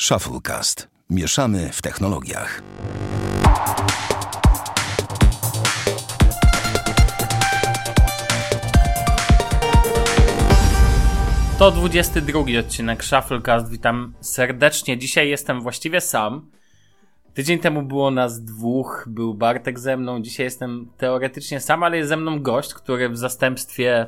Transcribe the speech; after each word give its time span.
Shufflecast. 0.00 0.88
Mieszamy 1.10 1.70
w 1.72 1.82
technologiach. 1.82 2.62
To 11.58 11.70
22 11.70 12.40
odcinek 12.60 13.04
Shufflecast. 13.04 13.70
Witam 13.70 14.14
serdecznie. 14.20 14.98
Dzisiaj 14.98 15.28
jestem 15.28 15.62
właściwie 15.62 16.00
sam. 16.00 16.50
Tydzień 17.34 17.58
temu 17.58 17.82
było 17.82 18.10
nas 18.10 18.44
dwóch, 18.44 19.04
był 19.06 19.34
Bartek 19.34 19.78
ze 19.78 19.96
mną. 19.96 20.22
Dzisiaj 20.22 20.46
jestem 20.46 20.90
teoretycznie 20.96 21.60
sam, 21.60 21.82
ale 21.82 21.96
jest 21.96 22.08
ze 22.08 22.16
mną 22.16 22.42
gość, 22.42 22.74
który 22.74 23.08
w 23.08 23.18
zastępstwie 23.18 24.06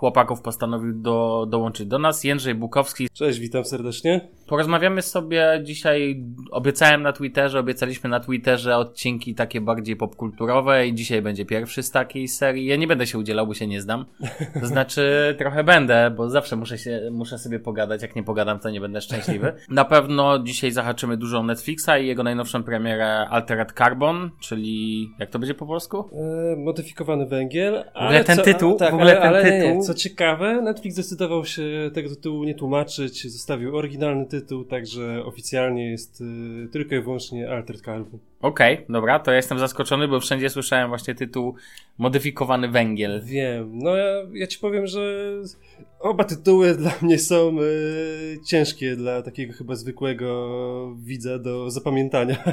chłopaków 0.00 0.42
postanowił 0.42 0.92
do, 0.92 1.46
dołączyć 1.50 1.86
do 1.86 1.98
nas. 1.98 2.24
Jędrzej 2.24 2.54
Bukowski. 2.54 3.08
Cześć, 3.12 3.38
witam 3.38 3.64
serdecznie. 3.64 4.20
Porozmawiamy 4.46 5.02
sobie 5.02 5.60
dzisiaj, 5.62 6.24
obiecałem 6.50 7.02
na 7.02 7.12
Twitterze, 7.12 7.58
obiecaliśmy 7.58 8.10
na 8.10 8.20
Twitterze 8.20 8.76
odcinki 8.76 9.34
takie 9.34 9.60
bardziej 9.60 9.96
popkulturowe 9.96 10.86
i 10.86 10.94
dzisiaj 10.94 11.22
będzie 11.22 11.44
pierwszy 11.44 11.82
z 11.82 11.90
takiej 11.90 12.28
serii. 12.28 12.66
Ja 12.66 12.76
nie 12.76 12.86
będę 12.86 13.06
się 13.06 13.18
udzielał, 13.18 13.46
bo 13.46 13.54
się 13.54 13.66
nie 13.66 13.80
znam. 13.80 14.04
To 14.60 14.66
znaczy 14.66 15.02
trochę 15.38 15.64
będę, 15.64 16.10
bo 16.16 16.30
zawsze 16.30 16.56
muszę 16.56 16.78
się, 16.78 17.00
muszę 17.12 17.38
sobie 17.38 17.60
pogadać. 17.60 18.02
Jak 18.02 18.16
nie 18.16 18.22
pogadam, 18.22 18.58
to 18.58 18.70
nie 18.70 18.80
będę 18.80 19.00
szczęśliwy. 19.00 19.52
Na 19.68 19.84
pewno 19.84 20.38
dzisiaj 20.38 20.70
zahaczymy 20.70 21.16
dużo 21.16 21.38
o 21.38 21.42
Netflixa 21.42 21.90
i 22.02 22.06
jego 22.06 22.22
najnowszą 22.22 22.62
premierę 22.62 23.28
Altered 23.28 23.72
Carbon, 23.72 24.30
czyli 24.40 25.08
jak 25.18 25.30
to 25.30 25.38
będzie 25.38 25.54
po 25.54 25.66
polsku? 25.66 26.04
E, 26.52 26.56
modyfikowany 26.56 27.26
węgiel. 27.26 27.84
W 27.94 27.96
ogóle 27.96 28.24
ten 28.24 28.38
tytuł, 28.38 28.76
tak, 28.76 28.90
w 28.90 28.94
ogóle 28.94 29.16
ten 29.16 29.22
ale, 29.22 29.42
tytuł. 29.42 29.76
Nie, 29.76 29.82
co 29.90 29.94
ciekawe, 29.94 30.62
Netflix 30.62 30.94
zdecydował 30.94 31.44
się 31.44 31.90
tego 31.94 32.08
tytułu 32.08 32.44
nie 32.44 32.54
tłumaczyć, 32.54 33.32
zostawił 33.32 33.76
oryginalny 33.76 34.26
tytuł, 34.26 34.64
także 34.64 35.24
oficjalnie 35.24 35.90
jest 35.90 36.20
y, 36.20 36.68
tylko 36.72 36.94
i 36.94 37.00
wyłącznie 37.00 37.50
Altered 37.50 37.82
Carbon. 37.82 38.20
Okej, 38.40 38.74
okay, 38.74 38.86
dobra, 38.88 39.18
to 39.18 39.30
ja 39.30 39.36
jestem 39.36 39.58
zaskoczony, 39.58 40.08
bo 40.08 40.20
wszędzie 40.20 40.50
słyszałem 40.50 40.88
właśnie 40.88 41.14
tytuł 41.14 41.54
Modyfikowany 41.98 42.68
węgiel. 42.68 43.22
Wiem, 43.24 43.78
no 43.78 43.96
ja, 43.96 44.14
ja 44.32 44.46
ci 44.46 44.58
powiem, 44.58 44.86
że 44.86 45.32
oba 45.98 46.24
tytuły 46.24 46.74
dla 46.74 46.92
mnie 47.02 47.18
są 47.18 47.56
y, 47.60 48.38
ciężkie 48.46 48.96
dla 48.96 49.22
takiego 49.22 49.52
chyba 49.52 49.74
zwykłego 49.74 50.96
widza 50.98 51.38
do 51.38 51.70
zapamiętania. 51.70 52.44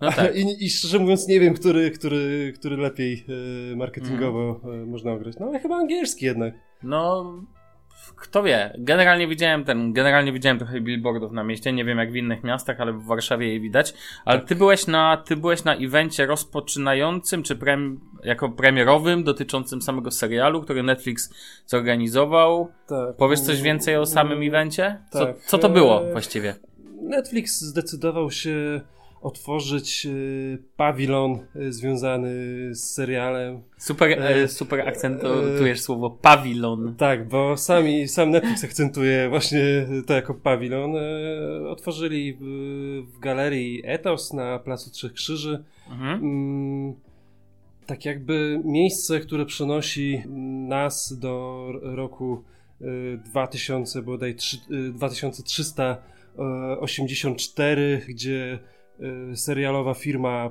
No 0.00 0.12
tak. 0.12 0.36
I, 0.40 0.64
I 0.64 0.70
szczerze 0.70 0.98
mówiąc 0.98 1.28
nie 1.28 1.40
wiem, 1.40 1.54
który, 1.54 1.90
który, 1.90 2.52
który 2.56 2.76
lepiej 2.76 3.24
y, 3.72 3.76
marketingowo 3.76 4.60
mm. 4.64 4.88
można 4.88 5.12
ograć. 5.12 5.36
No 5.40 5.46
ale 5.46 5.60
chyba 5.60 5.76
angielski 5.76 6.24
jednak. 6.24 6.54
No 6.82 7.34
kto 8.16 8.42
wie, 8.42 8.74
generalnie 8.78 9.28
widziałem 9.28 9.64
ten, 9.64 9.92
generalnie 9.92 10.32
widziałem 10.32 10.58
trochę 10.58 10.80
billboardów 10.80 11.32
na 11.32 11.44
mieście, 11.44 11.72
nie 11.72 11.84
wiem 11.84 11.98
jak 11.98 12.12
w 12.12 12.16
innych 12.16 12.44
miastach, 12.44 12.80
ale 12.80 12.92
w 12.92 13.04
Warszawie 13.04 13.52
je 13.52 13.60
widać, 13.60 13.94
ale 14.24 14.40
ty 14.40 14.54
byłeś 14.54 14.86
na, 14.86 15.16
ty 15.16 15.36
byłeś 15.36 15.64
na 15.64 15.74
evencie 15.76 16.26
rozpoczynającym, 16.26 17.42
czy 17.42 17.56
prem, 17.56 18.00
jako 18.24 18.48
premierowym, 18.48 19.24
dotyczącym 19.24 19.82
samego 19.82 20.10
serialu, 20.10 20.62
który 20.62 20.82
Netflix 20.82 21.34
zorganizował. 21.66 22.72
Tak. 22.88 23.16
Powiesz 23.16 23.40
coś 23.40 23.62
więcej 23.62 23.96
o 23.96 24.06
samym 24.06 24.42
evencie? 24.42 25.02
Co, 25.10 25.26
tak. 25.26 25.38
co 25.38 25.58
to 25.58 25.68
było 25.68 26.08
e, 26.08 26.12
właściwie? 26.12 26.54
Netflix 27.02 27.60
zdecydował 27.60 28.30
się 28.30 28.80
otworzyć 29.22 30.06
y, 30.06 30.58
pawilon 30.76 31.38
y, 31.56 31.72
związany 31.72 32.30
z 32.74 32.94
serialem. 32.94 33.62
Super, 33.78 34.10
e, 34.10 34.34
e 34.34 34.48
super 34.48 34.88
akcentujesz 34.88 35.78
e, 35.78 35.82
słowo 35.82 36.10
pawilon. 36.10 36.94
Tak, 36.96 37.28
bo 37.28 37.56
sami, 37.56 38.08
sam 38.08 38.30
Netflix 38.30 38.64
akcentuje 38.64 39.28
właśnie 39.28 39.86
to 40.06 40.14
jako 40.14 40.34
pawilon. 40.34 40.92
Otworzyli 41.68 42.38
w, 42.40 43.18
galerii 43.20 43.82
Etos 43.84 44.32
na 44.32 44.58
Placu 44.58 44.90
Trzech 44.90 45.12
Krzyży. 45.12 45.64
Mhm. 45.90 46.14
Mm, 46.14 46.94
tak 47.86 48.04
jakby 48.04 48.60
miejsce, 48.64 49.20
które 49.20 49.46
przenosi 49.46 50.22
nas 50.68 51.18
do 51.18 51.66
roku 51.82 52.42
2000, 53.24 53.98
y, 53.98 54.02
bodaj 54.02 54.34
3, 54.34 54.58
2384, 54.92 57.82
y, 57.82 58.04
gdzie 58.08 58.58
serialowa 59.34 59.94
firma 59.94 60.50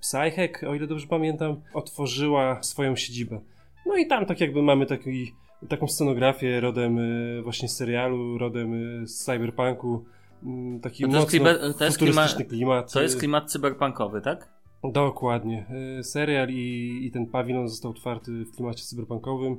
Psychek, 0.00 0.64
o 0.68 0.74
ile 0.74 0.86
dobrze 0.86 1.06
pamiętam, 1.06 1.60
otworzyła 1.74 2.62
swoją 2.62 2.96
siedzibę. 2.96 3.40
No 3.86 3.96
i 3.96 4.06
tam 4.06 4.26
tak 4.26 4.40
jakby 4.40 4.62
mamy 4.62 4.86
taki, 4.86 5.32
taką 5.68 5.86
scenografię 5.88 6.60
rodem 6.60 6.98
y, 6.98 7.42
właśnie 7.42 7.68
z 7.68 7.76
serialu, 7.76 8.38
rodem 8.38 8.74
y, 9.02 9.06
z 9.06 9.24
cyberpunku. 9.24 10.04
Mm, 10.42 10.80
taki 10.80 11.02
no 11.02 11.08
to 11.08 11.18
mocno 11.18 11.50
jest 11.50 11.78
to 11.78 11.84
jest 11.84 11.98
futurystyczny 11.98 12.44
klimat. 12.44 12.92
To 12.92 13.02
jest 13.02 13.18
klimat 13.18 13.50
cyberpunkowy, 13.50 14.20
tak? 14.20 14.48
Dokładnie. 14.92 15.66
Serial 16.02 16.48
i, 16.50 16.98
i 17.06 17.10
ten 17.10 17.26
pawilon 17.26 17.68
został 17.68 17.90
otwarty 17.90 18.44
w 18.44 18.56
klimacie 18.56 18.84
cyberpunkowym 18.84 19.56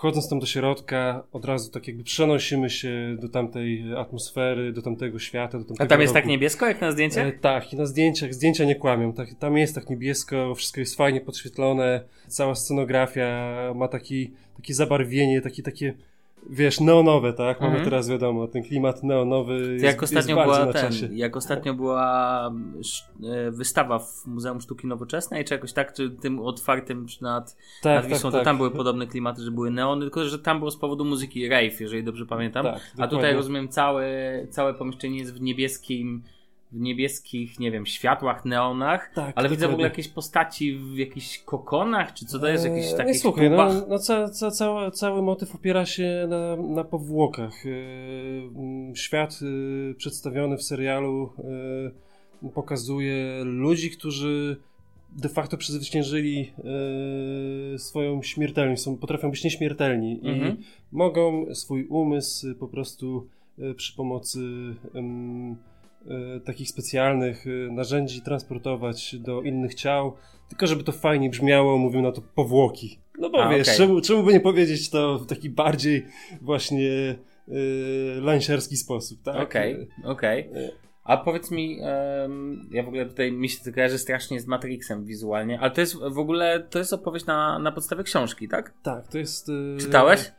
wchodząc 0.00 0.28
tam 0.28 0.38
do 0.38 0.46
środka, 0.46 1.22
od 1.32 1.44
razu 1.44 1.70
tak 1.70 1.88
jakby 1.88 2.04
przenosimy 2.04 2.70
się 2.70 3.16
do 3.18 3.28
tamtej 3.28 3.84
atmosfery, 3.96 4.72
do 4.72 4.82
tamtego 4.82 5.18
świata, 5.18 5.58
do 5.58 5.64
tamtego 5.64 5.84
A 5.84 5.86
tam 5.86 6.00
jest 6.00 6.14
roku. 6.14 6.22
tak 6.22 6.30
niebiesko 6.30 6.66
jak 6.66 6.80
na 6.80 6.92
zdjęciach? 6.92 7.26
E, 7.26 7.32
tak, 7.32 7.72
i 7.72 7.76
na 7.76 7.86
zdjęciach, 7.86 8.34
zdjęcia 8.34 8.64
nie 8.64 8.74
kłamią, 8.74 9.12
tak, 9.12 9.34
tam 9.34 9.56
jest 9.56 9.74
tak 9.74 9.90
niebiesko, 9.90 10.54
wszystko 10.54 10.80
jest 10.80 10.96
fajnie 10.96 11.20
podświetlone, 11.20 12.04
cała 12.28 12.54
scenografia 12.54 13.52
ma 13.76 13.88
taki, 13.88 14.30
takie 14.56 14.74
zabarwienie, 14.74 15.40
takie, 15.40 15.62
takie 15.62 15.94
wiesz, 16.50 16.80
neonowe, 16.80 17.32
tak? 17.32 17.60
Mamy 17.60 17.72
mhm. 17.72 17.84
teraz 17.84 18.08
wiadomo, 18.08 18.48
ten 18.48 18.62
klimat 18.62 19.02
neonowy 19.02 19.72
jest, 19.72 19.84
jak 19.84 20.02
ostatnio 20.02 20.36
jest 20.36 20.48
była 20.48 20.72
ten, 20.72 20.92
Jak 21.12 21.36
ostatnio 21.36 21.74
była 21.74 22.52
e, 23.24 23.50
wystawa 23.50 23.98
w 23.98 24.26
Muzeum 24.26 24.60
Sztuki 24.60 24.86
Nowoczesnej, 24.86 25.44
czy 25.44 25.54
jakoś 25.54 25.72
tak, 25.72 25.92
czy 25.92 26.10
tym 26.10 26.40
otwartym 26.40 27.06
nad, 27.20 27.56
tak, 27.82 28.02
nad 28.02 28.06
Wisłą, 28.06 28.30
tak, 28.30 28.32
to 28.32 28.38
tak. 28.38 28.44
tam 28.44 28.56
były 28.56 28.70
podobne 28.70 29.06
klimaty, 29.06 29.42
że 29.42 29.50
były 29.50 29.70
neony, 29.70 30.00
tylko 30.00 30.24
że 30.24 30.38
tam 30.38 30.58
było 30.58 30.70
z 30.70 30.76
powodu 30.76 31.04
muzyki 31.04 31.48
rave, 31.48 31.80
jeżeli 31.80 32.04
dobrze 32.04 32.26
pamiętam. 32.26 32.64
Tak, 32.64 32.80
A 32.98 33.08
tutaj 33.08 33.34
rozumiem, 33.34 33.68
całe, 33.68 34.06
całe 34.50 34.74
pomieszczenie 34.74 35.18
jest 35.18 35.34
w 35.34 35.40
niebieskim 35.40 36.22
w 36.72 36.80
niebieskich, 36.80 37.58
nie 37.58 37.70
wiem, 37.70 37.86
światłach, 37.86 38.44
neonach, 38.44 39.10
tak, 39.14 39.32
ale 39.34 39.48
widzę 39.48 39.68
w 39.68 39.72
ogóle 39.72 39.88
jakieś 39.88 40.08
postaci 40.08 40.76
w 40.76 40.96
jakichś 40.96 41.38
kokonach, 41.38 42.14
czy 42.14 42.26
co 42.26 42.38
to 42.38 42.48
jest, 42.48 42.64
jakieś 42.64 42.92
takie 42.92 43.12
Nie, 43.12 43.18
słuchaj, 43.18 43.50
no, 43.50 43.86
no 43.88 43.98
ca, 43.98 44.28
ca, 44.28 44.50
cały, 44.50 44.90
cały 44.90 45.22
motyw 45.22 45.54
opiera 45.54 45.86
się 45.86 46.26
na, 46.28 46.56
na 46.56 46.84
powłokach. 46.84 47.66
E, 47.66 48.96
świat 48.96 49.40
e, 49.42 49.94
przedstawiony 49.94 50.56
w 50.56 50.62
serialu 50.62 51.30
e, 52.42 52.50
pokazuje 52.50 53.44
ludzi, 53.44 53.90
którzy 53.90 54.56
de 55.16 55.28
facto 55.28 55.56
przezwyciężyli 55.56 56.52
swoją 57.76 58.22
śmiertelność, 58.22 58.82
są, 58.82 58.96
potrafią 58.96 59.30
być 59.30 59.44
nieśmiertelni 59.44 60.20
mhm. 60.22 60.56
i 60.56 60.64
mogą 60.92 61.54
swój 61.54 61.86
umysł 61.86 62.54
po 62.54 62.68
prostu 62.68 63.26
przy 63.76 63.96
pomocy 63.96 64.40
takich 66.44 66.68
specjalnych 66.68 67.46
e, 67.46 67.72
narzędzi 67.72 68.22
transportować 68.22 69.16
do 69.16 69.42
innych 69.42 69.74
ciał, 69.74 70.16
tylko 70.48 70.66
żeby 70.66 70.84
to 70.84 70.92
fajnie 70.92 71.30
brzmiało, 71.30 71.78
mówią 71.78 72.02
na 72.02 72.12
to 72.12 72.22
powłoki. 72.34 72.98
No 73.18 73.30
bo 73.30 73.44
A, 73.44 73.50
wiesz, 73.50 73.68
okay. 73.68 73.76
czemu, 73.76 74.00
czemu 74.00 74.22
by 74.22 74.32
nie 74.32 74.40
powiedzieć 74.40 74.90
to 74.90 75.18
w 75.18 75.26
taki 75.26 75.50
bardziej 75.50 76.06
właśnie 76.40 77.16
yy, 77.48 78.76
sposób, 78.76 79.22
tak? 79.22 79.36
Okej, 79.36 79.74
okay, 79.74 80.10
okej. 80.12 80.50
Okay. 80.50 80.70
A 81.04 81.16
powiedz 81.16 81.50
mi, 81.50 81.80
um, 81.80 82.68
ja 82.72 82.82
w 82.82 82.88
ogóle 82.88 83.06
tutaj 83.06 83.32
mi 83.32 83.48
się 83.48 83.64
to 83.64 83.72
kojarzy 83.72 83.98
strasznie 83.98 84.40
z 84.40 84.46
Matrixem 84.46 85.04
wizualnie, 85.04 85.60
ale 85.60 85.70
to 85.70 85.80
jest 85.80 85.96
w 85.96 86.18
ogóle, 86.18 86.66
to 86.70 86.78
jest 86.78 86.92
opowieść 86.92 87.26
na, 87.26 87.58
na 87.58 87.72
podstawie 87.72 88.02
książki, 88.02 88.48
tak? 88.48 88.74
Tak, 88.82 89.08
to 89.08 89.18
jest... 89.18 89.48
Yy, 89.48 89.76
Czytałeś? 89.80 90.32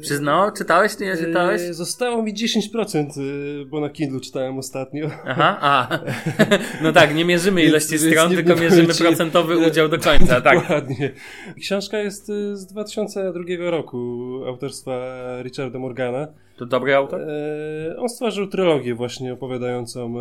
Przyznał? 0.00 0.52
Czytałeś, 0.52 0.98
nie 0.98 1.16
czytałeś? 1.16 1.62
Yy, 1.62 1.74
zostało 1.74 2.22
mi 2.22 2.34
10%, 2.34 3.20
yy, 3.20 3.66
bo 3.66 3.80
na 3.80 3.90
Kindle 3.90 4.20
czytałem 4.20 4.58
ostatnio. 4.58 5.10
Aha, 5.26 5.58
a. 5.60 5.98
No 6.82 6.92
tak, 6.92 7.14
nie 7.14 7.24
mierzymy 7.24 7.64
ilości 7.64 7.98
więc, 7.98 8.02
stron, 8.02 8.30
więc 8.30 8.46
tylko 8.46 8.60
mierzymy 8.60 8.94
procentowy 8.94 9.58
udział 9.58 9.88
do 9.88 9.98
końca, 9.98 10.40
tak. 10.50 10.60
Dokładnie. 10.60 11.10
Książka 11.60 11.98
jest 11.98 12.28
yy, 12.28 12.56
z 12.56 12.66
2002 12.66 13.70
roku 13.70 14.30
autorstwa 14.46 14.92
Richarda 15.42 15.78
Morgana. 15.78 16.28
To 16.56 16.66
dobry 16.66 16.94
autor? 16.94 17.20
On 17.98 18.08
stworzył 18.08 18.46
trylogię 18.46 18.94
właśnie 18.94 19.32
opowiadającą 19.32 20.14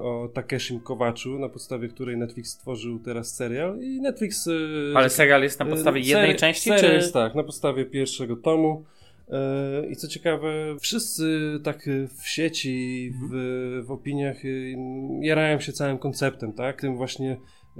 o 0.00 0.28
Takeshim 0.34 0.80
Kowaczu, 0.80 1.38
na 1.38 1.48
podstawie 1.48 1.88
której 1.88 2.16
Netflix 2.16 2.50
stworzył 2.50 2.98
teraz 2.98 3.34
serial 3.34 3.78
i 3.80 4.00
Netflix... 4.00 4.48
Ale 4.94 5.10
serial 5.10 5.42
jest 5.42 5.60
na 5.60 5.66
podstawie 5.66 6.00
jednej 6.00 6.30
ser, 6.30 6.40
części, 6.40 6.70
serial 6.70 6.90
czy... 6.90 6.94
jest 6.94 7.12
tak, 7.12 7.34
na 7.34 7.42
podstawie 7.42 7.84
pierwszego 7.84 8.36
tomu. 8.36 8.84
E, 9.30 9.86
I 9.90 9.96
co 9.96 10.08
ciekawe, 10.08 10.76
wszyscy 10.80 11.58
tak 11.64 11.88
w 12.16 12.28
sieci, 12.28 13.12
w, 13.30 13.82
w 13.86 13.90
opiniach 13.90 14.44
y, 14.44 14.76
jarają 15.20 15.60
się 15.60 15.72
całym 15.72 15.98
konceptem, 15.98 16.52
tak? 16.52 16.80
Tym 16.80 16.96
właśnie 16.96 17.36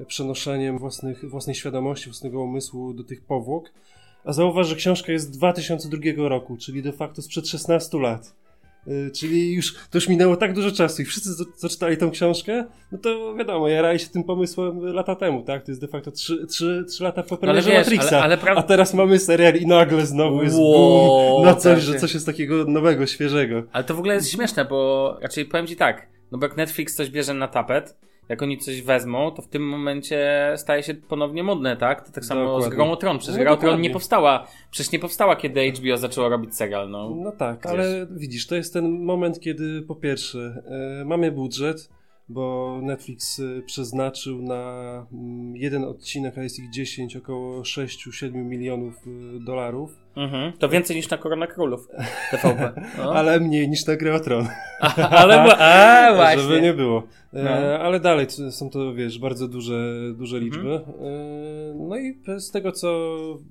przenoszeniem 0.07 0.79
własnych, 0.79 1.31
własnej 1.31 1.55
świadomości, 1.55 2.07
własnego 2.07 2.43
umysłu 2.43 2.95
do 2.95 3.05
tych 3.05 3.25
powłok. 3.25 3.73
A 4.25 4.33
zauważ, 4.33 4.67
że 4.67 4.77
książka 4.77 5.13
jest 5.13 5.27
z 5.27 5.31
2002 5.39 6.29
roku, 6.29 6.57
czyli 6.57 6.83
de 6.83 6.93
facto 6.93 7.23
sprzed 7.23 7.49
16 7.49 7.99
lat. 7.99 8.35
Y, 8.89 9.11
czyli 9.11 9.53
już 9.53 9.75
to 9.75 9.99
już 9.99 10.09
minęło 10.09 10.37
tak 10.37 10.53
dużo 10.53 10.71
czasu 10.71 11.03
i 11.03 11.05
wszyscy, 11.05 11.31
co, 11.57 11.69
czytali 11.69 11.97
tą 11.97 12.11
książkę, 12.11 12.65
no 12.93 12.99
to 12.99 13.35
wiadomo, 13.35 13.69
jarali 13.69 13.99
się 13.99 14.09
tym 14.09 14.25
pomysłem 14.25 14.81
lata 14.81 15.15
temu, 15.15 15.43
tak? 15.43 15.65
To 15.65 15.71
jest 15.71 15.81
de 15.81 15.89
facto 15.89 16.11
3, 16.11 16.47
3, 16.47 16.85
3 16.89 17.05
lata 17.05 17.23
po 17.23 17.35
no 17.35 17.41
premierze 17.41 17.71
wiesz, 17.71 17.79
Matrixa. 17.79 18.21
Ale, 18.23 18.39
ale 18.41 18.57
a 18.57 18.63
teraz 18.63 18.95
mamy 18.95 19.19
serial 19.19 19.55
i 19.57 19.67
nagle 19.67 20.07
znowu 20.07 20.43
jest 20.43 20.57
wow, 20.59 21.45
na 21.45 21.55
coś, 21.55 21.83
że 21.83 21.95
coś 21.95 22.15
jest 22.15 22.27
takiego 22.27 22.65
nowego, 22.65 23.07
świeżego. 23.07 23.63
Ale 23.73 23.85
to 23.85 23.95
w 23.95 23.99
ogóle 23.99 24.15
jest 24.15 24.31
śmieszne, 24.31 24.65
bo 24.65 25.19
raczej 25.21 25.45
powiem 25.45 25.67
ci 25.67 25.77
tak, 25.77 26.09
no 26.33 26.39
bo 26.39 26.47
jak 26.47 26.57
Netflix 26.57 26.95
coś 26.95 27.11
bierze 27.11 27.35
na 27.35 27.49
tapet, 27.49 27.97
jak 28.29 28.43
oni 28.43 28.59
coś 28.59 28.83
wezmą, 28.83 29.31
to 29.31 29.43
w 29.43 29.49
tym 29.49 29.69
momencie 29.69 30.53
staje 30.57 30.83
się 30.83 30.95
ponownie 30.95 31.43
modne, 31.43 31.77
tak? 31.77 32.07
To 32.07 32.13
tak 32.13 32.25
samo 32.25 32.45
dokładnie. 32.45 32.67
z 32.67 32.75
Grą 32.75 32.91
o 32.91 32.97
Tron. 32.97 33.19
Przecież 33.19 33.37
no, 33.37 33.43
Gra 33.43 33.53
o 33.53 33.57
Tron 33.57 33.81
nie 33.81 33.91
powstała, 33.91 34.47
przecież 34.71 34.93
nie 34.93 34.99
powstała, 34.99 35.37
kiedy 35.37 35.73
HBO 35.73 35.97
zaczęło 35.97 36.29
robić 36.29 36.57
serial, 36.57 36.91
no. 36.91 37.15
No 37.17 37.33
tak, 37.33 37.67
ale 37.67 38.07
widzisz, 38.11 38.47
to 38.47 38.57
jest 38.57 38.73
ten 38.73 39.05
moment, 39.05 39.41
kiedy 39.41 39.83
po 39.83 39.95
pierwsze 39.95 40.63
yy, 40.99 41.05
mamy 41.05 41.33
budżet, 41.33 41.91
bo 42.29 42.79
Netflix 42.83 43.39
y, 43.39 43.63
przeznaczył 43.67 44.43
na 44.43 45.07
mm, 45.13 45.57
jeden 45.57 45.85
odcinek, 45.85 46.39
a 46.39 46.43
jest 46.43 46.59
ich 46.59 46.71
10, 46.71 47.17
około 47.17 47.63
6-7 47.63 48.33
milionów 48.35 49.07
y, 49.07 49.45
dolarów. 49.45 50.06
Mhm. 50.17 50.53
To 50.53 50.69
więcej 50.69 50.97
niż 50.97 51.11
na 51.11 51.19
Korona 51.19 51.47
Królów 51.47 51.89
TVP. 52.31 52.73
No. 52.99 53.15
ale 53.15 53.41
mniej 53.41 53.69
niż 53.69 53.87
na 53.87 53.97
Grę 53.97 54.15
o 54.15 54.21
Tron. 54.21 54.49
ale 55.11 55.41
a, 55.59 56.15
właśnie. 56.15 56.43
Żeby 56.43 56.61
nie 56.61 56.75
było. 56.75 57.03
E, 57.33 57.45
no. 57.45 57.79
ale 57.79 58.01
dalej 58.01 58.27
są 58.51 58.71
to, 58.71 58.95
wiesz, 58.95 59.19
bardzo 59.19 59.49
duże, 59.49 59.95
duże 60.15 60.37
mhm. 60.37 60.45
liczby. 60.45 60.75
E, 60.75 61.75
no 61.75 61.97
i 61.97 62.19
z 62.39 62.51
tego, 62.51 62.73
co 62.73 63.09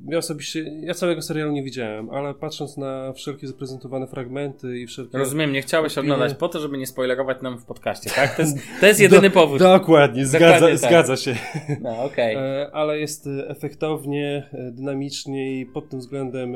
ja 0.08 0.18
osobiście, 0.18 0.64
ja 0.64 0.94
całego 0.94 1.22
serialu 1.22 1.52
nie 1.52 1.64
widziałem, 1.64 2.10
ale 2.10 2.34
patrząc 2.34 2.78
na 2.78 3.14
wszelkie 3.14 3.48
zaprezentowane 3.48 4.08
fragmenty 4.08 4.80
i 4.80 4.88
wszelkie... 4.88 5.18
Rozumiem, 5.18 5.52
nie 5.52 5.62
chciałeś 5.62 5.98
opinie... 5.98 6.14
oglądać 6.14 6.38
po 6.38 6.50
to, 6.50 6.60
żeby 6.60 6.78
nie 6.78 6.88
spoilerować 6.88 7.42
nam 7.42 7.58
w 7.58 7.66
podcaście, 7.66 8.10
tak? 8.10 8.36
To 8.36 8.42
jest, 8.42 8.58
to 8.80 8.86
jest 8.86 9.00
jedyny 9.10 9.30
Do, 9.30 9.34
powód. 9.34 9.60
Dokładnie, 9.60 10.26
zgadza, 10.26 10.54
dokładnie 10.54 10.80
tak. 10.80 10.90
zgadza 10.90 11.18
się. 11.18 11.36
No, 11.82 12.04
okej. 12.04 12.36
Okay. 12.36 12.72
Ale 12.74 13.00
jest 13.00 13.30
efektownie, 13.48 14.50
dynamicznie 14.72 15.60
i 15.60 15.66
pod 15.66 15.90
tym 15.90 16.00
względem 16.00 16.55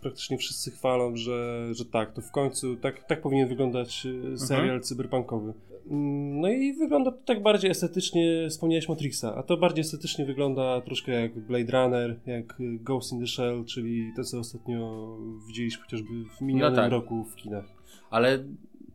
praktycznie 0.00 0.38
wszyscy 0.38 0.70
chwalą, 0.70 1.16
że, 1.16 1.68
że 1.74 1.84
tak, 1.84 2.12
to 2.12 2.22
w 2.22 2.30
końcu 2.30 2.76
tak, 2.76 3.04
tak 3.04 3.20
powinien 3.20 3.48
wyglądać 3.48 4.06
e, 4.32 4.38
serial 4.38 4.64
mhm. 4.64 4.82
cyberpunkowy. 4.82 5.52
No 6.40 6.48
i 6.48 6.72
wygląda 6.72 7.10
to 7.10 7.18
tak 7.24 7.42
bardziej 7.42 7.70
estetycznie, 7.70 8.46
wspomniałeś 8.50 8.88
Matrixa, 8.88 9.34
a 9.36 9.42
to 9.42 9.56
bardziej 9.56 9.80
estetycznie 9.80 10.24
wygląda 10.24 10.80
troszkę 10.80 11.12
jak 11.12 11.38
Blade 11.38 11.72
Runner, 11.72 12.18
jak 12.26 12.56
Ghost 12.58 13.12
in 13.12 13.20
the 13.20 13.26
Shell, 13.26 13.64
czyli 13.64 14.12
to, 14.16 14.24
co 14.24 14.38
ostatnio 14.38 15.16
widzieliśmy 15.48 15.82
chociażby 15.82 16.08
w 16.38 16.40
minionym 16.40 16.76
no 16.76 16.82
tak. 16.82 16.92
roku 16.92 17.24
w 17.24 17.36
kinach. 17.36 17.64
Ale 18.10 18.44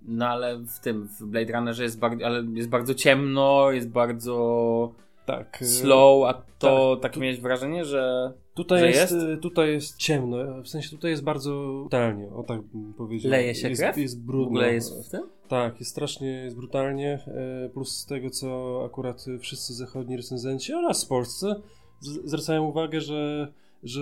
no 0.08 0.28
ale 0.28 0.58
w 0.58 0.80
tym, 0.80 1.08
w 1.08 1.26
Blade 1.26 1.54
Runnerze 1.54 1.84
jest, 1.84 2.00
bardzo, 2.00 2.26
ale 2.26 2.46
jest 2.54 2.70
bardzo 2.70 2.94
ciemno, 2.94 3.72
jest 3.72 3.90
bardzo 3.90 4.92
tak. 5.26 5.60
slow, 5.64 6.30
a 6.30 6.34
to 6.60 6.96
tak, 6.96 7.12
tak 7.12 7.22
miałeś 7.22 7.40
wrażenie, 7.40 7.86
że 7.86 8.34
Tutaj 8.56 8.80
że 8.80 8.88
jest, 8.88 9.14
jest, 9.14 9.42
Tutaj 9.42 9.72
jest 9.72 9.98
ciemno, 9.98 10.62
w 10.64 10.68
sensie 10.68 10.90
tutaj 10.90 11.12
jest 11.12 11.24
bardzo 11.24 11.80
brutalnie, 11.80 12.30
o 12.30 12.44
tak 12.44 12.62
bym 12.62 12.94
powiedział. 12.94 13.32
Leje 13.32 13.56
się 13.56 13.70
jest, 13.70 13.82
krew? 13.82 13.98
Jest 13.98 14.22
brudno. 14.22 14.46
W 14.46 14.48
ogóle 14.48 14.74
jest 14.74 15.08
w 15.08 15.10
tym? 15.10 15.22
Tak, 15.48 15.80
jest 15.80 15.92
strasznie 15.92 16.28
jest 16.28 16.56
brutalnie, 16.56 17.20
e, 17.66 17.70
plus 17.70 17.98
z 17.98 18.06
tego, 18.06 18.30
co 18.30 18.82
akurat 18.86 19.26
wszyscy 19.40 19.74
zachodni 19.74 20.18
recenzenci 20.18 20.74
oraz 20.74 21.06
polscy 21.06 21.56
zwracają 22.02 22.64
uwagę, 22.64 23.02
że, 23.02 23.52
że 23.84 24.02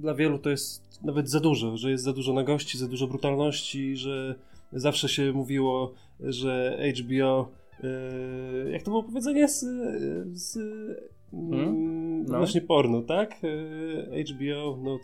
dla 0.00 0.14
wielu 0.14 0.38
to 0.38 0.50
jest 0.50 1.02
nawet 1.02 1.30
za 1.30 1.40
dużo, 1.40 1.76
że 1.76 1.90
jest 1.90 2.04
za 2.04 2.12
dużo 2.12 2.32
nagości, 2.32 2.78
za 2.78 2.88
dużo 2.88 3.06
brutalności, 3.06 3.96
że 3.96 4.34
zawsze 4.72 5.08
się 5.08 5.32
mówiło, 5.32 5.92
że 6.20 6.78
HBO 7.00 7.48
jak 8.72 8.82
to 8.82 8.90
było 8.90 9.02
powiedzenie 9.02 9.48
z, 9.48 9.64
z 10.32 10.58
Hmm? 11.30 12.24
No. 12.28 12.38
Właśnie 12.38 12.60
porno, 12.60 13.02
tak? 13.02 13.36
E, 13.44 14.24
HBO, 14.24 14.76
not... 14.82 15.02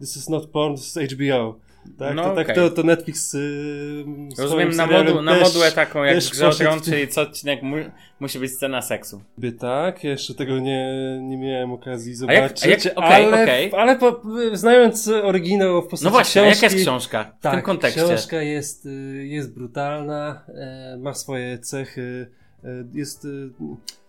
This 0.00 0.16
is 0.16 0.28
not 0.28 0.46
porn, 0.46 0.76
this 0.76 0.96
is 0.96 1.12
HBO. 1.12 1.54
Tak, 1.98 2.14
no, 2.14 2.22
to, 2.22 2.32
okay. 2.32 2.44
tak 2.44 2.56
to, 2.56 2.70
to 2.70 2.82
Netflix. 2.82 3.34
Yy, 3.34 3.40
Rozumiem 4.38 4.70
na, 4.70 4.86
modu, 4.86 5.22
na 5.22 5.40
modułę 5.40 5.72
taką 5.72 6.04
jak 6.04 6.16
Grze 6.16 6.50
czyli 6.84 7.08
co 7.08 7.20
odcinek 7.20 7.62
mu, 7.62 7.76
musi 8.20 8.38
być 8.38 8.52
scena 8.52 8.82
seksu. 8.82 9.22
By 9.38 9.52
tak, 9.52 10.04
jeszcze 10.04 10.34
tego 10.34 10.58
nie, 10.58 11.18
nie 11.22 11.36
miałem 11.36 11.72
okazji 11.72 12.14
zobaczyć. 12.14 12.64
A 12.64 12.68
jak, 12.68 12.80
a 12.80 12.88
jak, 12.88 12.98
okay, 12.98 13.14
ale 13.14 13.42
okay. 13.42 13.80
ale 13.80 13.98
po, 13.98 14.22
znając 14.52 15.08
oryginał 15.08 15.82
w 15.82 15.84
postaci 15.84 16.04
No 16.04 16.10
właśnie, 16.10 16.42
książki, 16.42 16.64
jaka 16.64 16.74
jest 16.74 16.86
książka 16.86 17.32
w 17.38 17.42
tak, 17.42 17.54
tym 17.54 17.62
kontekście? 17.62 18.04
książka 18.04 18.42
jest, 18.42 18.86
y, 18.86 19.26
jest 19.26 19.54
brutalna, 19.54 20.44
e, 20.48 20.96
ma 21.00 21.14
swoje 21.14 21.58
cechy, 21.58 22.30
e, 22.64 22.68
jest 22.94 23.26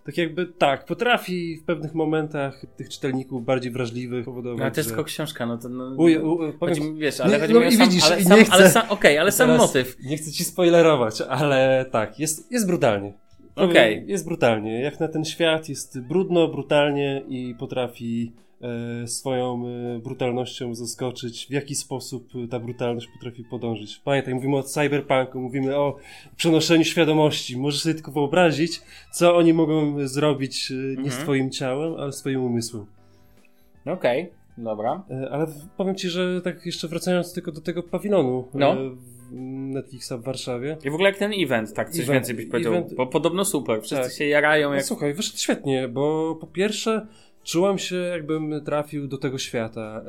tak 0.05 0.17
jakby 0.17 0.45
tak, 0.45 0.85
potrafi 0.85 1.57
w 1.57 1.63
pewnych 1.63 1.93
momentach 1.93 2.65
tych 2.77 2.89
czytelników 2.89 3.45
bardziej 3.45 3.71
wrażliwych 3.71 4.25
powodować. 4.25 4.59
No, 4.59 4.63
ale 4.63 4.71
to 4.71 4.79
jest 4.79 4.89
że... 4.89 4.95
tylko 4.95 5.03
książka, 5.03 5.45
no 5.45 5.57
to. 5.57 5.69
No, 5.69 5.95
uj, 5.97 6.17
uj, 6.17 6.53
powiem... 6.53 6.75
chodzi, 6.75 6.93
wiesz, 6.93 7.19
ale 7.19 7.33
nie, 7.33 7.39
chodzi 7.39 7.53
no, 7.53 7.59
mi 7.59 7.67
o 7.67 7.71
sam, 7.71 7.89
widzisz, 7.89 8.03
ale 8.03 8.23
sam, 8.23 8.37
nie 8.37 8.45
chcę, 8.45 8.53
ale 8.53 8.69
sam, 8.69 8.83
okay, 8.89 9.21
ale 9.21 9.31
sam 9.31 9.57
motyw. 9.57 9.97
Nie 10.03 10.17
chcę 10.17 10.31
ci 10.31 10.43
spoilerować, 10.43 11.21
ale 11.21 11.85
tak, 11.91 12.19
jest, 12.19 12.51
jest 12.51 12.67
brutalnie. 12.67 13.13
Okej. 13.55 13.95
Okay. 13.95 14.05
Jest 14.07 14.25
brutalnie. 14.25 14.81
Jak 14.81 14.99
na 14.99 15.07
ten 15.07 15.25
świat 15.25 15.69
jest 15.69 16.01
brudno, 16.01 16.47
brutalnie 16.47 17.23
i 17.27 17.55
potrafi 17.59 18.31
swoją 19.05 19.63
e, 19.67 19.99
brutalnością 19.99 20.75
zaskoczyć, 20.75 21.47
w 21.47 21.51
jaki 21.51 21.75
sposób 21.75 22.29
ta 22.49 22.59
brutalność 22.59 23.07
potrafi 23.07 23.43
podążyć. 23.43 24.01
Pamiętaj, 24.05 24.33
mówimy 24.33 24.57
o 24.57 24.63
cyberpunku, 24.63 25.39
mówimy 25.39 25.77
o 25.77 25.97
przenoszeniu 26.35 26.83
świadomości. 26.83 27.57
Możesz 27.57 27.81
sobie 27.81 27.95
tylko 27.95 28.11
wyobrazić, 28.11 28.81
co 29.13 29.37
oni 29.37 29.53
mogą 29.53 30.07
zrobić 30.07 30.71
e, 30.71 30.73
nie 30.73 30.89
mhm. 30.89 31.11
z 31.11 31.17
twoim 31.17 31.51
ciałem, 31.51 31.95
ale 31.95 32.11
swoim 32.11 32.43
umysłem. 32.43 32.85
Okej, 33.85 34.21
okay. 34.21 34.41
Dobra. 34.57 35.03
Ale 35.31 35.47
powiem 35.77 35.95
ci, 35.95 36.09
że 36.09 36.41
tak 36.41 36.65
jeszcze 36.65 36.87
wracając 36.87 37.33
tylko 37.33 37.51
do 37.51 37.61
tego 37.61 37.83
pawilonu 37.83 38.47
no. 38.53 38.75
Netflixa 39.31 40.11
w 40.17 40.23
Warszawie. 40.23 40.77
I 40.83 40.89
w 40.89 40.93
ogóle 40.93 41.09
jak 41.09 41.19
ten 41.19 41.31
event, 41.37 41.73
tak, 41.73 41.89
coś 41.89 41.99
event, 41.99 42.13
więcej 42.13 42.35
byś 42.35 42.45
powiedział, 42.45 42.73
event... 42.73 42.93
bo 42.93 43.07
podobno 43.07 43.45
super, 43.45 43.81
wszyscy 43.81 44.03
tak. 44.03 44.13
się 44.13 44.25
jarają. 44.25 44.73
Jak... 44.73 44.81
No, 44.81 44.87
słuchaj, 44.87 45.13
wyszedł 45.13 45.37
świetnie, 45.37 45.87
bo 45.87 46.35
po 46.35 46.47
pierwsze 46.47 47.07
Czułem 47.43 47.77
się, 47.77 47.95
jakbym 47.95 48.61
trafił 48.65 49.07
do 49.07 49.17
tego 49.17 49.37
świata. 49.37 50.01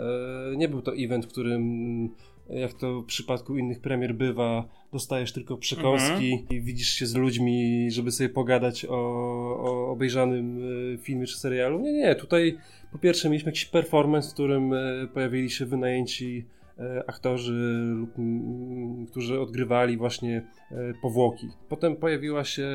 E, 0.52 0.56
nie 0.56 0.68
był 0.68 0.82
to 0.82 0.92
event, 0.96 1.26
w 1.26 1.28
którym, 1.28 2.08
jak 2.50 2.72
to 2.72 3.00
w 3.00 3.06
przypadku 3.06 3.56
innych 3.58 3.80
premier 3.80 4.14
bywa, 4.14 4.68
dostajesz 4.92 5.32
tylko 5.32 5.56
przekąski 5.56 6.32
mhm. 6.32 6.48
i 6.50 6.60
widzisz 6.60 6.88
się 6.88 7.06
z 7.06 7.14
ludźmi, 7.14 7.88
żeby 7.90 8.10
sobie 8.10 8.28
pogadać 8.28 8.84
o, 8.84 8.96
o 9.58 9.90
obejrzanym 9.90 10.60
e, 10.94 10.98
filmie 10.98 11.26
czy 11.26 11.38
serialu. 11.38 11.80
Nie, 11.80 11.92
nie. 11.92 12.14
Tutaj 12.14 12.58
po 12.92 12.98
pierwsze 12.98 13.28
mieliśmy 13.28 13.48
jakiś 13.48 13.64
performance, 13.64 14.30
w 14.30 14.34
którym 14.34 14.74
e, 14.74 15.06
pojawili 15.14 15.50
się 15.50 15.66
wynajęci 15.66 16.44
aktorzy, 17.06 17.94
którzy 19.10 19.40
odgrywali 19.40 19.96
właśnie 19.96 20.46
powłoki. 21.02 21.48
Potem 21.68 21.96
pojawiła 21.96 22.44
się 22.44 22.68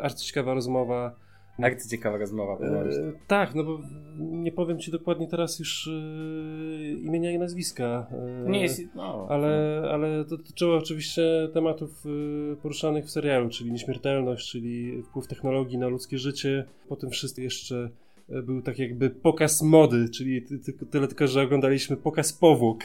arcyciekawa 0.00 0.54
rozmowa 0.54 1.14
bardzo 1.58 1.88
ciekawa 1.88 2.16
rozmowa. 2.18 2.52
E, 2.64 3.12
tak, 3.26 3.54
no 3.54 3.64
bo 3.64 3.80
nie 4.18 4.52
powiem 4.52 4.78
ci 4.78 4.90
dokładnie 4.90 5.28
teraz 5.28 5.58
już 5.58 5.88
e, 5.88 6.92
imienia 6.92 7.32
i 7.32 7.38
nazwiska. 7.38 8.06
E, 8.46 8.50
nie 8.50 8.62
jest, 8.62 8.82
no. 8.94 9.26
Ale, 9.28 9.82
ale 9.92 10.24
dotyczyło 10.24 10.76
oczywiście 10.76 11.48
tematów 11.54 12.04
e, 12.06 12.56
poruszanych 12.56 13.04
w 13.04 13.10
serialu, 13.10 13.48
czyli 13.48 13.72
nieśmiertelność, 13.72 14.50
czyli 14.50 15.02
wpływ 15.02 15.26
technologii 15.26 15.78
na 15.78 15.88
ludzkie 15.88 16.18
życie. 16.18 16.64
Potem 16.88 17.10
wszystko 17.10 17.42
jeszcze 17.42 17.90
e, 18.28 18.42
był 18.42 18.62
tak 18.62 18.78
jakby 18.78 19.10
pokaz 19.10 19.62
mody, 19.62 20.08
czyli 20.08 20.42
tyle 20.90 21.08
tylko, 21.08 21.26
że 21.26 21.42
oglądaliśmy 21.42 21.96
pokaz 21.96 22.32
powłok 22.32 22.78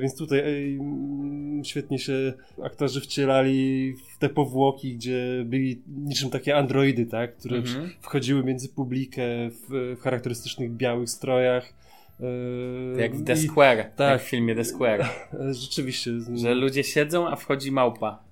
więc 0.00 0.16
tutaj 0.16 0.74
mm, 0.80 1.64
świetnie 1.64 1.98
się 1.98 2.32
aktorzy 2.62 3.00
wcielali 3.00 3.92
w 4.14 4.18
te 4.18 4.28
powłoki, 4.28 4.94
gdzie 4.94 5.42
byli 5.44 5.82
niczym 5.88 6.30
takie 6.30 6.56
androidy, 6.56 7.06
tak? 7.06 7.36
Które 7.36 7.56
mhm. 7.56 7.90
wchodziły 8.00 8.44
między 8.44 8.68
publikę 8.68 9.22
w, 9.50 9.96
w 9.98 10.00
charakterystycznych 10.00 10.72
białych 10.72 11.10
strojach. 11.10 11.72
E, 12.20 13.00
jak 13.00 13.16
w 13.16 13.24
The 13.24 13.36
Square, 13.36 13.78
I, 13.78 13.96
tak, 13.96 14.10
jak 14.10 14.22
w 14.22 14.24
filmie 14.24 14.54
The 14.54 14.64
Square. 14.64 15.04
E, 15.40 15.54
rzeczywiście. 15.54 16.10
Że 16.34 16.54
ludzie 16.54 16.84
siedzą, 16.84 17.28
a 17.28 17.36
wchodzi 17.36 17.72
małpa. 17.72 18.24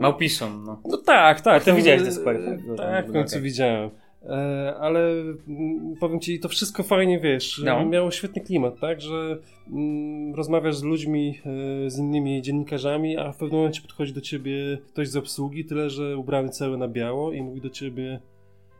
Małpiszą, 0.00 0.58
no. 0.58 0.80
No 0.84 0.96
tak, 0.96 1.40
tak. 1.40 1.62
A 1.62 1.64
ty 1.64 1.72
widziałeś 1.72 2.02
The 2.02 2.12
Square, 2.12 2.40
tak? 2.44 2.76
Tak, 2.76 3.08
w 3.08 3.12
końcu 3.12 3.40
widziałem. 3.40 3.90
E, 4.22 4.74
ale 4.80 5.00
mm, 5.48 5.96
powiem 6.00 6.20
ci, 6.20 6.40
to 6.40 6.48
wszystko 6.48 6.82
fajnie, 6.82 7.20
wiesz, 7.20 7.62
no. 7.64 7.86
miało 7.86 8.10
świetny 8.10 8.42
klimat, 8.42 8.80
tak, 8.80 9.00
że 9.00 9.38
mm, 9.72 10.34
rozmawiasz 10.34 10.76
z 10.76 10.82
ludźmi, 10.82 11.38
e, 11.86 11.90
z 11.90 11.98
innymi 11.98 12.42
dziennikarzami, 12.42 13.16
a 13.16 13.32
w 13.32 13.36
pewnym 13.36 13.58
momencie 13.58 13.82
podchodzi 13.82 14.12
do 14.12 14.20
ciebie 14.20 14.78
ktoś 14.88 15.08
z 15.08 15.16
obsługi, 15.16 15.64
tyle 15.64 15.90
że 15.90 16.16
ubrany 16.16 16.48
cały 16.48 16.78
na 16.78 16.88
biało 16.88 17.32
i 17.32 17.42
mówi 17.42 17.60
do 17.60 17.70
ciebie 17.70 18.20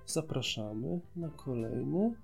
zapraszamy 0.07 1.01
na 1.17 1.29
kolejny 1.29 2.15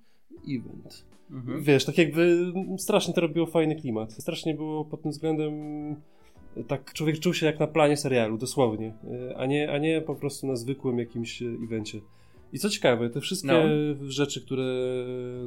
event. 0.48 1.06
Mhm. 1.30 1.62
Wiesz, 1.62 1.84
tak 1.84 1.98
jakby 1.98 2.52
strasznie 2.78 3.14
to 3.14 3.20
robiło 3.20 3.46
fajny 3.46 3.76
klimat. 3.76 4.12
Strasznie 4.12 4.54
było 4.54 4.84
pod 4.84 5.02
tym 5.02 5.10
względem 5.10 5.52
tak 6.68 6.92
człowiek 6.92 7.18
czuł 7.18 7.34
się 7.34 7.46
jak 7.46 7.60
na 7.60 7.66
planie 7.66 7.96
serialu, 7.96 8.38
dosłownie, 8.38 8.94
a 9.36 9.46
nie, 9.46 9.72
a 9.72 9.78
nie 9.78 10.00
po 10.00 10.14
prostu 10.14 10.46
na 10.46 10.56
zwykłym 10.56 10.98
jakimś 10.98 11.42
evencie. 11.42 12.00
I 12.52 12.58
co 12.58 12.70
ciekawe, 12.70 13.10
te 13.10 13.20
wszystkie 13.20 13.48
no. 13.48 14.10
rzeczy, 14.10 14.40
które 14.40 14.64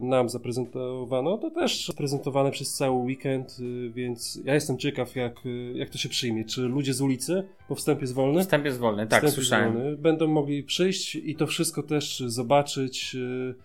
nam 0.01 0.29
zaprezentowano, 0.29 1.38
to 1.38 1.51
też 1.51 1.91
prezentowane 1.98 2.51
przez 2.51 2.74
cały 2.74 2.98
weekend, 3.03 3.58
y, 3.60 3.89
więc 3.89 4.39
ja 4.46 4.53
jestem 4.53 4.77
ciekaw, 4.77 5.15
jak, 5.15 5.46
y, 5.46 5.74
jak 5.75 5.89
to 5.89 5.98
się 5.98 6.10
przyjmie. 6.10 6.46
Czy 6.46 6.62
ludzie 6.62 6.94
z 6.94 7.01
ulicy, 7.01 7.44
bo 7.70 7.75
wstęp 7.75 8.01
jest 8.01 8.13
wolny? 8.13 8.41
Wstęp 8.41 8.65
jest 8.65 8.79
wolny, 8.79 9.08
tak, 9.08 9.20
wstęp 9.20 9.36
słyszałem. 9.36 9.74
Wolny, 9.74 9.98
będą 9.98 10.27
mogli 10.27 10.63
przyjść 10.63 11.15
i 11.15 11.36
to 11.36 11.48
wszystko 11.48 11.84
też 11.84 12.20
zobaczyć. 12.20 13.15
Y, 13.15 13.56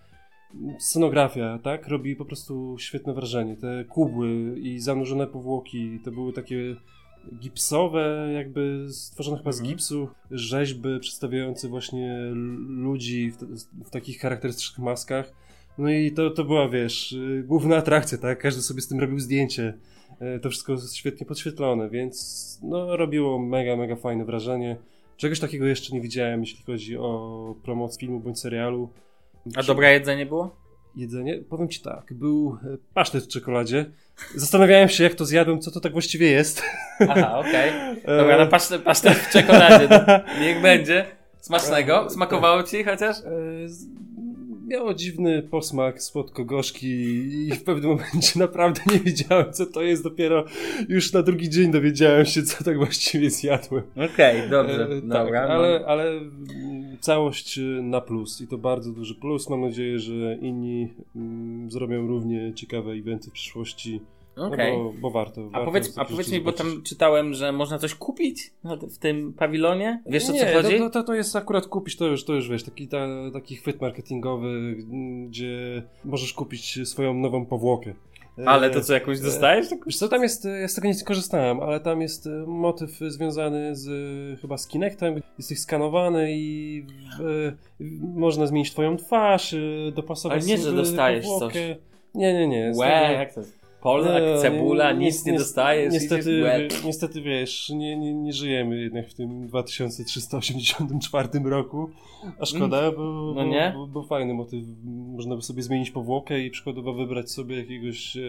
scenografia, 0.78 1.58
tak, 1.62 1.88
robi 1.88 2.16
po 2.16 2.24
prostu 2.24 2.76
świetne 2.78 3.14
wrażenie. 3.14 3.56
Te 3.56 3.84
kubły 3.84 4.60
i 4.60 4.80
zanurzone 4.80 5.26
powłoki, 5.26 6.00
to 6.04 6.10
były 6.10 6.32
takie 6.32 6.76
gipsowe, 7.38 8.30
jakby 8.34 8.86
stworzone 8.90 9.38
chyba 9.38 9.52
z 9.52 9.58
mhm. 9.58 9.70
gipsu, 9.70 10.08
rzeźby 10.30 11.00
przedstawiające 11.00 11.68
właśnie 11.68 12.18
ludzi 12.68 13.30
w, 13.30 13.36
w, 13.86 13.90
takich 13.90 14.20
charakterystycznych 14.20 14.78
maskach. 14.78 15.32
No 15.78 15.90
i 15.90 16.12
to, 16.12 16.30
to 16.30 16.44
była, 16.44 16.68
wiesz, 16.68 17.12
y, 17.12 17.44
główna 17.46 17.76
atrakcja, 17.76 18.18
tak? 18.18 18.38
Każdy 18.38 18.62
sobie 18.62 18.80
z 18.80 18.88
tym 18.88 19.00
robił 19.00 19.18
zdjęcie. 19.18 19.74
E, 20.20 20.38
to 20.38 20.50
wszystko 20.50 20.76
świetnie 20.94 21.26
podświetlone, 21.26 21.90
więc 21.90 22.58
no 22.62 22.96
robiło 22.96 23.38
mega, 23.38 23.76
mega 23.76 23.96
fajne 23.96 24.24
wrażenie. 24.24 24.76
Czegoś 25.16 25.40
takiego 25.40 25.66
jeszcze 25.66 25.94
nie 25.94 26.00
widziałem, 26.00 26.40
jeśli 26.40 26.64
chodzi 26.64 26.96
o 26.96 27.54
promocję 27.62 28.00
filmu 28.00 28.20
bądź 28.20 28.40
serialu. 28.40 28.88
A 29.56 29.62
dobre 29.62 29.92
jedzenie 29.92 30.26
było? 30.26 30.63
Jedzenie. 30.96 31.38
Powiem 31.48 31.68
ci 31.68 31.80
tak, 31.80 32.14
był 32.14 32.58
e, 32.64 32.76
pasztet 32.94 33.24
w 33.24 33.28
czekoladzie. 33.28 33.86
Zastanawiałem 34.34 34.88
się, 34.88 35.04
jak 35.04 35.14
to 35.14 35.24
zjadłem, 35.24 35.60
co 35.60 35.70
to 35.70 35.80
tak 35.80 35.92
właściwie 35.92 36.30
jest. 36.30 36.62
Aha, 37.00 37.38
okej. 37.38 37.70
Okay. 37.70 38.16
Dobra, 38.18 38.38
na 38.38 38.46
pasztet, 38.46 38.82
pasztet 38.82 39.14
w 39.14 39.30
czekoladzie. 39.30 39.88
Niech 40.40 40.62
będzie. 40.62 41.06
Smacznego? 41.40 42.10
Smakowało 42.10 42.62
ci 42.62 42.84
chociaż? 42.84 43.16
E, 43.18 43.24
miało 44.66 44.94
dziwny 44.94 45.42
posmak 45.42 46.02
słodko-gorzki 46.02 46.86
i 47.48 47.52
w 47.52 47.64
pewnym 47.64 47.90
momencie 47.90 48.38
naprawdę 48.46 48.80
nie 48.92 49.00
wiedziałem, 49.00 49.52
co 49.52 49.66
to 49.66 49.82
jest. 49.82 50.02
Dopiero 50.02 50.44
już 50.88 51.12
na 51.12 51.22
drugi 51.22 51.50
dzień 51.50 51.72
dowiedziałem 51.72 52.26
się, 52.26 52.42
co 52.42 52.64
tak 52.64 52.76
właściwie 52.76 53.30
zjadłem. 53.30 53.82
Okej, 53.96 54.36
okay, 54.38 54.48
dobrze. 54.48 54.84
E, 54.84 54.88
tak, 54.88 55.08
Dobra, 55.08 55.40
ale, 55.48 55.80
no. 55.80 55.86
ale 55.86 56.20
całość 57.00 57.60
na 57.82 58.00
plus 58.00 58.40
i 58.40 58.46
to 58.46 58.58
bardzo 58.58 58.92
duży 58.92 59.14
plus. 59.14 59.50
Mam 59.50 59.60
nadzieję, 59.60 59.98
że 59.98 60.38
inni 60.40 60.88
mm, 61.16 61.70
zrobią 61.70 62.06
równie 62.06 62.52
ciekawe 62.54 62.92
eventy 62.92 63.30
w 63.30 63.32
przyszłości. 63.32 64.00
Okay. 64.36 64.72
No 64.72 64.84
bo, 64.84 64.92
bo, 64.92 65.10
warto. 65.10 65.40
A 65.40 65.50
warto 65.50 65.66
powiedz, 65.66 65.98
a 65.98 66.04
powiedz 66.04 66.32
mi, 66.32 66.40
bo 66.40 66.52
tam 66.52 66.82
czytałem, 66.82 67.34
że 67.34 67.52
można 67.52 67.78
coś 67.78 67.94
kupić 67.94 68.50
w 68.90 68.98
tym 68.98 69.32
pawilonie? 69.32 70.02
Wiesz 70.06 70.30
o 70.30 70.32
co 70.32 70.46
chodzi? 70.62 70.78
To, 70.78 70.90
to, 70.90 71.02
to 71.02 71.14
jest 71.14 71.36
akurat 71.36 71.66
kupić, 71.66 71.96
to 71.96 72.06
już, 72.06 72.24
to 72.24 72.32
już 72.32 72.48
wiesz, 72.48 72.62
taki, 72.62 72.88
ta, 72.88 73.06
taki 73.32 73.56
chwyt 73.56 73.80
marketingowy, 73.80 74.76
gdzie 75.28 75.82
możesz 76.04 76.32
kupić 76.32 76.78
swoją 76.88 77.14
nową 77.14 77.46
powłokę. 77.46 77.94
Ale 78.46 78.70
to 78.70 78.80
co, 78.80 78.94
jakąś 78.94 79.20
dostajesz? 79.20 79.66
Wiesz 79.86 79.96
co, 79.96 80.08
tam 80.08 80.22
jest, 80.22 80.44
ja 80.60 80.68
z 80.68 80.74
tego 80.74 80.88
nie 80.88 80.94
skorzystałem, 80.94 81.60
ale 81.60 81.80
tam 81.80 82.02
jest 82.02 82.26
e, 82.26 82.30
motyw 82.46 82.90
związany 83.08 83.76
z 83.76 83.90
chyba 84.40 84.58
z 84.58 84.68
Kinectem, 84.68 85.20
jesteś 85.38 85.60
skanowany 85.60 86.32
i 86.32 86.86
można 88.14 88.46
zmienić 88.46 88.72
twoją 88.72 88.96
twarz, 88.96 89.54
e, 89.54 89.58
dopasować 89.92 90.42
Ale 90.42 90.46
nie, 90.46 90.58
że 90.58 90.72
dostajesz 90.72 91.26
coś. 91.38 91.54
Nie, 92.14 92.32
nie, 92.34 92.48
nie. 92.48 92.72
Łe, 92.76 93.12
jak 93.12 93.34
to 93.34 93.40
jest? 93.40 93.63
Polak, 93.84 94.22
no, 94.34 94.38
cebula, 94.38 94.92
nie, 94.92 95.06
nic 95.06 95.26
nie, 95.26 95.32
nie 95.32 95.38
dostajesz. 95.38 95.92
Niestety, 95.92 96.42
niestety 96.84 97.22
wiesz, 97.22 97.68
nie, 97.68 97.96
nie, 97.96 98.14
nie 98.14 98.32
żyjemy 98.32 98.80
jednak 98.80 99.08
w 99.08 99.14
tym 99.14 99.46
2384 99.46 101.28
roku. 101.44 101.90
A 102.40 102.46
szkoda, 102.46 102.78
mm. 102.78 102.94
bo, 102.96 103.32
no 103.36 103.44
nie? 103.44 103.72
Bo, 103.74 103.86
bo, 103.86 104.00
bo, 104.00 104.02
fajny 104.02 104.34
motyw. 104.34 104.64
Można 105.16 105.36
by 105.36 105.42
sobie 105.42 105.62
zmienić 105.62 105.90
powłokę 105.90 106.40
i 106.40 106.50
przykładowo 106.50 106.94
wybrać 106.94 107.30
sobie 107.30 107.56
jakiegoś, 107.56 108.16
e, 108.16 108.20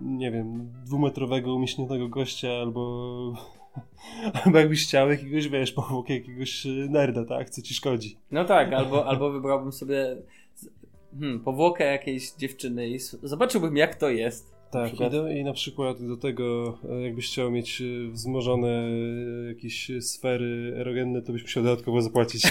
nie 0.00 0.30
wiem, 0.30 0.72
dwumetrowego, 0.84 1.54
umieśnionego 1.54 2.08
gościa 2.08 2.48
albo. 2.52 3.32
Albo 4.44 4.58
jakbyś 4.58 4.86
chciał 4.86 5.10
jakiegoś, 5.10 5.48
wiesz, 5.48 5.72
powłokę 5.72 6.14
jakiegoś 6.14 6.66
e, 6.66 6.68
nerda, 6.68 7.24
tak? 7.24 7.50
Co 7.50 7.62
ci 7.62 7.74
szkodzi. 7.74 8.16
No 8.30 8.44
tak, 8.44 8.72
albo, 8.72 9.06
albo 9.06 9.30
wybrałbym 9.30 9.72
sobie 9.72 10.16
hmm, 11.20 11.40
powłokę 11.40 11.84
jakiejś 11.84 12.32
dziewczyny 12.32 12.88
i 12.88 12.98
zobaczyłbym 13.22 13.76
jak 13.76 13.94
to 13.94 14.10
jest. 14.10 14.56
Tak, 14.70 15.00
i, 15.00 15.10
do, 15.10 15.28
i, 15.28 15.44
na 15.44 15.52
przykład 15.52 16.02
do 16.02 16.16
tego, 16.16 16.78
e, 16.90 17.02
jakbyś 17.02 17.26
chciał 17.26 17.50
mieć 17.50 17.80
e, 17.80 18.10
wzmożone 18.10 18.68
e, 18.68 19.48
jakieś 19.48 19.90
sfery 20.00 20.74
erogenne, 20.76 21.22
to 21.22 21.32
byś 21.32 21.42
musiał 21.42 21.62
dodatkowo 21.62 22.00
zapłacić. 22.00 22.46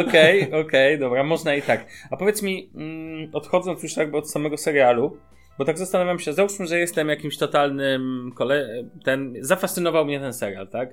Okej, 0.00 0.02
okej, 0.02 0.42
okay, 0.42 0.60
okay, 0.60 0.98
dobra, 0.98 1.24
można 1.24 1.54
i 1.54 1.62
tak. 1.62 1.86
A 2.10 2.16
powiedz 2.16 2.42
mi, 2.42 2.70
mm, 2.74 3.30
odchodząc 3.32 3.82
już 3.82 3.96
jakby 3.96 4.16
od 4.16 4.30
samego 4.30 4.56
serialu, 4.56 5.16
bo 5.58 5.64
tak 5.64 5.78
zastanawiam 5.78 6.18
się, 6.18 6.32
załóżmy, 6.32 6.66
że 6.66 6.78
jestem 6.78 7.08
jakimś 7.08 7.38
totalnym 7.38 8.32
kole... 8.34 8.84
ten, 9.04 9.34
zafascynował 9.40 10.04
mnie 10.04 10.20
ten 10.20 10.32
serial, 10.32 10.68
tak? 10.68 10.88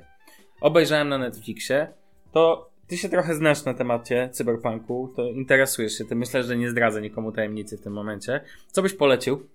Obejrzałem 0.62 1.10
na 1.10 1.18
Netflixie, 1.18 1.88
to 2.32 2.73
ty 2.88 2.98
się 2.98 3.10
trochę 3.10 3.36
znasz 3.36 3.66
na 3.66 3.74
temacie 3.74 4.30
cyberpunku, 4.32 5.14
to 5.16 5.26
interesujesz 5.26 5.98
się 5.98 6.06
tym. 6.06 6.18
Myślę, 6.18 6.44
że 6.44 6.58
nie 6.58 6.70
zdradzę 6.70 7.02
nikomu 7.02 7.32
tajemnicy 7.32 7.78
w 7.78 7.82
tym 7.82 7.94
momencie. 7.94 8.42
Co 8.68 8.82
byś 8.82 8.94
polecił? 8.94 9.48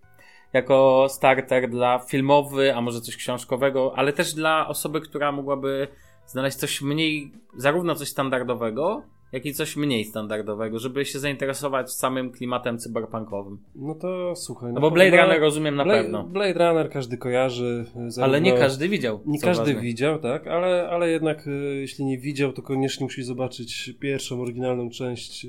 Jako 0.52 1.06
starter 1.10 1.70
dla 1.70 1.98
filmowy, 1.98 2.74
a 2.74 2.80
może 2.80 3.00
coś 3.00 3.16
książkowego, 3.16 3.92
ale 3.96 4.12
też 4.12 4.34
dla 4.34 4.68
osoby, 4.68 5.00
która 5.00 5.32
mogłaby 5.32 5.88
znaleźć 6.26 6.56
coś 6.56 6.82
mniej, 6.82 7.32
zarówno 7.56 7.94
coś 7.94 8.08
standardowego, 8.08 9.02
jak 9.32 9.46
i 9.46 9.54
coś 9.54 9.76
mniej 9.76 10.04
standardowego, 10.04 10.78
żeby 10.78 11.04
się 11.04 11.18
zainteresować 11.18 11.92
samym 11.92 12.30
klimatem 12.30 12.78
cyberpunkowym. 12.78 13.58
No 13.74 13.94
to 13.94 14.36
słuchaj. 14.36 14.72
No 14.72 14.80
bo 14.80 14.90
Blade 14.90 15.22
Runner 15.22 15.40
rozumiem 15.40 15.76
na 15.76 15.84
Blade, 15.84 16.02
pewno. 16.02 16.24
Blade 16.24 16.68
Runner 16.68 16.90
każdy 16.90 17.18
kojarzy. 17.18 17.84
Zarówno, 17.94 18.24
ale 18.24 18.40
nie 18.40 18.52
każdy 18.52 18.88
widział. 18.88 19.20
Nie 19.26 19.40
każdy 19.40 19.64
ważne. 19.64 19.80
widział, 19.80 20.18
tak, 20.18 20.46
ale, 20.46 20.88
ale 20.90 21.10
jednak 21.10 21.46
e, 21.46 21.50
jeśli 21.50 22.04
nie 22.04 22.18
widział, 22.18 22.52
to 22.52 22.62
koniecznie 22.62 23.04
musi 23.04 23.22
zobaczyć 23.22 23.94
pierwszą 24.00 24.42
oryginalną 24.42 24.90
część 24.90 25.44
e, 25.44 25.48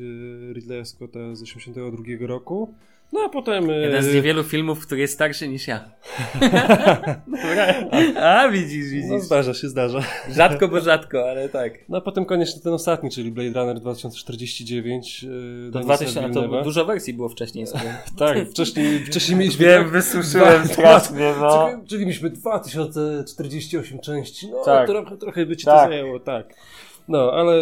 Ridleya 0.54 0.86
Scotta 0.86 1.36
z 1.36 1.40
1982 1.40 2.28
roku. 2.28 2.74
No 3.14 3.20
a 3.26 3.30
potem. 3.30 3.70
Jeden 3.70 4.04
z 4.04 4.14
niewielu 4.14 4.44
filmów, 4.44 4.86
który 4.86 5.02
jest 5.02 5.14
starszy 5.14 5.48
niż 5.48 5.68
ja. 5.68 5.92
a, 8.22 8.50
widzisz, 8.50 8.90
widzisz. 8.90 9.10
No, 9.10 9.20
zdarza 9.20 9.54
się, 9.54 9.68
zdarza. 9.70 10.04
Rzadko, 10.32 10.68
bo 10.68 10.80
rzadko, 10.80 11.30
ale 11.30 11.50
tak. 11.50 11.74
No 11.90 11.98
a 11.98 12.02
potem 12.02 12.26
koniecznie 12.26 12.62
ten 12.62 12.74
ostatni, 12.74 13.10
czyli 13.10 13.32
Blade 13.32 13.60
Runner 13.60 13.80
2049. 13.80 15.26
To 15.74 15.80
2000, 15.80 16.34
to 16.34 16.64
dużo 16.64 16.86
wersji 16.86 17.14
było 17.14 17.30
wcześniej. 17.30 17.66
tak, 18.20 18.50
wcześniej, 18.50 19.00
wcześniej 19.06 19.38
mieliśmy. 19.40 19.66
Wiem, 19.66 19.84
tak, 19.84 19.92
wysuszyłem 19.92 20.68
strasznie, 20.68 21.34
no. 21.40 21.70
Czyli 21.88 22.06
mieliśmy 22.06 22.30
2048 22.30 24.00
części. 24.00 24.50
No, 24.52 24.64
tak. 24.66 24.88
trochę, 24.88 25.18
trochę 25.18 25.46
by 25.46 25.58
ci 25.58 25.66
tak. 25.66 25.84
to 25.84 25.90
zajęło, 25.90 26.20
tak. 26.20 26.56
No, 27.10 27.32
ale 27.32 27.54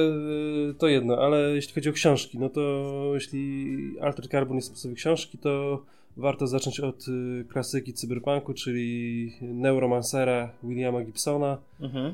y, 0.70 0.74
to 0.78 0.88
jedno, 0.88 1.18
ale 1.18 1.38
jeśli 1.38 1.74
chodzi 1.74 1.90
o 1.90 1.94
książki, 1.94 2.40
no 2.40 2.50
to 2.50 2.62
jeśli 3.14 3.78
Alter 4.02 4.30
Carbon 4.30 4.56
jest 4.56 4.68
sposoby 4.68 4.96
książki, 4.96 5.38
to 5.38 5.82
warto 6.18 6.48
zacząć 6.48 6.80
od 6.80 7.08
y, 7.08 7.46
klasyki 7.50 7.94
cyberpunku, 7.94 8.54
czyli 8.54 9.32
Neuromancera 9.42 10.50
Williama 10.64 11.02
Gibsona. 11.02 11.58
Mhm. 11.82 12.14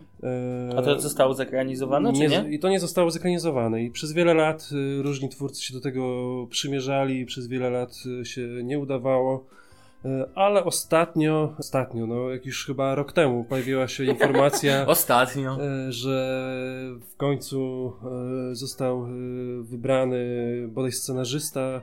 A 0.78 0.82
to 0.82 1.00
zostało 1.00 1.34
zekranizowane, 1.34 2.12
nie, 2.12 2.30
czy 2.30 2.44
nie? 2.44 2.56
I 2.56 2.60
to 2.60 2.70
nie 2.70 2.80
zostało 2.80 3.12
zekranizowane 3.12 3.84
i 3.84 3.92
przez 3.92 4.14
wiele 4.14 4.34
lat 4.34 4.70
y, 4.72 5.02
różni 5.02 5.30
twórcy 5.30 5.64
się 5.64 5.74
do 5.74 5.82
tego 5.82 6.48
przymierzali, 6.50 7.26
przez 7.26 7.48
wiele 7.48 7.70
lat 7.70 8.04
się 8.24 8.48
nie 8.64 8.80
udawało. 8.80 9.46
E, 10.06 10.30
ale 10.36 10.64
ostatnio, 10.64 11.56
ostatnio, 11.60 12.08
no 12.08 12.30
jak 12.30 12.46
już 12.46 12.66
chyba 12.66 12.96
rok 12.96 13.14
temu 13.14 13.44
pojawiła 13.44 13.88
się 13.88 14.04
informacja, 14.04 14.86
ostatnio, 14.88 15.58
e, 15.62 15.92
że 15.92 16.48
w 17.12 17.16
końcu 17.18 17.94
e, 18.52 18.56
został 18.56 19.08
wybrany 19.62 20.26
bodaj 20.68 20.92
scenarzysta. 20.92 21.82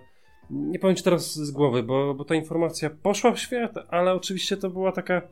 Nie 0.50 0.78
powiem 0.78 0.96
ci 0.96 1.02
teraz 1.02 1.34
z 1.34 1.50
głowy, 1.50 1.82
bo, 1.82 2.14
bo 2.14 2.24
ta 2.24 2.34
informacja 2.34 2.90
poszła 2.90 3.32
w 3.32 3.38
świat, 3.38 3.74
ale 3.88 4.14
oczywiście 4.14 4.56
to 4.56 4.70
była 4.70 4.92
taka. 4.92 5.22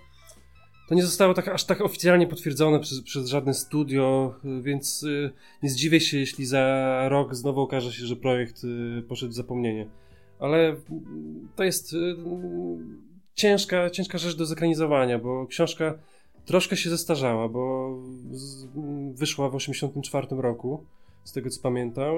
To 0.89 0.95
nie 0.95 1.03
zostało 1.03 1.35
tak, 1.35 1.49
aż 1.49 1.65
tak 1.65 1.81
oficjalnie 1.81 2.27
potwierdzone 2.27 2.81
przez, 2.81 3.03
przez 3.03 3.29
żadne 3.29 3.55
studio, 3.55 4.35
więc 4.61 5.07
nie 5.63 5.71
zdziwię 5.71 6.01
się, 6.01 6.19
jeśli 6.19 6.47
za 6.47 7.05
rok 7.09 7.35
znowu 7.35 7.61
okaże 7.61 7.93
się, 7.93 8.07
że 8.07 8.17
projekt 8.17 8.63
poszedł 9.09 9.33
w 9.33 9.35
zapomnienie 9.35 9.89
ale 10.39 10.77
to 11.57 11.65
jest 11.65 11.93
y, 11.93 12.17
ciężka, 13.35 13.91
ciężka 13.91 14.19
rzecz 14.19 14.37
do 14.37 14.47
zekranizowania, 14.47 15.19
bo 15.19 15.47
książka 15.47 15.95
troszkę 16.45 16.77
się 16.77 16.91
zestarzała, 16.91 17.49
bo 17.49 17.95
wyszła 19.15 19.49
w 19.49 19.53
1984 19.53 20.43
roku, 20.43 20.85
z 21.25 21.33
tego 21.33 21.51
co 21.51 21.63
pamiętam, 21.63 22.15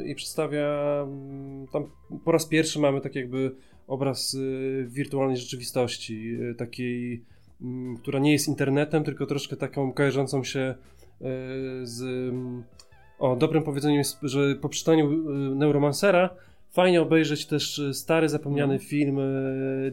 y, 0.00 0.08
i 0.08 0.14
przedstawia 0.14 1.02
mm, 1.02 1.66
tam 1.66 1.86
po 2.24 2.32
raz 2.32 2.46
pierwszy 2.46 2.78
mamy 2.78 3.00
tak 3.00 3.14
jakby 3.14 3.54
obraz 3.86 4.34
y, 4.34 4.86
wirtualnej 4.88 5.36
rzeczywistości, 5.36 6.38
takiej 6.58 7.24
m, 7.62 7.96
która 7.96 8.18
nie 8.18 8.32
jest 8.32 8.48
internetem, 8.48 9.04
tylko 9.04 9.26
troszkę 9.26 9.56
taką 9.56 9.92
kojarzącą 9.92 10.44
się 10.44 10.74
z. 11.82 12.04
O, 13.18 13.36
dobrym 13.36 13.62
powiedzeniem 13.62 13.98
jest, 13.98 14.18
że 14.22 14.54
po 14.54 14.68
czytaniu 14.68 15.10
Neuromancera 15.54 16.30
fajnie 16.70 17.02
obejrzeć 17.02 17.46
też 17.46 17.82
stary, 17.92 18.28
zapomniany 18.28 18.74
no. 18.74 18.80
film 18.80 19.18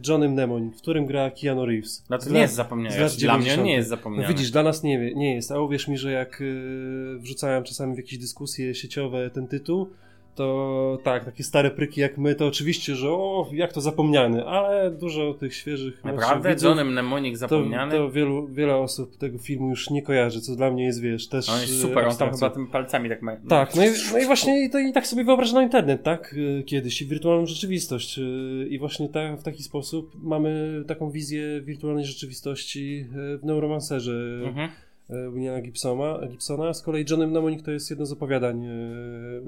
Johnem 0.07 0.31
Mnemonic, 0.31 0.77
w 0.77 0.81
którym 0.81 1.05
gra 1.05 1.31
Keanu 1.31 1.65
Reeves. 1.65 2.05
No 2.10 2.17
to 2.17 2.29
nie 2.29 2.39
jest 2.39 2.53
zapomniany. 2.53 2.96
Dla 3.19 3.38
mnie 3.38 3.57
nie 3.57 3.74
jest 3.74 3.89
zapomniany. 3.89 4.24
No 4.24 4.29
widzisz, 4.29 4.51
dla 4.51 4.63
nas 4.63 4.84
nie, 4.84 5.15
nie 5.15 5.36
jest, 5.36 5.51
a 5.51 5.60
uwierz 5.60 5.88
mi, 5.88 5.98
że 5.98 6.12
jak 6.12 6.43
wrzucałem 7.17 7.63
czasami 7.63 7.96
w 7.96 7.98
jakieś 7.98 8.17
dyskusje 8.17 8.75
sieciowe 8.75 9.29
ten 9.29 9.48
tytuł, 9.48 9.89
to 10.38 10.98
tak, 11.03 11.25
takie 11.25 11.44
stare 11.44 11.72
pryki 11.72 12.01
jak 12.01 12.17
my, 12.17 12.36
to 12.36 12.48
oczywiście, 12.48 12.96
że 12.96 13.10
o, 13.10 13.48
jak 13.51 13.74
to 13.74 13.82
zapomniany, 13.82 14.46
ale 14.46 14.91
dużo 14.91 15.34
tych 15.34 15.56
świeżych 15.56 16.03
Naprawdę? 16.03 16.50
Widzów, 16.50 16.67
Johnem 16.67 16.91
Mnemonic 16.91 17.39
zapomniany? 17.39 17.91
To, 17.91 17.98
to 17.98 18.12
wielu, 18.12 18.48
wiele 18.48 18.75
osób 18.75 19.17
tego 19.17 19.38
filmu 19.38 19.70
już 19.70 19.89
nie 19.89 20.01
kojarzy, 20.01 20.41
co 20.41 20.56
dla 20.56 20.72
mnie 20.72 20.86
jest, 20.86 21.01
wiesz, 21.01 21.27
też... 21.27 21.50
On 21.50 21.62
jest 21.62 21.82
super, 21.82 22.08
on 22.08 22.17
tam 22.17 22.32
chyba 22.32 22.50
tymi 22.50 22.67
palcami 22.67 23.10
tak 23.10 23.22
ma... 23.22 23.36
Tak, 23.50 23.75
no 23.75 23.86
i, 23.86 23.89
no 24.13 24.20
i 24.20 24.25
właśnie 24.25 24.70
to 24.70 24.79
i 24.79 24.94
tak 24.94 25.08
sobie 25.08 25.24
wyobrażam 25.24 25.63
internet, 25.63 26.03
tak, 26.03 26.34
y, 26.34 26.63
kiedyś 26.65 27.01
i 27.01 27.06
wirtualną 27.06 27.46
rzeczywistość 27.46 28.20
y, 28.20 28.67
i 28.70 28.79
właśnie 28.79 29.10
ta, 29.10 29.36
w 29.36 29.44
taki 29.44 29.63
sposób 29.63 30.12
mamy 30.24 30.84
taką 30.88 31.12
wizję 31.12 31.62
wirtualnej 31.62 32.06
rzeczywistości 32.06 33.06
w 33.12 33.39
Neuromancerze. 33.44 34.41
Mhm 34.46 34.70
E, 34.70 34.87
Williama 35.09 35.61
Gibsona, 35.61 36.27
Gibsona. 36.27 36.73
Z 36.73 36.81
kolei 36.81 37.05
Johnny 37.09 37.27
Mnemonic 37.27 37.63
to 37.63 37.71
jest 37.71 37.89
jedno 37.89 38.05
z 38.05 38.11
opowiadań 38.11 38.65
e, 38.65 38.69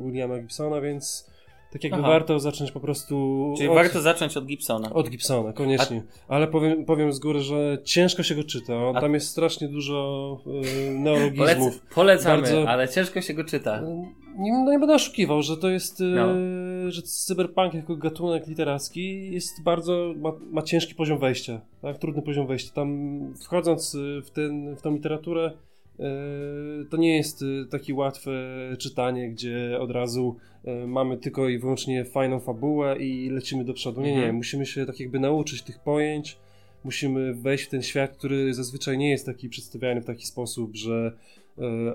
Williama 0.04 0.40
Gibsona, 0.40 0.82
więc 0.82 1.30
tak 1.72 1.84
jakby 1.84 2.00
Aha. 2.00 2.08
warto 2.08 2.40
zacząć 2.40 2.72
po 2.72 2.80
prostu. 2.80 3.54
Czyli 3.58 3.70
od, 3.70 3.76
warto 3.76 4.02
zacząć 4.02 4.38
od 4.38 4.46
Gibsona. 4.46 4.94
Od 4.94 5.10
Gibsona, 5.10 5.54
koniecznie. 5.54 6.04
A... 6.28 6.36
Ale 6.36 6.48
powiem, 6.48 6.86
powiem 6.86 7.14
z 7.14 7.20
góry, 7.20 7.40
że 7.40 7.78
ciężko 7.84 8.24
się 8.24 8.36
go 8.36 8.44
czyta. 8.44 8.88
On, 8.88 8.98
A... 8.98 9.02
Tam 9.02 9.14
jest 9.14 9.28
strasznie 9.28 9.68
dużo 9.68 10.38
y, 10.88 10.92
neologizmów. 10.92 11.80
Polec, 11.80 11.96
polecamy, 11.96 12.42
bardzo... 12.42 12.70
ale 12.70 12.90
ciężko 12.90 13.22
się 13.22 13.34
go 13.34 13.44
czyta. 13.44 13.82
Nie, 14.38 14.52
no 14.52 14.72
nie 14.72 14.80
będę 14.80 14.96
oszukiwał, 14.96 15.42
że 15.42 15.58
to 15.58 15.70
jest. 15.70 16.00
No. 16.00 16.28
Że 16.92 17.02
cyberpunk 17.02 17.74
jako 17.74 17.96
gatunek 17.96 18.48
literacki 18.48 19.32
jest 19.32 19.64
bardzo. 19.64 20.14
ma, 20.18 20.32
ma 20.52 20.62
ciężki 20.62 20.96
poziom 20.96 21.20
wejścia. 21.20 21.62
Tak? 21.82 21.98
Trudny 21.98 22.22
poziom 22.22 22.48
wejścia. 22.48 22.74
Tam 22.74 23.20
wchodząc 23.44 23.98
w, 24.26 24.30
ten, 24.30 24.76
w 24.76 24.82
tą 24.82 24.96
literaturę 24.96 25.52
E, 26.00 26.86
to 26.90 26.98
nie 26.98 27.18
jest 27.18 27.42
e, 27.42 27.66
takie 27.66 27.96
łatwe 27.96 28.32
czytanie, 28.80 29.30
gdzie 29.30 29.80
od 29.80 29.92
razu 29.92 30.36
mamy 30.88 31.18
tylko 31.18 31.50
i 31.50 31.60
wyłącznie 31.60 32.06
fajną 32.06 32.40
fabułę 32.40 32.98
i 33.00 33.30
lecimy 33.30 33.66
do 33.66 33.74
przodu. 33.74 34.02
Nie, 34.02 34.12
nie, 34.12 34.18
mhm. 34.18 34.36
musimy 34.36 34.66
się 34.66 34.86
tak 34.86 35.00
jakby 35.00 35.20
nauczyć 35.20 35.62
tych 35.62 35.80
pojęć, 35.80 36.38
musimy 36.84 37.34
wejść 37.34 37.64
w 37.64 37.70
ten 37.70 37.82
świat, 37.82 38.18
który 38.18 38.54
zazwyczaj 38.54 38.98
nie 38.98 39.10
jest 39.10 39.26
taki 39.26 39.50
przedstawiany 39.50 40.02
w 40.02 40.06
taki 40.06 40.26
sposób, 40.26 40.76
że 40.76 41.14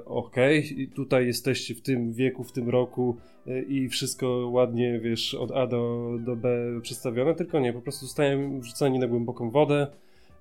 okej, 0.06 0.73
okay, 0.73 0.87
tutaj 0.94 1.26
jesteście 1.26 1.75
w 1.75 1.80
tym 1.80 2.12
wieku, 2.12 2.44
w 2.44 2.52
tym 2.52 2.68
roku 2.68 3.16
i 3.68 3.88
wszystko 3.88 4.49
ładnie, 4.52 5.00
wiesz, 5.00 5.35
od 5.35 5.52
A 5.52 5.66
do, 5.66 6.11
do 6.21 6.37
B 6.37 6.49
przedstawione, 6.83 7.35
tylko 7.35 7.61
nie, 7.61 7.73
po 7.73 7.80
prostu 7.80 8.06
zostajemy 8.06 8.61
wrzuceni 8.61 8.99
na 8.99 9.06
głęboką 9.06 9.50
wodę, 9.50 9.87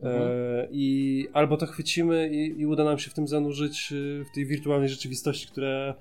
Mhm. 0.03 0.21
E, 0.21 0.67
I 0.71 1.27
albo 1.33 1.57
to 1.57 1.65
chwycimy 1.65 2.29
i, 2.29 2.61
i, 2.61 2.65
uda 2.65 2.83
nam 2.83 2.99
się 2.99 3.11
w 3.11 3.13
tym 3.13 3.27
zanurzyć 3.27 3.93
e, 3.93 4.25
w 4.25 4.31
tej 4.35 4.45
wirtualnej 4.45 4.89
rzeczywistości, 4.89 5.47
która 5.47 5.95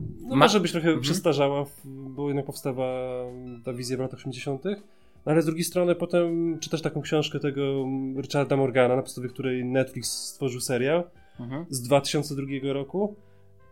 no, 0.00 0.36
Ma... 0.36 0.36
może 0.36 0.60
być 0.60 0.72
trochę 0.72 0.88
mhm. 0.88 1.02
przestarzała, 1.02 1.66
bo 1.84 2.28
jednak 2.28 2.46
powstała 2.46 3.24
ta 3.64 3.72
wizja 3.72 3.96
w 3.96 4.00
latach 4.00 4.20
80. 4.20 4.64
No, 4.64 5.32
ale 5.32 5.42
z 5.42 5.46
drugiej 5.46 5.64
strony 5.64 5.94
potem 5.94 6.58
czytasz 6.58 6.82
taką 6.82 7.00
książkę 7.00 7.40
tego 7.40 7.86
Richarda 8.16 8.56
Morgana, 8.56 8.96
na 8.96 9.02
podstawie 9.02 9.28
której 9.28 9.64
Netflix 9.64 10.12
stworzył 10.12 10.60
serial 10.60 11.04
mhm. 11.40 11.66
z 11.68 11.82
2002 11.82 12.72
roku 12.72 13.16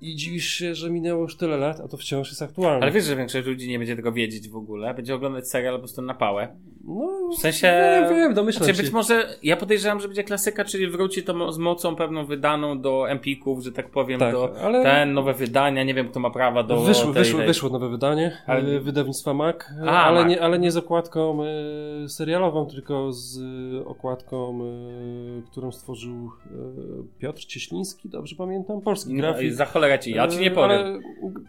i 0.00 0.16
dziwisz 0.16 0.48
się, 0.48 0.74
że 0.74 0.90
minęło 0.90 1.22
już 1.22 1.36
tyle 1.36 1.56
lat, 1.56 1.80
a 1.80 1.88
to 1.88 1.96
wciąż 1.96 2.28
jest 2.28 2.42
aktualne. 2.42 2.82
Ale 2.82 2.92
wiesz, 2.92 3.04
że 3.04 3.16
większość 3.16 3.46
ludzi 3.46 3.68
nie 3.68 3.78
będzie 3.78 3.96
tego 3.96 4.12
wiedzieć 4.12 4.48
w 4.48 4.56
ogóle, 4.56 4.94
będzie 4.94 5.14
oglądać 5.14 5.48
serial 5.48 5.74
po 5.74 5.78
prostu 5.78 6.02
na 6.02 6.14
pałę. 6.14 6.48
No, 6.84 7.28
w 7.36 7.40
sensie... 7.40 7.66
Wiem, 8.10 8.16
wiem, 8.16 8.34
domyślam 8.34 8.64
znaczy, 8.64 8.82
być 8.82 8.92
może, 8.92 9.28
ja 9.42 9.56
podejrzewam, 9.56 10.00
że 10.00 10.08
będzie 10.08 10.24
klasyka, 10.24 10.64
czyli 10.64 10.88
wróci 10.88 11.22
to 11.22 11.52
z 11.52 11.58
mocą 11.58 11.96
pewną 11.96 12.26
wydaną 12.26 12.80
do 12.80 13.10
Empików, 13.10 13.64
że 13.64 13.72
tak 13.72 13.90
powiem, 13.90 14.20
tak, 14.20 14.32
do 14.32 14.56
ale... 14.62 14.82
ten, 14.82 15.12
nowe 15.12 15.34
wydania, 15.34 15.84
nie 15.84 15.94
wiem 15.94 16.08
kto 16.08 16.20
ma 16.20 16.30
prawa 16.30 16.62
do 16.62 16.80
wyszło, 16.80 17.04
tej, 17.04 17.22
wyszło, 17.22 17.38
tej... 17.38 17.46
wyszło 17.48 17.70
nowe 17.70 17.88
wydanie 17.88 18.38
ale... 18.46 18.76
E, 18.76 18.80
wydawnictwa 18.80 19.34
Mac, 19.34 19.56
a, 19.86 20.02
ale, 20.04 20.20
Mac. 20.20 20.30
Nie, 20.30 20.42
ale 20.42 20.58
nie 20.58 20.70
z 20.70 20.76
okładką 20.76 21.44
y, 22.04 22.08
serialową, 22.08 22.66
tylko 22.66 23.12
z 23.12 23.38
y, 23.38 23.84
okładką, 23.86 24.58
którą 25.50 25.72
stworzył 25.72 26.30
Piotr 27.18 27.44
Cieśliński, 27.44 28.08
dobrze 28.08 28.36
pamiętam, 28.36 28.80
polski 28.80 29.14
no, 29.14 29.20
grafik. 29.20 29.52
za 29.52 29.64
cholerę 29.64 29.87
ci, 29.96 30.10
ja 30.10 30.28
ci 30.28 30.38
nie 30.38 30.50
powiem. 30.50 30.70
Ale 30.70 31.00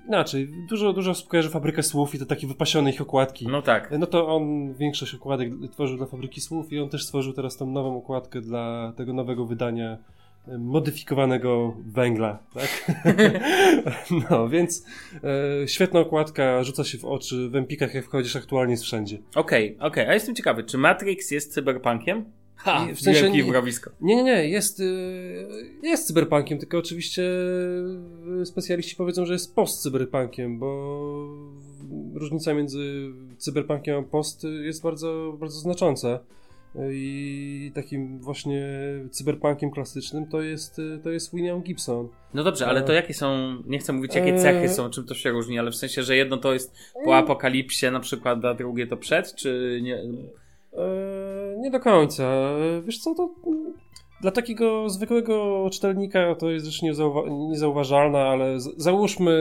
inaczej, 0.07 0.47
dużo, 0.69 0.93
dużo 0.93 1.11
osób 1.11 1.27
kojarzy 1.27 1.49
Fabrykę 1.49 1.83
Słów 1.83 2.15
i 2.15 2.19
to 2.19 2.25
takie 2.25 2.47
wypasione 2.47 2.89
ich 2.89 3.01
okładki. 3.01 3.47
No 3.47 3.61
tak. 3.61 3.91
No 3.99 4.07
to 4.07 4.27
on 4.27 4.73
większość 4.73 5.15
okładek 5.15 5.49
tworzył 5.71 5.97
dla 5.97 6.05
Fabryki 6.05 6.41
Słów 6.41 6.73
i 6.73 6.79
on 6.79 6.89
też 6.89 7.05
stworzył 7.05 7.33
teraz 7.33 7.57
tą 7.57 7.71
nową 7.71 7.97
okładkę 7.97 8.41
dla 8.41 8.93
tego 8.97 9.13
nowego 9.13 9.45
wydania 9.45 9.97
e, 10.47 10.57
modyfikowanego 10.57 11.75
węgla, 11.85 12.39
tak? 12.53 12.91
no, 14.29 14.49
więc 14.49 14.85
e, 15.63 15.67
świetna 15.67 15.99
okładka, 15.99 16.63
rzuca 16.63 16.83
się 16.83 16.97
w 16.97 17.05
oczy, 17.05 17.49
w 17.49 17.55
Empikach 17.55 17.93
jak 17.93 18.05
wchodzisz 18.05 18.35
aktualnie 18.35 18.71
jest 18.71 18.83
wszędzie. 18.83 19.17
Okej, 19.35 19.75
okay, 19.75 19.87
okej, 19.87 20.03
okay. 20.03 20.09
a 20.09 20.13
jestem 20.13 20.35
ciekawy, 20.35 20.63
czy 20.63 20.77
Matrix 20.77 21.31
jest 21.31 21.53
cyberpunkiem? 21.53 22.25
Ha, 22.59 22.87
w 22.95 23.01
sensie 23.01 23.43
mrowisko. 23.43 23.91
Nie, 24.01 24.15
nie, 24.15 24.23
nie, 24.23 24.49
jest, 24.49 24.79
y, 24.79 25.47
jest 25.83 26.07
cyberpunkiem, 26.07 26.57
tylko 26.57 26.77
oczywiście 26.77 27.23
y, 28.41 28.45
specjaliści 28.45 28.95
powiedzą, 28.95 29.25
że 29.25 29.33
jest 29.33 29.55
post-cyberpunkiem, 29.55 30.59
bo 30.59 30.99
różnica 32.13 32.53
między 32.53 33.09
cyberpunkiem 33.37 33.95
a 33.95 34.01
post 34.01 34.43
jest 34.63 34.83
bardzo, 34.83 35.37
bardzo 35.39 35.59
znacząca. 35.59 36.19
I 36.91 37.71
takim 37.75 38.19
właśnie 38.19 38.67
cyberpunkiem 39.11 39.71
klasycznym 39.71 40.27
to 40.27 40.41
jest, 40.41 40.81
to 41.03 41.09
jest 41.09 41.35
William 41.35 41.61
Gibson. 41.61 42.09
No 42.33 42.43
dobrze, 42.43 42.67
ale 42.67 42.81
to 42.81 42.93
jakie 42.93 43.13
są, 43.13 43.57
nie 43.65 43.79
chcę 43.79 43.93
mówić 43.93 44.15
jakie 44.15 44.37
cechy 44.37 44.69
są, 44.69 44.89
czym 44.89 45.05
to 45.05 45.13
się 45.13 45.31
różni, 45.31 45.59
ale 45.59 45.71
w 45.71 45.75
sensie, 45.75 46.03
że 46.03 46.15
jedno 46.15 46.37
to 46.37 46.53
jest 46.53 46.75
po 47.05 47.17
apokalipsie 47.17 47.91
na 47.91 47.99
przykład, 47.99 48.45
a 48.45 48.53
drugie 48.53 48.87
to 48.87 48.97
przed, 48.97 49.35
czy 49.35 49.79
nie? 49.83 50.03
Nie 51.59 51.71
do 51.71 51.79
końca. 51.79 52.23
Wiesz 52.85 52.99
co, 52.99 53.15
to 53.15 53.29
dla 54.21 54.31
takiego 54.31 54.89
zwykłego 54.89 55.69
czytelnika 55.71 56.35
to 56.35 56.49
jest 56.49 56.65
rzecz 56.65 56.81
niezauwa- 56.81 57.49
niezauważalna, 57.49 58.19
ale 58.19 58.59
załóżmy, 58.59 59.31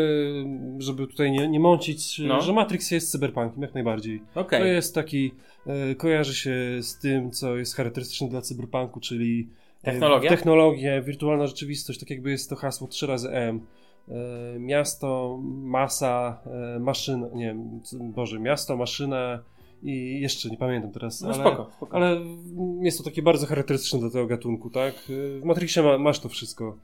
żeby 0.78 1.06
tutaj 1.06 1.32
nie, 1.32 1.48
nie 1.48 1.60
mącić, 1.60 2.18
no. 2.18 2.40
że 2.40 2.52
Matrix 2.52 2.90
jest 2.90 3.12
cyberpunkiem 3.12 3.62
jak 3.62 3.74
najbardziej. 3.74 4.22
Okay. 4.34 4.60
To 4.60 4.66
jest 4.66 4.94
taki, 4.94 5.32
e, 5.66 5.94
kojarzy 5.94 6.34
się 6.34 6.52
z 6.80 6.98
tym, 6.98 7.30
co 7.30 7.56
jest 7.56 7.74
charakterystyczne 7.74 8.28
dla 8.28 8.40
cyberpunku, 8.40 9.00
czyli 9.00 9.48
e, 9.82 9.92
technologia, 9.92 10.30
technologia 10.30 11.02
wirtualna 11.02 11.46
rzeczywistość, 11.46 12.00
tak 12.00 12.10
jakby 12.10 12.30
jest 12.30 12.50
to 12.50 12.56
hasło 12.56 12.88
3 12.88 13.06
razy 13.06 13.30
M. 13.30 13.60
E, 14.08 14.58
miasto, 14.58 15.38
masa, 15.62 16.42
e, 16.76 16.78
maszyna, 16.78 17.28
nie 17.34 17.46
wiem, 17.46 17.80
Boże, 18.00 18.40
miasto, 18.40 18.76
maszyna, 18.76 19.42
i 19.82 20.20
jeszcze 20.20 20.50
nie 20.50 20.56
pamiętam 20.56 20.92
teraz, 20.92 21.20
no, 21.20 21.28
ale, 21.28 21.36
spoko, 21.36 21.70
spoko. 21.76 21.96
ale 21.96 22.20
jest 22.82 22.98
to 22.98 23.04
takie 23.04 23.22
bardzo 23.22 23.46
charakterystyczne 23.46 24.00
dla 24.00 24.10
tego 24.10 24.26
gatunku, 24.26 24.70
tak? 24.70 24.94
W 25.40 25.44
Matrixie 25.44 25.82
ma, 25.82 25.98
masz 25.98 26.20
to 26.20 26.28
wszystko. 26.28 26.76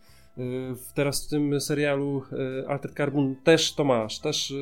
Teraz 0.95 1.27
w 1.27 1.31
tym 1.31 1.61
serialu 1.61 2.23
Altered 2.69 2.97
Carbon 2.97 3.37
też 3.45 3.75
to 3.75 3.85
masz, 3.85 4.19
też 4.19 4.55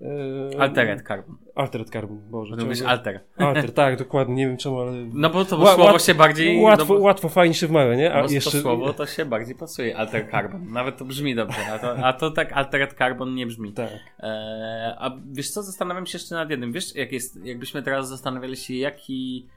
Eee, 0.00 0.58
Altered 0.58 1.02
Carbon. 1.02 1.36
Altered 1.54 1.90
Carbon, 1.90 2.20
Boże. 2.30 2.56
Mówisz 2.56 2.82
alter. 2.82 3.20
Alter, 3.36 3.72
tak, 3.72 3.98
dokładnie, 3.98 4.34
nie 4.34 4.46
wiem 4.46 4.56
czemu, 4.56 4.80
ale... 4.80 4.92
No 5.12 5.30
bo 5.30 5.44
to 5.44 5.58
Ła, 5.58 5.74
słowo 5.74 5.98
się 5.98 6.14
bardziej... 6.14 6.60
Łatwo, 6.60 6.84
no 6.84 6.98
bo... 6.98 7.04
łatwo, 7.04 7.28
fajnie 7.28 7.54
się 7.54 7.66
wmawia, 7.66 7.94
nie? 7.94 8.12
A 8.12 8.22
no 8.22 8.28
jeszcze... 8.30 8.50
to 8.50 8.58
słowo 8.58 8.92
to 8.92 9.06
się 9.06 9.24
bardziej 9.24 9.54
pasuje, 9.54 9.96
Alter 9.96 10.30
Carbon. 10.30 10.72
Nawet 10.72 10.96
to 10.96 11.04
brzmi 11.04 11.34
dobrze, 11.34 11.66
a 11.72 11.78
to, 11.78 11.96
a 11.96 12.12
to 12.12 12.30
tak 12.30 12.52
Altered 12.52 12.94
Carbon 12.94 13.34
nie 13.34 13.46
brzmi. 13.46 13.72
Tak. 13.72 13.90
Eee, 13.90 14.94
a 14.98 15.16
wiesz 15.32 15.50
co, 15.50 15.62
zastanawiam 15.62 16.06
się 16.06 16.18
jeszcze 16.18 16.34
nad 16.34 16.50
jednym. 16.50 16.72
Wiesz, 16.72 16.96
jak 16.96 17.12
jest, 17.12 17.44
jakbyśmy 17.44 17.82
teraz 17.82 18.08
zastanawiali 18.08 18.56
się, 18.56 18.74
jaki 18.74 19.48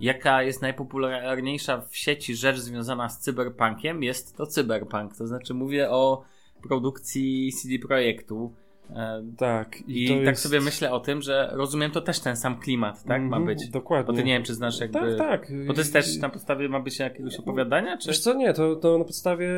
jaka 0.00 0.42
jest 0.42 0.62
najpopularniejsza 0.62 1.80
w 1.80 1.96
sieci 1.96 2.36
rzecz 2.36 2.56
związana 2.56 3.08
z 3.08 3.18
cyberpunkiem, 3.18 4.02
jest 4.02 4.36
to 4.36 4.46
cyberpunk. 4.46 5.16
To 5.16 5.26
znaczy 5.26 5.54
mówię 5.54 5.90
o 5.90 6.22
produkcji 6.62 7.52
CD 7.52 7.78
Projektu 7.78 8.54
E, 8.96 9.22
tak. 9.36 9.80
I, 9.86 10.04
I 10.04 10.08
tak 10.08 10.26
jest... 10.26 10.42
sobie 10.42 10.60
myślę 10.60 10.92
o 10.92 11.00
tym, 11.00 11.22
że 11.22 11.50
rozumiem 11.52 11.90
to 11.90 12.00
też 12.00 12.20
ten 12.20 12.36
sam 12.36 12.60
klimat, 12.60 13.04
tak? 13.04 13.22
Ma 13.22 13.36
mhm, 13.36 13.44
być. 13.44 13.68
Dokładnie. 13.68 14.06
Bo 14.06 14.12
ty 14.12 14.24
nie 14.24 14.32
wiem, 14.32 14.42
czy 14.42 14.54
znasz 14.54 14.80
jakby... 14.80 15.16
Tak, 15.16 15.18
tak. 15.18 15.52
Bo 15.66 15.74
to 15.74 15.80
jest 15.80 15.92
też 15.92 16.16
na 16.16 16.28
podstawie 16.28 16.68
ma 16.68 16.80
być 16.80 16.98
jakiegoś 16.98 17.36
opowiadania, 17.36 17.98
czy... 17.98 18.08
Wiesz 18.08 18.18
co, 18.18 18.34
nie, 18.34 18.52
to, 18.52 18.76
to 18.76 18.98
na 18.98 19.04
podstawie 19.04 19.48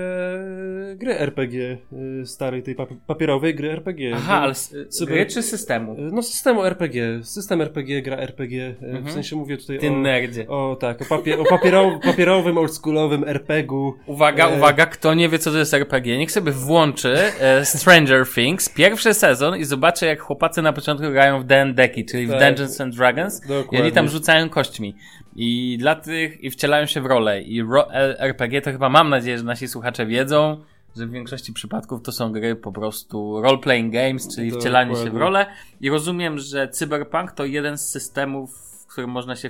gry 0.95 1.19
RPG, 1.19 1.79
y, 1.93 2.27
starej 2.27 2.63
tej 2.63 2.77
papierowej 3.07 3.55
gry 3.55 3.71
RPG. 3.71 4.13
Aha, 4.17 4.41
ale 4.41 4.55
cyber... 4.89 5.15
gry 5.15 5.27
czy 5.27 5.43
systemu? 5.43 5.97
No 5.99 6.23
systemu 6.23 6.65
RPG. 6.65 7.25
System 7.25 7.61
RPG, 7.61 8.03
gra 8.03 8.17
RPG. 8.17 8.75
-hmm. 8.81 8.93
W 8.93 8.97
mhm. 8.97 9.13
sensie 9.13 9.37
mówię 9.37 9.57
tutaj 9.57 9.79
ty 9.79 9.89
o... 9.89 9.97
nerdzie. 9.97 10.49
O 10.49 10.77
tak, 10.81 11.03
o, 11.03 11.05
papier 11.05 11.41
o 11.41 11.45
papierow 11.45 12.03
papierowym, 12.03 12.59
oldschoolowym 12.59 13.25
RPG-u. 13.25 13.95
Uwaga, 14.07 14.49
e... 14.49 14.57
uwaga, 14.57 14.87
kto 14.87 15.15
nie 15.15 15.29
wie, 15.29 15.39
co 15.39 15.51
to 15.51 15.59
jest 15.59 15.75
RPG, 15.75 16.19
niech 16.19 16.33
sobie 16.33 16.53
włączy 16.53 17.17
e, 17.41 17.65
Stranger 17.65 18.27
Things, 18.35 18.69
pierwszy 18.69 19.15
sezon 19.23 19.57
i 19.57 19.65
zobaczy, 19.65 20.07
jak 20.07 20.21
chłopacy 20.21 20.63
na 20.63 20.73
początku 20.73 21.11
grają 21.11 21.41
w 21.41 21.45
D&D-ki, 21.45 22.05
czyli 22.05 22.29
tak. 22.29 22.37
w 22.37 22.41
Dungeons 22.41 22.81
and 22.81 22.97
Dragons 22.97 23.41
Dokładnie. 23.41 23.79
i 23.79 23.83
oni 23.83 23.93
tam 23.93 24.09
rzucają 24.09 24.49
kośćmi. 24.49 24.95
I 25.37 25.77
dla 25.81 25.95
tych, 25.95 26.41
i 26.41 26.51
wcielają 26.51 26.87
się 26.87 27.01
w 27.01 27.07
rolę. 27.07 27.43
I 27.43 27.63
ro, 27.63 27.95
RPG 28.19 28.63
to 28.63 28.73
chyba 28.73 28.89
mam 28.89 29.09
nadzieję, 29.09 29.39
że 29.39 29.45
nasi 29.45 29.69
słuchacze 29.69 30.07
wiedzą, 30.07 30.65
że 30.97 31.07
w 31.07 31.11
większości 31.11 31.53
przypadków 31.53 32.03
to 32.03 32.13
są 32.13 32.33
gry 32.33 32.57
po 32.57 32.73
prostu 32.73 33.41
role-playing 33.43 33.91
games, 33.91 34.35
czyli 34.35 34.49
Dokładnie. 34.49 34.61
wcielanie 34.61 34.97
się 34.97 35.11
w 35.11 35.17
rolę. 35.17 35.47
I 35.81 35.91
rozumiem, 35.91 36.39
że 36.39 36.69
Cyberpunk 36.69 37.33
to 37.33 37.45
jeden 37.45 37.79
z 37.79 37.89
systemów, 37.89 38.51
w 38.83 38.87
którym 38.87 39.11
można 39.11 39.37
się 39.37 39.49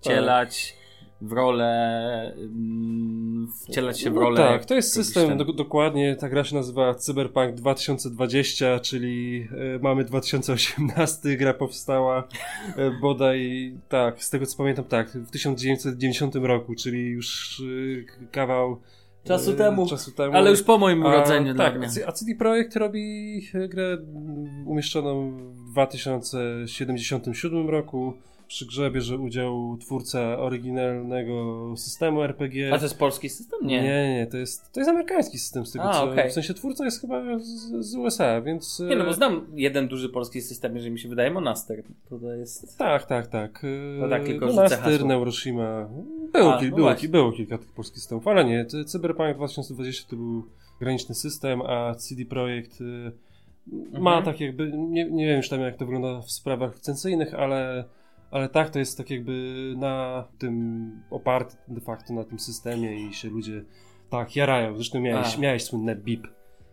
wcielać. 0.00 0.77
W 1.20 1.32
rolę, 1.32 2.32
mm, 2.36 3.52
wcielać 3.68 4.00
się 4.00 4.10
w 4.10 4.14
no 4.14 4.20
rolę. 4.20 4.40
No 4.40 4.46
tak, 4.46 4.64
to 4.64 4.74
jest 4.74 4.92
system, 4.92 5.38
do, 5.38 5.44
dokładnie, 5.44 6.16
ta 6.16 6.28
gra 6.28 6.44
się 6.44 6.56
nazywa 6.56 6.94
Cyberpunk 6.94 7.54
2020, 7.54 8.80
czyli 8.80 9.48
y, 9.76 9.78
mamy 9.82 10.04
2018, 10.04 11.36
gra 11.36 11.54
powstała 11.54 12.28
y, 12.68 12.90
bodaj, 13.00 13.72
tak, 13.88 14.24
z 14.24 14.30
tego 14.30 14.46
co 14.46 14.56
pamiętam, 14.56 14.84
tak, 14.84 15.10
w 15.10 15.30
1990 15.30 16.34
roku, 16.34 16.74
czyli 16.74 17.08
już 17.08 17.60
y, 17.60 18.06
kawał 18.30 18.80
Czasu 19.24 19.52
temu. 19.52 19.86
Czasu 19.86 20.12
temu. 20.12 20.36
Ale 20.36 20.50
już 20.50 20.62
po 20.62 20.78
moim 20.78 21.04
urodzeniu. 21.04 21.54
tak, 21.54 21.74
a 22.06 22.12
CD 22.12 22.34
Projekt 22.34 22.76
robi 22.76 23.40
grę 23.68 23.98
umieszczoną 24.66 25.30
w 25.30 25.70
2077 25.70 27.70
roku 27.70 28.14
przy 28.48 28.66
grze 28.66 28.90
bierze 28.90 29.18
udział 29.18 29.76
twórca 29.80 30.38
oryginalnego 30.38 31.74
systemu 31.76 32.22
RPG. 32.22 32.74
A 32.74 32.78
to 32.78 32.84
jest 32.84 32.98
polski 32.98 33.28
system? 33.28 33.58
Nie. 33.62 33.82
Nie, 33.82 34.14
nie, 34.14 34.26
to 34.26 34.36
jest, 34.36 34.72
to 34.72 34.80
jest 34.80 34.90
amerykański 34.90 35.38
system 35.38 35.66
z 35.66 35.72
tego 35.72 35.84
A, 35.84 35.92
co. 35.92 36.10
Okay. 36.12 36.30
W 36.30 36.32
sensie 36.32 36.54
twórca 36.54 36.84
jest 36.84 37.00
chyba 37.00 37.38
z, 37.38 37.86
z, 37.86 37.94
USA, 37.94 38.40
więc. 38.40 38.80
Nie, 38.80 38.96
no 38.96 39.04
bo 39.04 39.12
znam 39.12 39.46
jeden 39.54 39.88
duży 39.88 40.08
polski 40.08 40.40
system, 40.40 40.74
jeżeli 40.74 40.92
mi 40.92 40.98
się 40.98 41.08
wydaje, 41.08 41.30
Monaster. 41.30 41.82
To, 42.08 42.18
to 42.18 42.34
jest. 42.34 42.78
Tak, 42.78 43.06
tak, 43.06 43.26
tak. 43.26 43.62
No 44.00 44.08
tak, 44.08 44.24
tylko 44.24 44.46
Monaster, 44.46 45.04
Neuroshima. 45.04 45.88
Było, 46.32 46.54
a, 46.54 46.60
kil, 46.60 46.70
no 46.70 46.76
było, 46.76 46.94
było, 47.08 47.32
kilka 47.32 47.58
tych 47.58 47.72
polskich 47.72 47.98
systemów, 47.98 48.28
ale 48.28 48.44
nie. 48.44 48.66
Cyberpunk 48.86 49.36
2020 49.36 50.10
to 50.10 50.16
był 50.16 50.44
graniczny 50.80 51.14
system, 51.14 51.62
a 51.62 51.94
CD 51.94 52.24
Projekt. 52.24 52.80
Y, 52.80 53.12
ma 53.92 54.16
mhm. 54.16 54.24
tak 54.24 54.40
jakby, 54.40 54.72
nie, 54.72 55.10
nie 55.10 55.26
wiem 55.26 55.36
już 55.36 55.48
tam 55.48 55.60
jak 55.60 55.76
to 55.76 55.86
wygląda 55.86 56.20
w 56.20 56.30
sprawach 56.30 56.74
licencyjnych, 56.74 57.34
ale 57.34 57.84
ale 58.30 58.48
tak, 58.48 58.70
to 58.70 58.78
jest 58.78 58.98
tak 58.98 59.10
jakby 59.10 59.74
na 59.76 60.24
tym 60.38 60.90
oparty 61.10 61.56
de 61.68 61.80
facto 61.80 62.14
na 62.14 62.24
tym 62.24 62.38
systemie 62.38 63.08
i 63.08 63.14
się 63.14 63.28
ludzie 63.28 63.64
tak 64.10 64.36
jarają. 64.36 64.76
Zresztą 64.76 65.00
miałeś, 65.00 65.38
miałeś 65.38 65.64
słynne 65.64 65.96
bip. 65.96 66.26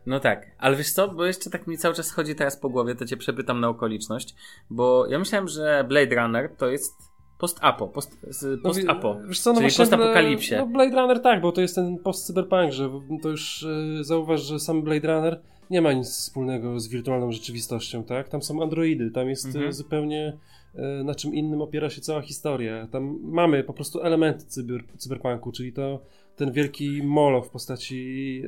No 0.05 0.19
tak, 0.19 0.51
ale 0.57 0.75
wiesz 0.75 0.91
co, 0.91 1.07
bo 1.07 1.25
jeszcze 1.25 1.49
tak 1.49 1.67
mi 1.67 1.77
cały 1.77 1.95
czas 1.95 2.11
chodzi 2.11 2.35
teraz 2.35 2.57
po 2.57 2.69
głowie, 2.69 2.95
to 2.95 3.05
cię 3.05 3.17
przepytam 3.17 3.59
na 3.59 3.69
okoliczność, 3.69 4.35
bo 4.69 5.07
ja 5.07 5.19
myślałem, 5.19 5.47
że 5.47 5.85
Blade 5.87 6.15
Runner 6.15 6.55
to 6.57 6.69
jest 6.69 6.93
post-apo, 7.39 7.87
post, 7.87 8.17
post-apo, 8.63 9.17
no, 9.21 9.27
wiesz 9.27 9.39
co, 9.39 9.53
no 9.53 9.59
czyli 9.61 9.73
post-apokalipsie. 9.77 10.55
No 10.55 10.67
Blade 10.67 11.01
Runner 11.01 11.21
tak, 11.21 11.41
bo 11.41 11.51
to 11.51 11.61
jest 11.61 11.75
ten 11.75 11.97
post-cyberpunk, 11.97 12.71
że 12.71 12.89
to 13.21 13.29
już 13.29 13.65
yy, 13.97 14.03
zauważ, 14.03 14.41
że 14.41 14.59
sam 14.59 14.81
Blade 14.81 15.07
Runner 15.07 15.41
nie 15.69 15.81
ma 15.81 15.93
nic 15.93 16.07
wspólnego 16.07 16.79
z 16.79 16.87
wirtualną 16.87 17.31
rzeczywistością, 17.31 18.03
tak? 18.03 18.29
Tam 18.29 18.41
są 18.41 18.63
androidy, 18.63 19.11
tam 19.11 19.29
jest 19.29 19.45
mhm. 19.45 19.73
zupełnie 19.73 20.27
E, 20.27 20.37
na 21.03 21.15
czym 21.15 21.33
innym 21.33 21.61
opiera 21.61 21.89
się 21.89 22.01
cała 22.01 22.21
historia. 22.21 22.87
Tam 22.87 23.19
mamy 23.21 23.63
po 23.63 23.73
prostu 23.73 24.01
elementy 24.01 24.45
cyber, 24.45 24.83
cyberpunku, 24.97 25.51
czyli 25.51 25.73
to 25.73 26.01
ten 26.35 26.51
wielki 26.51 27.01
molo 27.03 27.41
w 27.41 27.49
postaci 27.49 28.41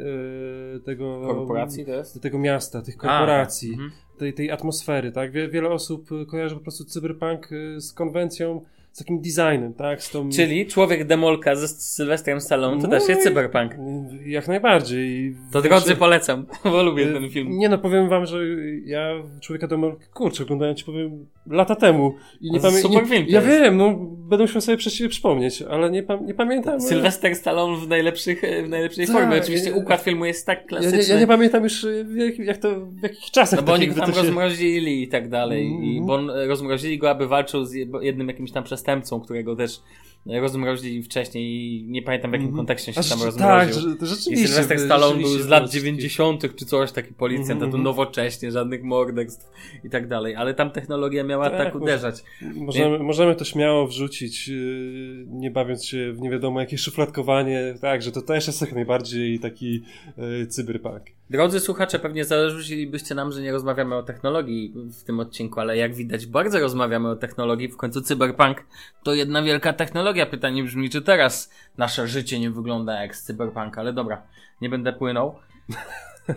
e, 0.75 0.79
tego 0.79 1.21
korporacji 1.21 1.85
to 1.85 1.91
jest? 1.91 2.21
tego 2.21 2.39
miasta, 2.39 2.81
tych 2.81 2.97
korporacji, 2.97 3.69
A, 3.69 3.73
mhm. 3.73 3.91
tej, 4.17 4.33
tej 4.33 4.51
atmosfery, 4.51 5.11
tak? 5.11 5.31
Wie, 5.31 5.47
wiele 5.47 5.69
osób 5.69 6.09
kojarzy 6.27 6.55
po 6.55 6.61
prostu 6.61 6.85
cyberpunk 6.85 7.49
e, 7.51 7.81
z 7.81 7.93
konwencją 7.93 8.61
z 8.97 8.99
takim 8.99 9.21
designem, 9.21 9.73
tak? 9.73 10.03
Z 10.03 10.11
tą... 10.11 10.29
Czyli 10.29 10.65
człowiek 10.65 11.07
demolka 11.07 11.55
ze 11.55 11.67
Sylwestrem 11.67 12.41
Stallone 12.41 12.81
to 12.81 12.87
no 12.87 12.99
też 12.99 13.09
jest 13.09 13.23
cyberpunk. 13.23 13.75
Jak 14.25 14.47
najbardziej. 14.47 15.35
To 15.51 15.61
drodzy 15.61 15.95
polecam, 15.95 16.45
bo 16.63 16.83
lubię 16.83 17.05
ten 17.05 17.29
film. 17.29 17.57
Nie 17.57 17.69
no, 17.69 17.77
powiem 17.77 18.09
wam, 18.09 18.25
że 18.25 18.37
ja 18.85 19.09
człowieka 19.41 19.67
demolka, 19.67 20.05
kurczę, 20.13 20.43
oglądałem 20.43 20.75
ci 20.75 20.85
powiem 20.85 21.25
lata 21.47 21.75
temu 21.75 22.15
i 22.41 22.51
nie 22.51 22.59
pamiętam. 22.59 22.91
Super 22.91 23.07
film 23.07 23.25
Ja 23.27 23.41
wiem, 23.41 23.77
no 23.77 23.99
będę 24.27 24.43
musiał 24.43 24.61
sobie 24.61 24.77
przypomnieć, 25.09 25.61
ale 25.61 25.91
nie, 25.91 26.03
nie 26.25 26.33
pamiętam. 26.33 26.81
Sylwester 26.81 27.35
Stallone 27.35 27.77
w, 27.77 27.87
najlepszych, 27.87 28.41
w 28.65 28.69
najlepszej 28.69 29.07
tak, 29.07 29.15
formie. 29.15 29.37
Oczywiście 29.37 29.73
układ 29.73 30.01
filmu 30.01 30.25
jest 30.25 30.45
tak 30.45 30.65
klasyczny. 30.65 30.97
Ja, 30.97 31.03
ja, 31.03 31.13
ja 31.13 31.19
nie 31.19 31.27
pamiętam 31.27 31.63
już 31.63 31.85
jak, 32.15 32.39
jak 32.39 32.57
to, 32.57 32.85
w 32.85 33.03
jakich 33.03 33.31
czasach. 33.31 33.59
No 33.59 33.65
bo 33.65 33.73
oni 33.73 33.87
go 33.87 33.93
tam 33.93 34.13
się... 34.13 34.21
rozmrozili 34.21 35.03
i 35.03 35.07
tak 35.07 35.29
dalej. 35.29 35.67
Mm. 35.67 35.83
I, 35.83 36.01
bo 36.01 36.15
on, 36.15 36.29
rozmrozili 36.29 36.97
go, 36.97 37.09
aby 37.09 37.27
walczył 37.27 37.65
z 37.65 37.73
jednym 38.01 38.27
jakimś 38.27 38.51
tam 38.51 38.63
przestępcą, 38.63 39.19
którego 39.21 39.55
też 39.55 39.81
rozmrozili 40.27 41.03
wcześniej 41.03 41.45
i 41.45 41.83
nie 41.87 42.01
pamiętam 42.01 42.31
w 42.31 42.33
jakim 42.33 42.47
mm. 42.47 42.57
kontekście 42.57 42.93
się 42.93 43.01
tam 43.09 43.23
rozmroził. 43.23 43.39
Tak, 43.39 43.73
rzeczywiście. 44.01 44.31
I 44.31 44.47
Sylwester 44.47 44.79
Stallone 44.79 45.21
był 45.21 45.29
z 45.29 45.47
lat 45.47 45.69
90. 45.69 46.55
czy 46.55 46.65
coś, 46.65 46.91
taki 46.91 47.13
policjant, 47.13 47.61
mm 47.61 47.69
-hmm. 47.69 47.71
to 47.71 47.77
nowocześnie, 47.77 48.51
żadnych 48.51 48.83
morderstw 48.83 49.51
i 49.83 49.89
tak 49.89 50.07
dalej, 50.07 50.35
ale 50.35 50.53
tam 50.53 50.71
technologia 50.71 51.23
miała 51.23 51.49
tak, 51.49 51.59
tak 51.59 51.75
uderzać. 51.75 52.23
Możemy, 52.55 52.99
możemy 52.99 53.35
to 53.35 53.45
śmiało 53.45 53.87
wrzucić, 53.87 54.47
yy, 54.47 55.25
nie 55.27 55.51
bawiąc 55.51 55.85
się 55.85 56.13
w 56.13 56.21
nie 56.21 56.29
wiadomo 56.29 56.59
jakie 56.59 56.77
szufladkowanie, 56.77 57.75
tak, 57.81 58.01
że 58.01 58.11
to 58.11 58.21
też 58.21 58.47
jest 58.47 58.61
jak 58.61 58.73
najbardziej 58.73 59.39
taki 59.39 59.81
yy, 60.17 60.47
cyberpunk. 60.47 61.16
Drodzy 61.29 61.59
słuchacze, 61.59 61.99
pewnie 61.99 62.25
zarzucilibyście 62.25 63.15
nam, 63.15 63.31
że 63.31 63.41
nie 63.41 63.51
rozmawiamy 63.51 63.95
o 63.95 64.03
technologii 64.03 64.73
w 64.75 65.03
tym 65.03 65.19
odcinku, 65.19 65.59
ale 65.59 65.77
jak 65.77 65.95
widać, 65.95 66.25
bardzo 66.25 66.59
rozmawiamy 66.59 67.09
o 67.09 67.15
technologii. 67.15 67.67
W 67.67 67.77
końcu 67.77 68.01
cyberpunk 68.01 68.65
to 69.03 69.13
jedna 69.13 69.41
wielka 69.41 69.73
technologia. 69.73 70.25
Pytanie 70.25 70.63
brzmi, 70.63 70.89
czy 70.89 71.01
teraz 71.01 71.53
nasze 71.77 72.07
życie 72.07 72.39
nie 72.39 72.51
wygląda 72.51 73.01
jak 73.01 73.15
z 73.15 73.23
cyberpunk, 73.23 73.77
ale 73.77 73.93
dobra, 73.93 74.21
nie 74.61 74.69
będę 74.69 74.93
płynął. 74.93 75.35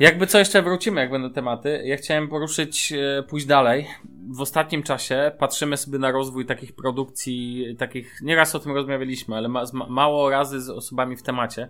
Jakby 0.01 0.27
co 0.27 0.39
jeszcze 0.39 0.63
wrócimy, 0.63 1.01
jak 1.01 1.11
będą 1.11 1.31
tematy. 1.31 1.83
Ja 1.85 1.97
chciałem 1.97 2.29
poruszyć, 2.29 2.93
e, 2.93 3.23
pójść 3.23 3.47
dalej. 3.47 3.87
W 4.31 4.41
ostatnim 4.41 4.83
czasie 4.83 5.33
patrzymy 5.39 5.77
sobie 5.77 5.99
na 5.99 6.11
rozwój 6.11 6.47
takich 6.47 6.73
produkcji, 6.73 7.67
takich, 7.79 8.21
nieraz 8.23 8.55
o 8.55 8.59
tym 8.59 8.73
rozmawialiśmy, 8.73 9.37
ale 9.37 9.49
ma, 9.49 9.65
mało 9.89 10.31
razy 10.31 10.61
z 10.61 10.71
osobami 10.71 11.17
w 11.17 11.23
temacie 11.23 11.69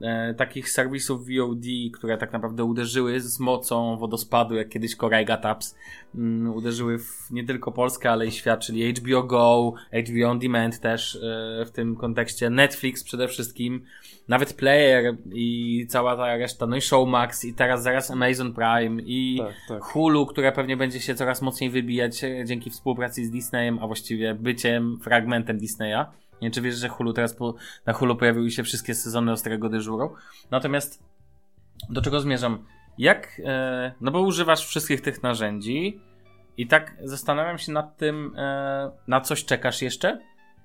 e, 0.00 0.34
takich 0.34 0.70
serwisów 0.70 1.26
VOD, 1.26 1.64
które 1.92 2.18
tak 2.18 2.32
naprawdę 2.32 2.64
uderzyły 2.64 3.20
z 3.20 3.40
mocą 3.40 3.96
wodospadu, 3.96 4.54
jak 4.54 4.68
kiedyś 4.68 4.96
Korega 4.96 5.36
Taps, 5.36 5.76
mm, 6.14 6.54
uderzyły 6.54 6.98
w 6.98 7.30
nie 7.30 7.44
tylko 7.44 7.72
Polskę, 7.72 8.10
ale 8.10 8.26
i 8.26 8.32
świat, 8.32 8.60
czyli 8.60 8.94
HBO 8.94 9.22
Go, 9.22 9.74
HBO 9.92 10.28
On 10.28 10.38
Demand 10.38 10.80
też 10.80 11.16
e, 11.16 11.64
w 11.66 11.70
tym 11.70 11.96
kontekście, 11.96 12.50
Netflix 12.50 13.04
przede 13.04 13.28
wszystkim, 13.28 13.84
nawet 14.28 14.52
Player 14.52 15.16
i 15.32 15.86
cała 15.88 16.16
ta 16.16 16.36
reszta, 16.36 16.66
no 16.66 16.76
i 16.76 16.80
Showmax 16.80 17.44
i 17.44 17.54
teraz 17.54 17.82
zaraz 17.82 18.10
Amazon 18.10 18.54
Prime 18.54 19.02
i 19.02 19.38
tak, 19.38 19.54
tak. 19.68 19.82
Hulu, 19.82 20.26
które 20.26 20.52
pewnie 20.52 20.76
będzie 20.76 21.00
się 21.00 21.14
coraz 21.14 21.42
mocniej 21.42 21.70
wybijać 21.70 22.24
e, 22.24 22.44
dzięki 22.44 22.70
współpracy 22.70 23.24
z 23.24 23.30
Disneyem, 23.30 23.78
a 23.78 23.86
właściwie 23.86 24.34
byciem 24.34 24.98
fragmentem 25.00 25.58
Disneya. 25.58 26.04
Nie 26.42 26.46
wiem, 26.46 26.52
czy 26.52 26.60
wiesz, 26.60 26.76
że 26.76 26.88
Hulu 26.88 27.12
teraz 27.12 27.34
po, 27.34 27.54
na 27.86 27.92
Hulu 27.92 28.16
pojawiły 28.16 28.50
się 28.50 28.62
wszystkie 28.62 28.94
sezony 28.94 29.32
Ostrego 29.32 29.68
Dyżuru. 29.68 30.14
Natomiast 30.50 31.02
do 31.90 32.02
czego 32.02 32.20
zmierzam? 32.20 32.64
Jak, 32.98 33.40
e, 33.44 33.92
no 34.00 34.10
bo 34.10 34.20
używasz 34.20 34.66
wszystkich 34.66 35.00
tych 35.00 35.22
narzędzi 35.22 36.00
i 36.56 36.66
tak 36.66 36.96
zastanawiam 37.04 37.58
się 37.58 37.72
nad 37.72 37.96
tym, 37.96 38.32
e, 38.36 38.90
na 39.08 39.20
coś 39.20 39.44
czekasz 39.44 39.82
jeszcze? 39.82 40.20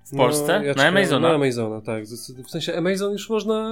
W 0.05 0.17
Polsce? 0.17 0.59
No, 0.59 0.65
ja 0.65 0.73
na 0.73 0.83
Amazona? 0.83 1.29
Na 1.29 1.35
Amazona, 1.35 1.81
tak. 1.81 2.03
W 2.45 2.49
sensie 2.49 2.77
Amazon 2.77 3.11
już 3.11 3.29
można 3.29 3.71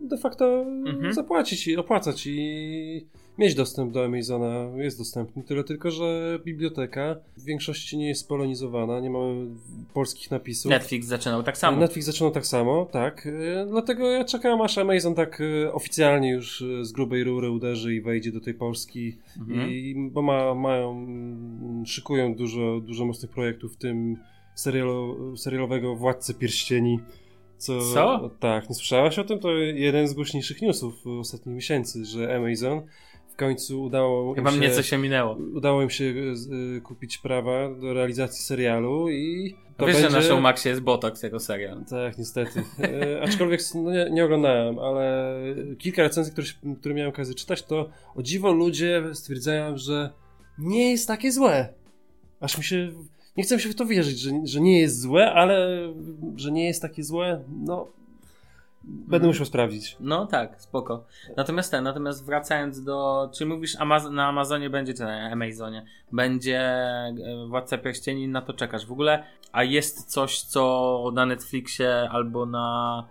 de 0.00 0.16
facto 0.16 0.64
mhm. 0.86 1.12
zapłacić 1.12 1.66
i 1.66 1.76
opłacać 1.76 2.26
i 2.26 3.06
mieć 3.38 3.54
dostęp 3.54 3.92
do 3.92 4.04
Amazona. 4.04 4.68
Jest 4.76 4.98
dostępny, 4.98 5.42
tyle 5.42 5.64
tylko, 5.64 5.90
że 5.90 6.38
biblioteka 6.44 7.16
w 7.36 7.44
większości 7.44 7.98
nie 7.98 8.08
jest 8.08 8.28
polonizowana, 8.28 9.00
nie 9.00 9.10
mamy 9.10 9.46
polskich 9.94 10.30
napisów. 10.30 10.70
Netflix 10.70 11.06
zaczynał 11.06 11.42
tak 11.42 11.58
samo. 11.58 11.76
Netflix 11.76 12.06
zaczynał 12.06 12.32
tak 12.32 12.46
samo, 12.46 12.86
tak. 12.92 13.26
E, 13.26 13.66
dlatego 13.66 14.10
ja 14.10 14.24
czekam, 14.24 14.60
aż 14.60 14.78
Amazon 14.78 15.14
tak 15.14 15.40
e, 15.40 15.72
oficjalnie 15.72 16.30
już 16.30 16.62
e, 16.62 16.84
z 16.84 16.92
grubej 16.92 17.24
rury 17.24 17.50
uderzy 17.50 17.94
i 17.94 18.00
wejdzie 18.00 18.32
do 18.32 18.40
tej 18.40 18.54
Polski. 18.54 19.18
Mhm. 19.38 19.70
I, 19.70 20.10
bo 20.12 20.22
ma, 20.22 20.54
mają, 20.54 21.06
szykują 21.86 22.34
dużo, 22.34 22.80
dużo 22.80 23.04
mocnych 23.04 23.30
projektów, 23.30 23.74
w 23.74 23.76
tym 23.76 24.16
serialu, 24.54 25.36
serialowego 25.36 25.96
Władcy 25.96 26.34
Pierścieni. 26.34 27.00
Co? 27.58 27.80
Co? 27.94 28.30
Tak, 28.40 28.68
nie 28.68 28.74
słyszałaś 28.74 29.18
o 29.18 29.24
tym? 29.24 29.38
To 29.38 29.50
jeden 29.58 30.08
z 30.08 30.14
głośniejszych 30.14 30.62
newsów 30.62 31.06
ostatnich 31.06 31.54
miesięcy, 31.54 32.04
że 32.04 32.36
Amazon 32.36 32.82
w 33.36 33.38
końcu 33.38 33.82
udało 33.82 34.34
Chyba 34.34 34.50
im 34.50 34.54
się, 34.54 34.60
mnie 34.60 34.70
coś 34.70 34.88
się 34.88 34.98
minęło. 34.98 35.36
Udało 35.54 35.82
im 35.82 35.90
się 35.90 36.04
y, 36.04 36.80
kupić 36.80 37.18
prawa 37.18 37.74
do 37.74 37.94
realizacji 37.94 38.44
serialu 38.44 39.10
i 39.10 39.54
to 39.76 39.86
Wiesz, 39.86 39.94
będzie... 39.96 40.10
że 40.10 40.16
na 40.16 40.22
Showmaxie 40.22 40.70
jest 40.70 40.82
Botox 40.82 41.22
jako 41.22 41.40
serial. 41.40 41.84
Tak, 41.90 42.18
niestety. 42.18 42.62
E, 42.80 43.22
aczkolwiek 43.22 43.60
no 43.74 43.92
nie, 43.92 44.10
nie, 44.10 44.24
oglądałem, 44.24 44.78
ale 44.78 45.34
kilka 45.78 46.02
recenzji, 46.02 46.32
które, 46.32 46.46
które 46.80 46.94
miałem 46.94 47.12
okazję 47.12 47.34
czytać, 47.34 47.62
to 47.62 47.90
o 48.14 48.22
dziwo 48.22 48.52
ludzie 48.52 49.02
stwierdzają, 49.12 49.76
że 49.76 50.10
nie 50.58 50.90
jest 50.90 51.08
takie 51.08 51.32
złe. 51.32 51.68
Aż 52.40 52.58
mi 52.58 52.64
się 52.64 52.92
nie 53.36 53.44
chcę 53.44 53.60
się 53.60 53.68
w 53.68 53.74
to 53.74 53.86
wierzyć, 53.86 54.18
że, 54.18 54.30
że 54.44 54.60
nie 54.60 54.80
jest 54.80 55.00
złe, 55.00 55.32
ale 55.32 55.78
że 56.36 56.52
nie 56.52 56.66
jest 56.66 56.82
takie 56.82 57.02
złe, 57.02 57.44
no 57.64 57.88
Będę 58.86 59.16
mhm. 59.16 59.28
musiał 59.28 59.46
sprawdzić. 59.46 59.96
No 60.00 60.26
tak, 60.26 60.62
spoko. 60.62 61.04
Natomiast 61.36 61.70
ten, 61.70 61.84
natomiast 61.84 62.26
wracając 62.26 62.84
do. 62.84 63.30
Czy 63.34 63.46
mówisz 63.46 63.76
Amaz 63.80 64.10
na 64.10 64.26
Amazonie 64.26 64.70
będzie, 64.70 64.94
czy 64.94 65.02
na 65.02 65.30
Amazonie, 65.30 65.84
będzie 66.12 66.60
e, 66.60 67.14
Władca 67.48 67.78
Pierścieni, 67.78 68.28
na 68.28 68.42
to 68.42 68.52
czekasz. 68.52 68.86
W 68.86 68.92
ogóle, 68.92 69.24
a 69.52 69.64
jest 69.64 70.04
coś, 70.04 70.40
co 70.40 71.12
na 71.14 71.26
Netflixie 71.26 72.08
albo 72.10 72.46
na. 72.46 73.08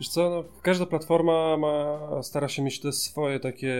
Wiesz 0.00 0.08
co, 0.08 0.30
no, 0.30 0.44
każda 0.62 0.86
platforma 0.86 1.56
ma, 1.56 1.98
stara 2.22 2.48
się 2.48 2.62
mieć 2.62 2.80
te 2.80 2.92
swoje 2.92 3.40
takie 3.40 3.74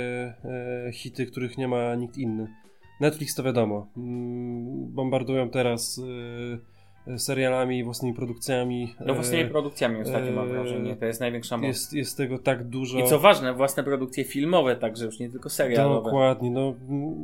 e, 0.89 0.93
hity, 0.93 1.27
których 1.27 1.59
nie 1.59 1.69
ma 1.69 1.95
nikt 1.95 2.19
inny. 2.19 2.55
Netflix 3.01 3.35
to 3.35 3.43
wiadomo. 3.43 3.87
Mm, 3.97 4.93
bombardują 4.95 5.51
teraz 5.51 5.99
e, 5.99 6.74
serialami, 7.17 7.85
własnymi 7.85 8.15
produkcjami. 8.15 8.95
No 9.07 9.15
własnymi 9.15 9.43
e, 9.43 9.47
produkcjami 9.47 10.01
ostatnio 10.01 10.33
mam 10.33 10.49
wrażenie, 10.49 10.97
to 10.97 11.05
jest 11.05 11.21
największa 11.21 11.57
moc. 11.57 11.67
Jest, 11.67 11.93
jest 11.93 12.17
tego 12.17 12.39
tak 12.39 12.65
dużo. 12.65 12.99
I 12.99 13.09
co 13.09 13.19
ważne, 13.19 13.55
własne 13.55 13.85
produkcje 13.85 14.25
filmowe 14.25 14.77
także, 14.77 15.05
już 15.05 15.19
nie 15.19 15.31
tylko 15.31 15.51
serialowe. 15.51 16.05
Dokładnie, 16.05 16.51
no 16.51 16.75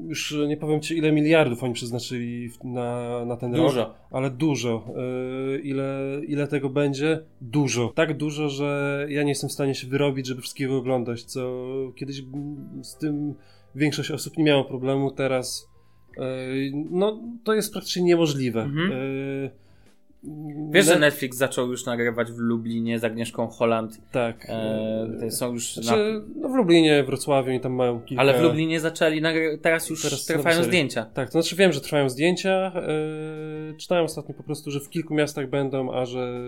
już 0.09 0.35
nie 0.49 0.57
powiem 0.57 0.81
Ci 0.81 0.99
ile 0.99 1.13
miliardów 1.13 1.65
oni 1.65 1.75
przeznaczyli 1.75 2.51
na, 2.65 3.25
na 3.25 3.37
ten 3.37 3.53
dużo. 3.53 3.85
rok. 3.85 3.95
Ale 4.11 4.31
dużo. 4.31 4.85
E, 4.97 5.59
ile, 5.59 6.21
ile 6.27 6.47
tego 6.47 6.71
będzie? 6.71 7.21
Dużo. 7.41 7.93
Tak 7.95 8.17
dużo, 8.17 8.49
że 8.49 9.07
ja 9.09 9.23
nie 9.23 9.29
jestem 9.29 9.51
w 9.51 9.53
stanie 9.53 9.75
się 9.75 9.87
wyrobić, 9.87 10.27
żeby 10.27 10.41
wszystkiego 10.41 10.77
oglądać, 10.77 11.23
co 11.23 11.63
kiedyś 11.97 12.23
z 12.83 12.99
tym 12.99 13.35
większość 13.75 14.11
osób 14.11 14.37
nie 14.37 14.45
miało 14.45 14.65
problemu, 14.65 15.11
teraz 15.11 15.71
e, 16.19 16.23
no 16.91 17.23
to 17.45 17.55
jest 17.55 17.73
praktycznie 17.73 18.03
niemożliwe. 18.03 18.63
Mhm. 18.63 18.93
E, 18.93 19.70
Wiesz, 20.71 20.87
że 20.87 20.99
Netflix 20.99 21.37
zaczął 21.37 21.71
już 21.71 21.87
nagrywać 21.87 22.33
w 22.33 22.39
Lublinie 22.39 22.99
z 22.99 23.05
Agnieszką 23.05 23.47
Holland. 23.47 24.01
Tak. 24.13 24.47
E, 25.23 25.31
są 25.31 25.53
już. 25.53 25.75
Znaczy, 25.75 26.23
na... 26.37 26.41
no 26.43 26.49
w 26.49 26.55
Lublinie, 26.55 27.05
Wrocławiu 27.05 27.51
i 27.51 27.61
tam 27.61 27.73
mają 27.73 28.01
kilka. 28.01 28.21
Ale 28.21 28.39
w 28.39 28.43
Lublinie 28.43 28.81
zaczęli 28.81 29.21
nagry... 29.21 29.59
teraz 29.59 29.91
już 29.91 30.03
teraz 30.03 30.25
trwają 30.25 30.65
zdjęcia. 30.65 31.05
Tak, 31.05 31.29
to 31.29 31.33
znaczy 31.33 31.57
wiem, 31.57 31.73
że 31.73 31.81
trwają 31.81 32.09
zdjęcia. 32.09 32.51
E, 32.51 33.77
czytałem 33.77 34.05
ostatnio 34.05 34.35
po 34.35 34.43
prostu, 34.43 34.71
że 34.71 34.81
w 34.81 34.89
kilku 34.89 35.15
miastach 35.15 35.51
będą, 35.51 35.93
a 35.93 36.07
że 36.07 36.41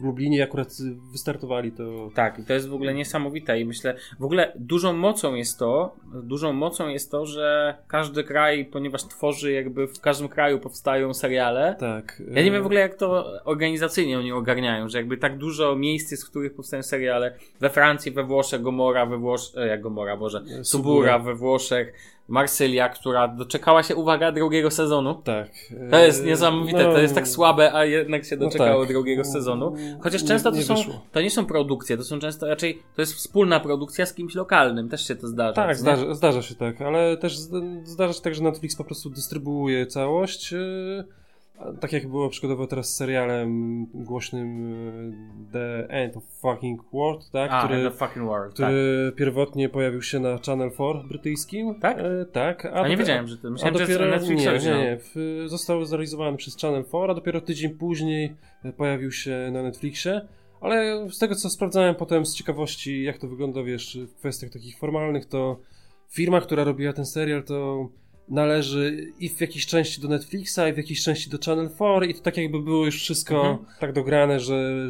w 0.00 0.04
Lublinie 0.04 0.44
akurat 0.44 0.68
wystartowali 1.12 1.72
to. 1.72 2.10
Tak, 2.14 2.38
i 2.38 2.44
to 2.44 2.52
jest 2.52 2.68
w 2.68 2.74
ogóle 2.74 2.94
niesamowite 2.94 3.60
i 3.60 3.64
myślę, 3.64 3.94
w 4.20 4.24
ogóle 4.24 4.52
dużą 4.56 4.92
mocą 4.92 5.34
jest 5.34 5.58
to, 5.58 5.96
dużą 6.22 6.52
mocą 6.52 6.88
jest 6.88 7.10
to, 7.10 7.26
że 7.26 7.74
każdy 7.88 8.24
kraj, 8.24 8.64
ponieważ 8.64 9.04
tworzy 9.04 9.52
jakby 9.52 9.86
w 9.86 10.00
każdym 10.00 10.28
kraju 10.28 10.58
powstają 10.58 11.14
seriale. 11.14 11.76
Tak. 11.78 12.22
Ja 12.30 12.42
nie 12.42 12.50
wiem 12.50 12.62
w 12.62 12.66
ogóle 12.66 12.80
jak 12.80 12.94
to 12.94 13.01
organizacyjnie 13.44 14.18
oni 14.18 14.32
ogarniają, 14.32 14.88
że 14.88 14.98
jakby 14.98 15.16
tak 15.16 15.38
dużo 15.38 15.76
miejsc 15.76 16.10
jest, 16.10 16.24
w 16.24 16.30
których 16.30 16.54
powstają 16.54 16.82
seriale. 16.82 17.34
We 17.60 17.70
Francji, 17.70 18.12
we 18.12 18.24
Włoszech, 18.24 18.62
Gomora, 18.62 19.06
we 19.06 19.18
Włoszech, 19.18 19.54
jak 19.68 19.80
Gomora, 19.80 20.16
Boże, 20.16 20.42
Subura 20.62 21.18
we 21.18 21.34
Włoszech, 21.34 21.92
Marsylia, 22.28 22.88
która 22.88 23.28
doczekała 23.28 23.82
się, 23.82 23.96
uwaga, 23.96 24.32
drugiego 24.32 24.70
sezonu. 24.70 25.14
Tak. 25.14 25.48
To 25.90 25.98
jest 25.98 26.24
niesamowite, 26.24 26.84
no, 26.84 26.92
to 26.92 26.98
jest 26.98 27.14
tak 27.14 27.28
słabe, 27.28 27.74
a 27.74 27.84
jednak 27.84 28.24
się 28.24 28.36
no 28.36 28.46
doczekało 28.46 28.80
no 28.80 28.84
tak. 28.84 28.92
drugiego 28.92 29.24
sezonu. 29.24 29.74
Chociaż 30.00 30.24
często 30.24 30.50
nie, 30.50 30.58
nie 30.58 30.64
to, 30.64 30.76
są, 30.76 30.82
to 31.12 31.20
nie 31.20 31.30
są 31.30 31.46
produkcje, 31.46 31.96
to 31.96 32.04
są 32.04 32.18
często 32.18 32.46
raczej, 32.46 32.82
to 32.94 33.02
jest 33.02 33.14
wspólna 33.14 33.60
produkcja 33.60 34.06
z 34.06 34.14
kimś 34.14 34.34
lokalnym, 34.34 34.88
też 34.88 35.08
się 35.08 35.16
to 35.16 35.26
zdarza. 35.26 35.52
Tak, 35.52 35.76
zdarza, 35.76 36.14
zdarza, 36.14 36.42
się 36.42 36.54
tak, 36.54 36.82
ale 36.82 37.16
też 37.16 37.36
zdarza 37.84 38.12
się 38.12 38.20
tak, 38.20 38.34
że 38.34 38.42
Netflix 38.42 38.76
po 38.76 38.84
prostu 38.84 39.10
dystrybuuje 39.10 39.86
całość. 39.86 40.52
Yy 40.52 41.21
tak 41.80 41.92
jak 41.92 42.08
było 42.08 42.28
przykładowo 42.28 42.66
teraz 42.66 42.88
z 42.88 42.96
serialem 42.96 43.86
głośnym 43.94 44.72
e, 45.48 45.52
The 45.52 45.88
End 45.88 46.16
of 46.16 46.24
Fucking 46.24 46.80
World, 46.92 47.30
tak? 47.30 47.50
A, 47.52 47.64
który, 47.64 47.90
Fucking 47.90 48.26
World, 48.26 48.54
który 48.54 49.06
tak. 49.06 49.16
pierwotnie 49.16 49.68
pojawił 49.68 50.02
się 50.02 50.20
na 50.20 50.38
Channel 50.46 50.70
4 50.70 51.08
brytyjskim. 51.08 51.80
Tak? 51.80 51.98
E, 51.98 52.24
tak. 52.32 52.66
A, 52.66 52.70
a 52.72 52.88
nie 52.88 52.96
wiedziałem, 52.96 53.26
że 53.26 53.38
to 53.38 53.50
myślałem, 53.50 53.76
a 53.76 53.78
dopiero, 53.78 54.04
że 54.04 54.10
Netflix 54.10 54.44
nie, 54.44 54.52
nie, 54.52 54.82
nie. 54.82 54.98
W, 54.98 55.44
został 55.46 55.84
zrealizowany 55.84 56.36
przez 56.36 56.56
Channel 56.56 56.84
4, 56.84 57.10
a 57.10 57.14
dopiero 57.14 57.40
tydzień 57.40 57.70
później 57.70 58.36
pojawił 58.76 59.12
się 59.12 59.50
na 59.52 59.62
Netflixie. 59.62 60.20
Ale 60.60 61.08
z 61.10 61.18
tego, 61.18 61.34
co 61.34 61.50
sprawdzałem 61.50 61.94
potem 61.94 62.26
z 62.26 62.34
ciekawości, 62.34 63.02
jak 63.02 63.18
to 63.18 63.28
wygląda, 63.28 63.62
wiesz, 63.62 63.98
w 63.98 64.14
kwestiach 64.14 64.50
takich 64.50 64.78
formalnych, 64.78 65.26
to 65.26 65.60
firma, 66.10 66.40
która 66.40 66.64
robiła 66.64 66.92
ten 66.92 67.06
serial, 67.06 67.42
to 67.42 67.88
należy 68.28 69.12
i 69.18 69.28
w 69.28 69.40
jakiejś 69.40 69.66
części 69.66 70.00
do 70.00 70.08
Netflixa, 70.08 70.58
i 70.70 70.72
w 70.72 70.76
jakiejś 70.76 71.02
części 71.02 71.30
do 71.30 71.38
Channel 71.44 71.70
4 71.74 72.06
i 72.06 72.14
to 72.14 72.20
tak 72.20 72.36
jakby 72.36 72.60
było 72.60 72.84
już 72.84 73.02
wszystko 73.02 73.34
mhm. 73.34 73.58
tak 73.80 73.92
dograne, 73.92 74.40
że, 74.40 74.88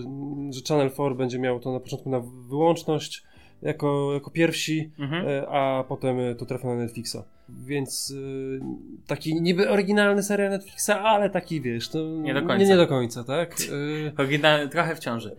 że 0.50 0.60
Channel 0.68 0.90
4 0.90 1.14
będzie 1.14 1.38
miał 1.38 1.60
to 1.60 1.72
na 1.72 1.80
początku 1.80 2.10
na 2.10 2.20
wyłączność 2.48 3.22
jako, 3.62 4.14
jako 4.14 4.30
pierwsi, 4.30 4.90
mhm. 4.98 5.28
E, 5.28 5.48
a 5.48 5.84
potem 5.84 6.16
to 6.38 6.46
trafia 6.46 6.68
na 6.68 6.74
Netflixa. 6.74 7.16
Więc 7.58 8.14
e, 8.60 9.06
taki 9.06 9.42
niby 9.42 9.70
oryginalny 9.70 10.22
serial 10.22 10.50
Netflixa, 10.50 10.90
ale 10.90 11.30
taki 11.30 11.60
wiesz, 11.60 11.90
nie 12.22 12.34
do 12.34 12.40
końca, 12.40 12.56
nie, 12.56 12.66
nie 12.66 12.76
do 12.76 12.86
końca 12.86 13.24
tak? 13.24 13.56
E, 13.60 14.22
oryginalny 14.22 14.68
trochę 14.68 14.96
w 14.96 14.98
ciąży. 14.98 15.36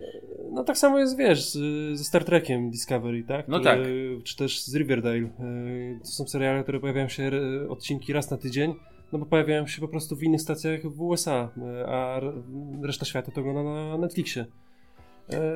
No 0.52 0.64
tak 0.64 0.78
samo 0.78 0.98
jest, 0.98 1.16
wiesz, 1.16 1.58
ze 1.92 2.04
Star 2.04 2.24
Trekiem 2.24 2.70
Discovery, 2.70 3.24
tak? 3.24 3.48
No 3.48 3.60
tak. 3.60 3.78
Czy 4.24 4.36
też 4.36 4.62
z 4.62 4.76
Riverdale. 4.76 5.28
To 6.00 6.06
są 6.06 6.26
seriale, 6.26 6.62
które 6.62 6.80
pojawiają 6.80 7.08
się 7.08 7.30
odcinki 7.68 8.12
raz 8.12 8.30
na 8.30 8.36
tydzień, 8.36 8.74
no 9.12 9.18
bo 9.18 9.26
pojawiają 9.26 9.66
się 9.66 9.80
po 9.80 9.88
prostu 9.88 10.16
w 10.16 10.22
innych 10.22 10.40
stacjach 10.40 10.86
w 10.86 11.02
USA, 11.02 11.50
a 11.86 12.20
reszta 12.82 13.04
świata 13.04 13.32
to 13.32 13.40
ogląda 13.40 13.62
na 13.62 13.98
Netflixie. 13.98 14.44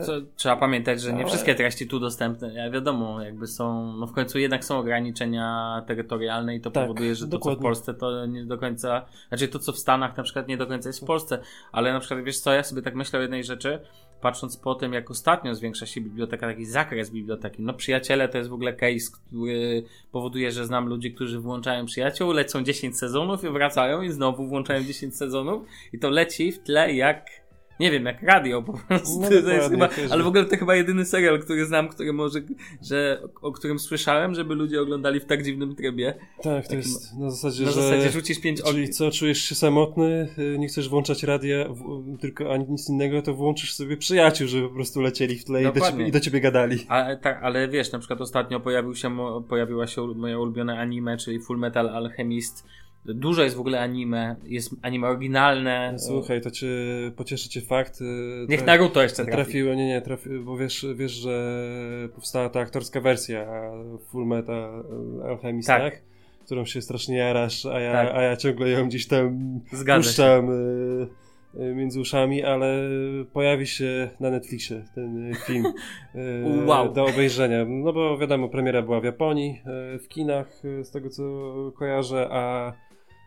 Co, 0.07 0.13
trzeba 0.37 0.57
pamiętać, 0.57 1.01
że 1.01 1.13
nie 1.13 1.27
wszystkie 1.27 1.55
treści 1.55 1.87
tu 1.87 2.01
dostępne, 2.01 2.55
ja 2.55 2.71
wiadomo, 2.71 3.23
jakby 3.23 3.47
są, 3.47 3.93
no 3.97 4.07
w 4.07 4.13
końcu 4.13 4.39
jednak 4.39 4.65
są 4.65 4.79
ograniczenia 4.79 5.83
terytorialne 5.87 6.57
i 6.57 6.61
to 6.61 6.71
tak, 6.71 6.85
powoduje, 6.85 7.15
że 7.15 7.25
to 7.25 7.31
dokładnie. 7.31 7.57
co 7.57 7.61
w 7.61 7.63
Polsce 7.63 7.95
to 7.95 8.27
nie 8.27 8.45
do 8.45 8.59
końca, 8.59 9.07
znaczy 9.29 9.49
to 9.49 9.59
co 9.59 9.73
w 9.73 9.79
Stanach 9.79 10.17
na 10.17 10.23
przykład 10.23 10.49
nie 10.49 10.57
do 10.57 10.67
końca 10.67 10.89
jest 10.89 11.01
w 11.01 11.05
Polsce, 11.05 11.39
ale 11.73 11.93
na 11.93 12.01
przykład 12.01 12.25
wiesz 12.25 12.41
co, 12.41 12.53
ja 12.53 12.63
sobie 12.63 12.83
tak 12.83 12.95
myślę 12.95 13.19
o 13.19 13.23
jednej 13.23 13.45
rzeczy, 13.45 13.81
patrząc 14.21 14.57
po 14.57 14.75
tym, 14.75 14.93
jak 14.93 15.11
ostatnio 15.11 15.55
zwiększa 15.55 15.87
się 15.87 16.01
biblioteka, 16.01 16.47
taki 16.47 16.65
zakres 16.65 17.11
biblioteki. 17.11 17.63
No 17.63 17.75
przyjaciele 17.75 18.29
to 18.29 18.39
jest 18.39 18.51
w 18.51 18.53
ogóle 18.53 18.73
case, 18.73 19.11
który 19.27 19.85
powoduje, 20.13 20.53
że 20.53 20.67
znam 20.67 20.89
ludzi, 20.89 21.15
którzy 21.15 21.41
włączają 21.41 21.87
przyjaciół, 21.87 22.33
lecą 22.33 22.63
10 22.65 22.99
sezonów 22.99 23.45
i 23.45 23.49
wracają 23.49 24.03
i 24.03 24.11
znowu 24.11 24.47
włączają 24.47 24.83
10 24.85 25.17
sezonów 25.17 25.63
i 25.93 25.99
to 25.99 26.11
leci 26.11 26.53
w 26.53 26.59
tle 26.59 26.95
jak 26.95 27.48
nie 27.81 27.91
wiem, 27.91 28.05
jak 28.05 28.23
radio 28.23 28.63
po 28.63 28.73
prostu. 28.73 29.21
No, 29.21 29.29
to 29.29 29.51
jest 29.51 29.71
chyba, 29.71 29.89
ale 30.11 30.23
w 30.23 30.27
ogóle 30.27 30.45
to 30.45 30.57
chyba 30.57 30.77
jedyny 30.77 31.05
serial, 31.05 31.41
który 31.41 31.67
znam, 31.67 31.89
który 31.89 32.13
może, 32.13 32.41
że, 32.83 33.23
o 33.43 33.53
którym 33.53 33.79
słyszałem, 33.79 34.35
żeby 34.35 34.55
ludzie 34.55 34.81
oglądali 34.81 35.21
w 35.21 35.25
tak 35.25 35.43
dziwnym 35.43 35.75
trybie. 35.75 36.15
Tak, 36.43 36.69
to 36.69 36.75
jest 36.75 37.19
na 37.19 37.31
zasadzie, 37.31 37.65
na 37.65 37.71
że... 37.71 37.83
zasadzie 37.83 38.11
rzucisz 38.11 38.41
pięć 38.41 38.63
Czyli 38.63 38.89
co, 38.89 39.11
czujesz 39.11 39.43
się 39.43 39.55
samotny, 39.55 40.29
y, 40.39 40.59
nie 40.59 40.69
chcesz 40.69 40.89
włączać 40.89 41.23
radia, 41.23 41.67
tylko 42.21 42.53
ani 42.53 42.65
nic 42.69 42.89
innego, 42.89 43.23
to 43.23 43.35
włączysz 43.35 43.75
sobie 43.75 43.97
przyjaciół, 43.97 44.49
żeby 44.49 44.69
po 44.69 44.75
prostu 44.75 45.01
lecieli 45.01 45.39
w 45.39 45.45
tle 45.45 45.63
i 45.63 45.73
do, 45.73 45.81
ciebie, 45.81 46.09
i 46.09 46.13
do, 46.13 46.21
ciebie, 46.21 46.41
gadali. 46.41 46.87
Ale, 46.89 47.17
tak, 47.17 47.41
ale 47.43 47.69
wiesz, 47.69 47.93
na 47.93 47.99
przykład 47.99 48.21
ostatnio 48.21 48.61
pojawił 48.61 48.95
się, 48.95 49.17
pojawiła 49.49 49.87
się 49.87 50.07
moja 50.07 50.39
ulubiona 50.39 50.79
anime, 50.79 51.17
czyli 51.17 51.41
Full 51.41 51.59
Metal 51.59 51.89
Alchemist, 51.89 52.67
Dużo 53.05 53.43
jest 53.43 53.57
w 53.57 53.61
ogóle 53.61 53.81
anime, 53.81 54.37
jest 54.45 54.71
anime 54.83 55.09
oryginalne. 55.09 55.95
Słuchaj, 55.99 56.41
to 56.41 56.51
cię 56.51 56.67
pocieszy 57.17 57.49
cię 57.49 57.61
fakt. 57.61 58.01
Y, 58.01 58.47
Niech 58.49 58.67
Naruto 58.67 59.03
jeszcze 59.03 59.17
trafi. 59.17 59.33
Trafiło, 59.33 59.75
nie, 59.75 59.87
nie, 59.87 60.03
trafi, 60.03 60.31
bo 60.45 60.57
wiesz, 60.57 60.87
wiesz, 60.97 61.13
że 61.13 61.69
powstała 62.15 62.49
ta 62.49 62.61
aktorska 62.61 63.01
wersja 63.01 63.47
Full 64.09 64.27
Metal 64.27 64.85
Alchemist, 65.29 65.69
tak? 65.69 65.83
tak? 65.83 66.03
Którą 66.45 66.65
się 66.65 66.83
strasznie 66.83 67.17
jarasz, 67.17 67.67
a 67.67 67.81
ja, 67.81 67.93
tak. 67.93 68.15
a 68.15 68.23
ja 68.23 68.37
ciągle 68.37 68.69
ją 68.69 68.89
gdzieś 68.89 69.07
tam 69.07 69.61
Zgadza 69.73 70.09
puszczam. 70.09 70.47
Się 70.47 70.53
y, 70.53 71.29
Y, 71.55 71.75
między 71.75 72.01
uszami, 72.01 72.45
ale 72.45 72.89
pojawi 73.33 73.67
się 73.67 74.11
na 74.21 74.31
Netflixie 74.31 74.85
ten 74.95 75.33
film 75.47 75.65
wow. 76.67 76.93
do 76.93 77.07
obejrzenia. 77.07 77.65
No 77.69 77.93
bo 77.93 78.19
wiadomo, 78.19 78.49
premiera 78.49 78.83
była 78.83 79.01
w 79.01 79.05
Japonii, 79.05 79.63
w 80.01 80.09
kinach, 80.09 80.63
z 80.83 80.91
tego 80.91 81.11
co 81.11 81.23
kojarzę, 81.77 82.29
a 82.31 82.73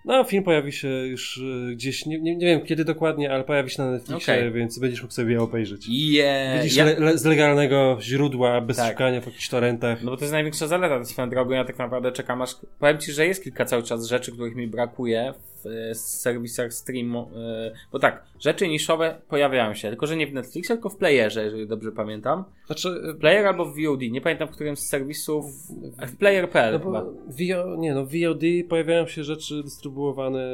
no, 0.05 0.23
film 0.23 0.43
pojawi 0.43 0.71
się 0.71 0.87
już 0.87 1.37
e, 1.37 1.75
gdzieś, 1.75 2.05
nie, 2.05 2.19
nie, 2.19 2.35
nie 2.35 2.45
wiem 2.45 2.61
kiedy 2.61 2.85
dokładnie, 2.85 3.31
ale 3.31 3.43
pojawi 3.43 3.69
się 3.69 3.83
na 3.83 3.91
Netflixie, 3.91 4.33
okay. 4.33 4.51
więc 4.51 4.79
będziesz 4.79 5.01
mógł 5.01 5.13
sobie 5.13 5.31
je 5.31 5.41
obejrzeć. 5.41 5.87
Yeah. 5.89 6.63
Widzisz 6.63 6.77
ja... 6.77 6.85
le, 6.85 6.99
le, 6.99 7.17
z 7.17 7.25
legalnego 7.25 7.97
źródła, 8.01 8.61
bez 8.61 8.77
tak. 8.77 8.91
szukania 8.91 9.21
w 9.21 9.25
jakichś 9.25 9.49
torrentach. 9.49 10.03
No 10.03 10.11
bo 10.11 10.17
to 10.17 10.23
jest 10.23 10.33
największa 10.33 10.67
zaleta 10.67 11.05
swoją 11.05 11.29
drogą. 11.29 11.51
Ja 11.51 11.65
tak 11.65 11.77
naprawdę 11.77 12.11
czekam 12.11 12.41
aż... 12.41 12.55
Powiem 12.79 12.97
Ci, 12.97 13.11
że 13.11 13.27
jest 13.27 13.43
kilka 13.43 13.65
cały 13.65 13.83
czas 13.83 14.05
rzeczy, 14.05 14.31
których 14.31 14.55
mi 14.55 14.67
brakuje 14.67 15.33
w 15.63 15.67
e, 15.91 15.95
serwisach 15.95 16.73
streamu. 16.73 17.29
E, 17.35 17.71
bo 17.91 17.99
tak, 17.99 18.23
rzeczy 18.39 18.67
niszowe 18.67 19.15
pojawiają 19.29 19.73
się, 19.73 19.89
tylko 19.89 20.07
że 20.07 20.17
nie 20.17 20.27
w 20.27 20.33
Netflixie, 20.33 20.75
tylko 20.75 20.89
w 20.89 20.97
playerze, 20.97 21.43
jeżeli 21.43 21.67
dobrze 21.67 21.91
pamiętam. 21.91 22.43
Znaczy... 22.65 23.01
W 23.15 23.19
player 23.19 23.47
albo 23.47 23.65
w 23.65 23.75
VOD. 23.75 24.01
Nie 24.11 24.21
pamiętam, 24.21 24.47
w 24.47 24.51
którym 24.51 24.75
z 24.75 24.85
serwisów... 24.85 25.45
W 26.07 26.17
player.pl 26.17 26.73
no 26.73 26.79
chyba. 26.79 27.01
VO, 27.27 27.75
nie 27.75 27.93
no, 27.93 28.05
VOD 28.05 28.43
pojawiają 28.69 29.07
się 29.07 29.23
rzeczy 29.23 29.63
dystrybuowane 29.63 30.49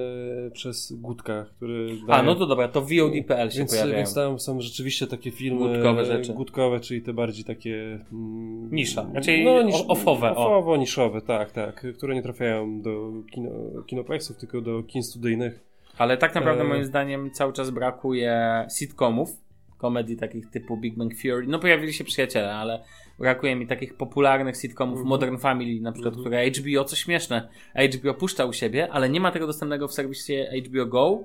przez 0.54 0.92
Gutka, 0.92 1.46
który... 1.56 1.88
Daje... 1.88 2.20
A, 2.20 2.24
no 2.24 2.36
to 2.36 2.46
dobra, 2.46 2.68
to 2.68 2.82
VOD.pl 2.82 3.52
się 3.52 3.58
więc, 3.58 3.72
pojawiają. 3.72 3.98
Więc 3.98 4.14
tam 4.14 4.40
są 4.40 4.62
rzeczywiście 4.62 5.08
takie 5.08 5.32
filmy... 5.32 5.74
Gutkowe 5.74 6.06
rzeczy. 6.06 6.34
Gutkowe, 6.34 6.80
czyli 6.80 7.02
te 7.02 7.14
bardziej 7.14 7.46
takie... 7.46 8.00
Mm, 8.14 8.70
Nisza, 8.72 9.06
znaczy 9.12 9.44
no, 9.44 9.64
nisz, 9.64 9.84
offowe. 9.88 10.32
Offowo, 10.32 10.78
niszowe, 10.78 11.22
tak, 11.22 11.52
tak, 11.52 11.86
które 11.98 12.16
nie 12.16 12.22
trafiają 12.22 12.82
do 12.82 13.12
kino, 13.32 13.50
kinoplexów, 13.86 14.38
tylko 14.38 14.62
do 14.62 14.84
kin 14.84 14.97
studyjnych. 15.04 15.60
Ale 15.98 16.18
tak 16.18 16.36
naprawdę 16.36 16.64
e... 16.64 16.68
moim 16.68 16.86
zdaniem 16.86 17.32
cały 17.32 17.54
czas 17.54 17.70
brakuje 17.70 18.66
sitcomów, 18.78 19.30
komedii 19.78 20.18
takich 20.18 20.50
typu 20.50 20.78
Big 20.78 20.98
Bang 20.98 21.14
Theory. 21.22 21.48
No 21.48 21.60
pojawili 21.60 21.94
się 21.94 22.04
przyjaciele, 22.04 22.56
ale 22.56 22.84
brakuje 23.20 23.56
mi 23.56 23.68
takich 23.68 23.94
popularnych 23.94 24.58
sitcomów 24.58 24.96
mm 24.96 25.06
-hmm. 25.06 25.10
Modern 25.10 25.38
Family 25.38 25.82
na 25.82 25.92
przykład, 25.92 26.14
mm 26.14 26.26
-hmm. 26.26 26.28
które 26.28 26.50
HBO, 26.50 26.84
co 26.84 26.96
śmieszne, 26.96 27.50
HBO 27.96 28.14
puszcza 28.14 28.46
u 28.46 28.54
siebie, 28.54 28.92
ale 28.92 29.10
nie 29.10 29.20
ma 29.20 29.32
tego 29.32 29.48
dostępnego 29.48 29.88
w 29.88 29.94
serwisie 29.94 30.34
HBO 30.66 30.86
Go, 30.86 31.24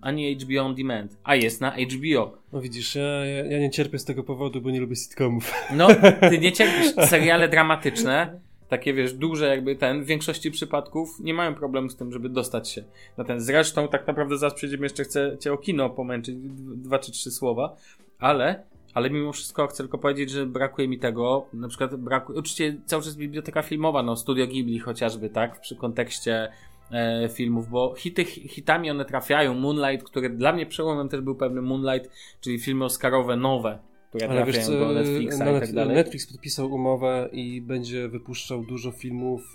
ani 0.00 0.36
HBO 0.36 0.62
On 0.62 0.74
Demand, 0.74 1.18
a 1.24 1.34
jest 1.34 1.60
na 1.60 1.70
HBO. 1.70 2.38
No 2.52 2.60
widzisz, 2.60 2.94
ja, 2.94 3.26
ja, 3.26 3.44
ja 3.44 3.58
nie 3.58 3.70
cierpię 3.70 3.98
z 3.98 4.04
tego 4.04 4.24
powodu, 4.24 4.60
bo 4.60 4.70
nie 4.70 4.80
lubię 4.80 4.96
sitcomów. 4.96 5.52
No, 5.72 5.88
ty 6.30 6.38
nie 6.38 6.52
cierpisz. 6.52 6.94
Seriale 7.10 7.48
dramatyczne, 7.48 8.40
takie 8.68 8.94
wiesz, 8.94 9.14
duże 9.14 9.48
jakby 9.48 9.76
ten, 9.76 10.02
w 10.02 10.06
większości 10.06 10.50
przypadków 10.50 11.20
nie 11.20 11.34
mają 11.34 11.54
problemu 11.54 11.88
z 11.88 11.96
tym, 11.96 12.12
żeby 12.12 12.28
dostać 12.28 12.70
się 12.70 12.84
na 13.16 13.24
ten. 13.24 13.40
Zresztą 13.40 13.88
tak 13.88 14.06
naprawdę 14.06 14.38
zaraz 14.38 14.54
przejdziemy, 14.54 14.82
jeszcze 14.84 15.04
chcę 15.04 15.36
cię 15.40 15.52
o 15.52 15.58
kino 15.58 15.90
pomęczyć, 15.90 16.36
dwa 16.76 16.98
czy 16.98 17.12
trzy 17.12 17.30
słowa, 17.30 17.76
ale 18.18 18.62
ale 18.94 19.10
mimo 19.10 19.32
wszystko 19.32 19.66
chcę 19.66 19.82
tylko 19.82 19.98
powiedzieć, 19.98 20.30
że 20.30 20.46
brakuje 20.46 20.88
mi 20.88 20.98
tego, 20.98 21.46
na 21.52 21.68
przykład 21.68 21.96
brakuje, 21.96 22.38
oczywiście 22.38 22.76
cały 22.86 23.02
czas 23.02 23.16
biblioteka 23.16 23.62
filmowa, 23.62 24.02
no 24.02 24.16
Studio 24.16 24.46
Ghibli 24.46 24.78
chociażby, 24.78 25.30
tak, 25.30 25.60
przy 25.60 25.76
kontekście 25.76 26.52
e, 26.90 27.28
filmów, 27.28 27.70
bo 27.70 27.94
hity, 27.94 28.24
hitami 28.24 28.90
one 28.90 29.04
trafiają, 29.04 29.54
Moonlight, 29.54 30.06
który 30.06 30.30
dla 30.30 30.52
mnie 30.52 30.66
przełomem 30.66 31.08
też 31.08 31.20
był 31.20 31.34
pewny 31.34 31.62
Moonlight, 31.62 32.10
czyli 32.40 32.58
filmy 32.58 32.84
oscarowe 32.84 33.36
nowe, 33.36 33.78
które 34.14 34.28
Ale 34.30 34.42
trafiają 34.42 34.78
do 34.78 34.92
Netflixa 34.92 35.38
no, 35.38 35.56
i 35.56 35.60
tak 35.60 35.72
dalej. 35.72 35.96
Netflix 35.96 36.26
podpisał 36.26 36.72
umowę 36.72 37.28
i 37.32 37.60
będzie 37.60 38.08
wypuszczał 38.08 38.64
dużo 38.64 38.90
filmów 38.90 39.54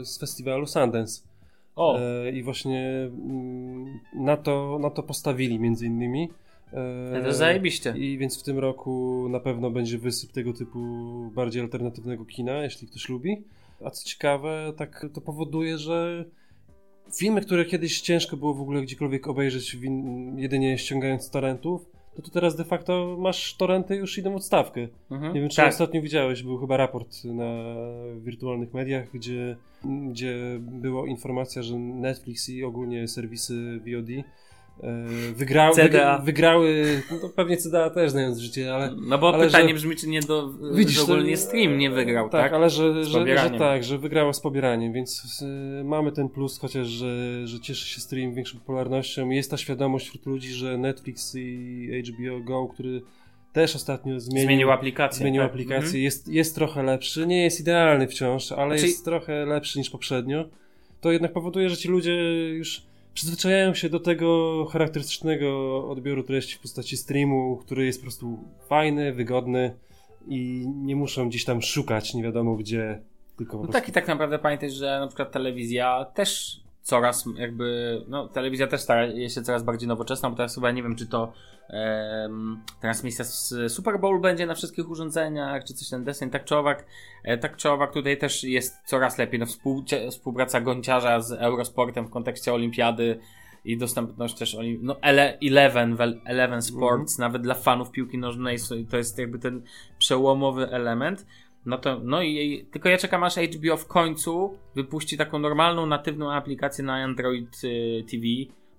e, 0.00 0.04
z 0.04 0.18
festiwalu 0.18 0.66
Sundance. 0.66 1.22
O. 1.76 1.98
E, 1.98 2.30
I 2.30 2.42
właśnie 2.42 3.10
mm, 3.12 4.00
na 4.14 4.36
to, 4.36 4.78
na 4.82 4.90
to 4.90 5.02
postawili 5.02 5.60
między 5.60 5.86
innymi. 5.86 6.28
To 7.20 7.26
jest 7.26 7.38
zajebiście. 7.38 7.94
I 7.96 8.18
więc 8.18 8.40
w 8.40 8.42
tym 8.42 8.58
roku 8.58 9.26
na 9.30 9.40
pewno 9.40 9.70
będzie 9.70 9.98
wysyp 9.98 10.32
tego 10.32 10.52
typu 10.52 10.80
bardziej 11.34 11.62
alternatywnego 11.62 12.24
kina, 12.24 12.62
jeśli 12.62 12.88
ktoś 12.88 13.08
lubi. 13.08 13.44
A 13.84 13.90
co 13.90 14.04
ciekawe, 14.04 14.72
tak 14.76 15.06
to 15.12 15.20
powoduje, 15.20 15.78
że 15.78 16.24
filmy, 17.18 17.40
które 17.40 17.64
kiedyś 17.64 18.00
ciężko 18.00 18.36
było 18.36 18.54
w 18.54 18.60
ogóle 18.60 18.82
gdziekolwiek 18.82 19.28
obejrzeć 19.28 19.76
jedynie 20.36 20.78
ściągając 20.78 21.30
torrentów, 22.14 22.16
to 22.16 22.22
tu 22.22 22.30
teraz 22.30 22.56
de 22.56 22.64
facto 22.64 23.16
masz 23.18 23.56
torrenty 23.56 23.96
już 23.96 24.18
idą 24.18 24.34
odstawkę. 24.34 24.88
Mhm, 25.10 25.34
nie 25.34 25.40
wiem, 25.40 25.48
czy 25.48 25.56
tak. 25.56 25.68
ostatnio 25.68 26.02
widziałeś, 26.02 26.42
był 26.42 26.58
chyba 26.58 26.76
raport 26.76 27.24
na 27.24 27.74
wirtualnych 28.20 28.74
mediach, 28.74 29.10
gdzie, 29.14 29.56
gdzie 29.84 30.36
była 30.60 31.08
informacja, 31.08 31.62
że 31.62 31.78
Netflix 31.78 32.48
i 32.48 32.64
ogólnie 32.64 33.08
serwisy 33.08 33.80
VOD 33.80 34.24
E, 34.82 35.32
wygrały, 35.32 35.74
CDA. 35.74 36.18
wygrały, 36.18 37.02
no 37.22 37.28
pewnie 37.28 37.56
CDA 37.56 37.90
też 37.90 38.10
znając 38.10 38.38
życie, 38.38 38.74
ale... 38.74 38.94
No 39.08 39.18
bo 39.18 39.34
ale 39.34 39.46
pytanie 39.46 39.68
że, 39.68 39.74
brzmi, 39.74 39.96
czy 39.96 40.08
nie 40.08 40.20
do, 40.20 40.48
widzisz, 40.74 40.96
że 40.96 41.02
ogólnie 41.02 41.36
stream 41.36 41.78
nie 41.78 41.90
wygrał, 41.90 42.28
tak? 42.28 42.42
Tak, 42.42 42.52
ale 42.52 42.70
że, 42.70 43.04
że, 43.04 43.38
że, 43.38 43.50
tak, 43.58 43.84
że 43.84 43.98
wygrała 43.98 44.32
z 44.32 44.40
pobieraniem, 44.40 44.92
więc 44.92 45.42
y, 45.80 45.84
mamy 45.84 46.12
ten 46.12 46.28
plus, 46.28 46.58
chociaż, 46.58 46.86
że, 46.86 47.46
że 47.46 47.60
cieszy 47.60 47.88
się 47.88 48.00
stream 48.00 48.34
większą 48.34 48.58
popularnością. 48.58 49.30
Jest 49.30 49.50
ta 49.50 49.56
świadomość 49.56 50.06
wśród 50.06 50.26
ludzi, 50.26 50.52
że 50.52 50.78
Netflix 50.78 51.34
i 51.34 52.02
HBO 52.06 52.40
Go, 52.40 52.68
który 52.68 53.02
też 53.52 53.76
ostatnio 53.76 54.20
zmienił, 54.20 54.46
zmienił 54.46 54.70
aplikację, 54.70 55.18
zmienił 55.18 55.42
tak. 55.42 55.50
aplikację 55.50 55.86
mhm. 55.86 56.02
jest, 56.02 56.28
jest 56.28 56.54
trochę 56.54 56.82
lepszy, 56.82 57.26
nie 57.26 57.42
jest 57.42 57.60
idealny 57.60 58.08
wciąż, 58.08 58.52
ale 58.52 58.78
znaczy... 58.78 58.86
jest 58.86 59.04
trochę 59.04 59.46
lepszy 59.46 59.78
niż 59.78 59.90
poprzednio. 59.90 60.44
To 61.00 61.12
jednak 61.12 61.32
powoduje, 61.32 61.70
że 61.70 61.76
ci 61.76 61.88
ludzie 61.88 62.14
już 62.48 62.93
przyzwyczajają 63.14 63.74
się 63.74 63.88
do 63.88 64.00
tego 64.00 64.64
charakterystycznego 64.66 65.78
odbioru 65.88 66.22
treści 66.22 66.56
w 66.56 66.60
postaci 66.60 66.96
streamu, 66.96 67.56
który 67.56 67.86
jest 67.86 67.98
po 67.98 68.02
prostu 68.02 68.38
fajny, 68.68 69.12
wygodny 69.12 69.76
i 70.28 70.64
nie 70.68 70.96
muszą 70.96 71.28
gdzieś 71.28 71.44
tam 71.44 71.62
szukać 71.62 72.14
nie 72.14 72.22
wiadomo 72.22 72.56
gdzie. 72.56 73.02
Tylko 73.36 73.62
no 73.62 73.68
tak 73.68 73.88
i 73.88 73.92
tak 73.92 74.08
naprawdę 74.08 74.38
pamiętaj, 74.38 74.70
że 74.70 75.00
na 75.00 75.06
przykład 75.06 75.32
telewizja 75.32 76.06
też 76.14 76.60
coraz 76.84 77.24
jakby, 77.36 78.00
no 78.08 78.28
telewizja 78.28 78.66
też 78.66 78.80
staje 78.80 79.30
się 79.30 79.42
coraz 79.42 79.62
bardziej 79.62 79.88
nowoczesna, 79.88 80.30
bo 80.30 80.36
teraz 80.36 80.54
chyba 80.54 80.70
nie 80.70 80.82
wiem, 80.82 80.96
czy 80.96 81.06
to 81.06 81.32
um, 81.68 82.62
transmisja 82.80 83.24
z 83.24 83.72
Super 83.72 84.00
Bowl 84.00 84.20
będzie 84.20 84.46
na 84.46 84.54
wszystkich 84.54 84.90
urządzeniach, 84.90 85.64
czy 85.64 85.74
coś 85.74 85.88
ten 85.88 86.04
deseń, 86.04 86.30
tak 86.30 86.44
czy 86.44 86.56
owak, 86.56 86.86
e, 87.24 87.38
tak 87.38 87.56
czy 87.56 87.70
owak 87.70 87.92
tutaj 87.92 88.18
też 88.18 88.44
jest 88.44 88.76
coraz 88.86 89.18
lepiej, 89.18 89.40
no 89.40 89.46
współpraca 90.10 90.60
Gonciarza 90.60 91.20
z 91.20 91.32
Eurosportem 91.32 92.06
w 92.06 92.10
kontekście 92.10 92.54
olimpiady 92.54 93.18
i 93.64 93.78
dostępność 93.78 94.34
też 94.38 94.56
no 94.80 94.96
Eleven, 95.40 95.96
Eleven 96.24 96.62
Sports, 96.62 96.94
mm 96.94 97.06
-hmm. 97.06 97.18
nawet 97.18 97.42
dla 97.42 97.54
fanów 97.54 97.90
piłki 97.90 98.18
nożnej 98.18 98.58
to 98.90 98.96
jest 98.96 99.18
jakby 99.18 99.38
ten 99.38 99.62
przełomowy 99.98 100.70
element 100.70 101.26
no 101.66 101.78
to, 101.78 102.00
no 102.02 102.22
i 102.22 102.66
tylko 102.72 102.88
ja 102.88 102.98
czekam 102.98 103.24
aż 103.24 103.36
HBO 103.36 103.76
w 103.76 103.86
końcu 103.86 104.58
wypuści 104.74 105.16
taką 105.16 105.38
normalną, 105.38 105.86
natywną 105.86 106.32
aplikację 106.32 106.84
na 106.84 106.94
Android 106.94 107.64
y, 107.64 108.04
TV, 108.10 108.24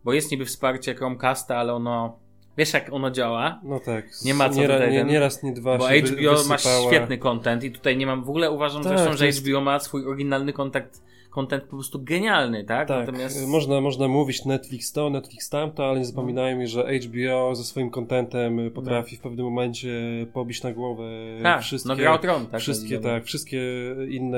bo 0.04 0.14
jest 0.14 0.32
niby 0.32 0.46
wsparcie 0.46 0.96
Chromecasta, 0.96 1.58
ale 1.58 1.74
ono, 1.74 2.20
wiesz 2.58 2.74
jak 2.74 2.94
ono 2.94 3.12
działa? 3.12 3.62
No 3.64 3.80
tak. 3.80 4.06
Nie 4.26 4.34
ma 4.34 4.50
co 4.50 4.62
nie, 4.62 4.68
tutaj 4.68 4.92
nie, 4.92 5.04
nie 5.04 5.20
raz, 5.20 5.44
nie 5.44 5.54
dwa 5.54 5.78
Bo 5.78 5.88
HBO 5.88 6.44
ma 6.50 6.58
świetny 6.58 7.18
content 7.18 7.64
i 7.64 7.72
tutaj 7.72 7.98
nie 7.98 8.06
mam, 8.06 8.24
w 8.24 8.30
ogóle 8.30 8.52
uważam 8.52 8.84
tak, 8.84 8.98
zresztą, 8.98 9.18
że 9.18 9.28
HBO 9.32 9.62
ma 9.62 9.80
swój 9.80 10.08
oryginalny 10.08 10.54
kontakt 10.54 11.02
content 11.36 11.64
po 11.64 11.70
prostu 11.70 12.04
genialny, 12.04 12.64
tak? 12.64 12.88
Tak, 12.88 13.06
Natomiast... 13.08 13.48
można, 13.48 13.82
można 13.82 14.08
mówić 14.08 14.46
Netflix 14.46 14.92
to, 14.92 15.10
Netflix 15.10 15.50
tamto, 15.50 15.86
ale 15.86 16.00
nie 16.00 16.06
zapominajmy, 16.06 16.68
że 16.68 16.88
HBO 17.00 17.56
ze 17.56 17.64
swoim 17.64 17.90
contentem 17.90 18.72
potrafi 18.72 19.16
no. 19.16 19.20
w 19.20 19.22
pewnym 19.22 19.46
momencie 19.46 19.90
pobić 20.34 20.64
na 20.64 20.74
głowę 20.74 21.04
tak, 21.44 21.62
wszystkie, 21.62 21.90
no 21.90 21.96
Gra 21.96 22.18
Tron, 22.18 22.46
tak, 22.46 22.62
wszystkie, 22.62 23.00
tak, 23.00 23.26
wszystkie 23.26 23.62
inne 24.10 24.38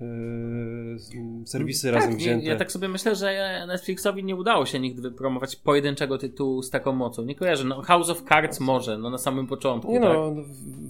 e, 0.00 1.46
serwisy 1.46 1.86
tak, 1.86 1.94
razem 1.94 2.16
wzięte. 2.16 2.46
Ja 2.46 2.56
tak 2.56 2.72
sobie 2.72 2.88
myślę, 2.88 3.14
że 3.14 3.64
Netflixowi 3.66 4.24
nie 4.24 4.36
udało 4.36 4.66
się 4.66 4.80
nigdy 4.80 5.02
wypromować 5.02 5.56
pojedynczego 5.56 6.18
tytułu 6.18 6.62
z 6.62 6.70
taką 6.70 6.92
mocą. 6.92 7.24
Nie 7.24 7.34
kojarzę, 7.34 7.64
no 7.64 7.82
House 7.82 8.10
of 8.10 8.22
Cards 8.28 8.60
może, 8.60 8.98
no 8.98 9.10
na 9.10 9.18
samym 9.18 9.46
początku. 9.46 9.92
Nie 9.92 10.00
tak? 10.00 10.12
no, 10.12 10.34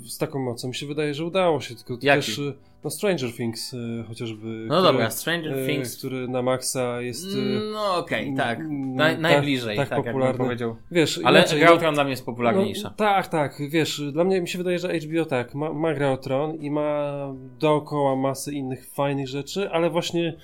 z 0.07 0.19
taką 0.19 0.39
mocą 0.39 0.69
mi 0.69 0.75
się 0.75 0.87
wydaje, 0.87 1.15
że 1.15 1.25
udało 1.25 1.61
się, 1.61 1.75
tylko 1.75 1.99
Jaki? 2.03 2.27
też 2.27 2.41
no 2.85 2.91
Stranger 2.91 3.33
Things 3.33 3.75
y, 3.75 4.05
chociażby. 4.09 4.47
No 4.47 4.79
który, 4.79 4.93
dobra, 4.93 5.11
Stranger 5.11 5.59
y, 5.59 5.67
Things. 5.67 5.99
Który 5.99 6.29
na 6.29 6.43
maksa 6.43 7.01
jest... 7.01 7.27
Y, 7.27 7.61
no 7.73 7.97
okej, 7.97 8.25
okay, 8.25 8.37
tak. 8.37 8.59
Na, 8.71 9.17
najbliżej, 9.17 9.77
tak, 9.77 9.89
tak, 9.89 9.99
tak 9.99 10.07
popularny. 10.07 10.39
powiedział. 10.39 10.77
Wiesz, 10.91 11.21
Ale 11.25 11.39
inaczej, 11.39 11.61
Gra 11.61 11.73
o 11.73 11.77
Tron 11.77 11.95
dla 11.95 12.05
mnie 12.05 12.11
jest 12.11 12.27
popularniejsza. 12.27 12.89
No, 12.89 12.95
tak, 12.97 13.29
tak, 13.29 13.63
wiesz, 13.71 14.03
dla 14.13 14.25
mnie 14.25 14.41
mi 14.41 14.49
się 14.49 14.59
wydaje, 14.59 14.79
że 14.79 14.99
HBO 14.99 15.25
tak, 15.25 15.55
ma, 15.55 15.73
ma 15.73 15.95
Gra 15.95 16.13
o 16.13 16.17
Tron 16.17 16.55
i 16.55 16.71
ma 16.71 17.13
dookoła 17.59 18.17
masę 18.17 18.53
innych 18.53 18.91
fajnych 18.91 19.29
rzeczy, 19.29 19.71
ale 19.71 19.91
właśnie 19.91 20.37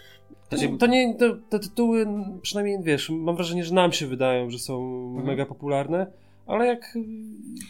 to 0.79 0.87
nie, 0.87 1.15
to, 1.15 1.37
te 1.49 1.59
tytuły, 1.59 2.07
przynajmniej 2.43 2.79
wiesz, 2.83 3.11
mam 3.11 3.37
wrażenie, 3.37 3.65
że 3.65 3.75
nam 3.75 3.93
się 3.93 4.07
wydają, 4.07 4.51
że 4.51 4.59
są 4.59 5.07
mhm. 5.09 5.27
mega 5.27 5.47
popularne, 5.47 6.07
ale 6.47 6.67
jak 6.67 6.81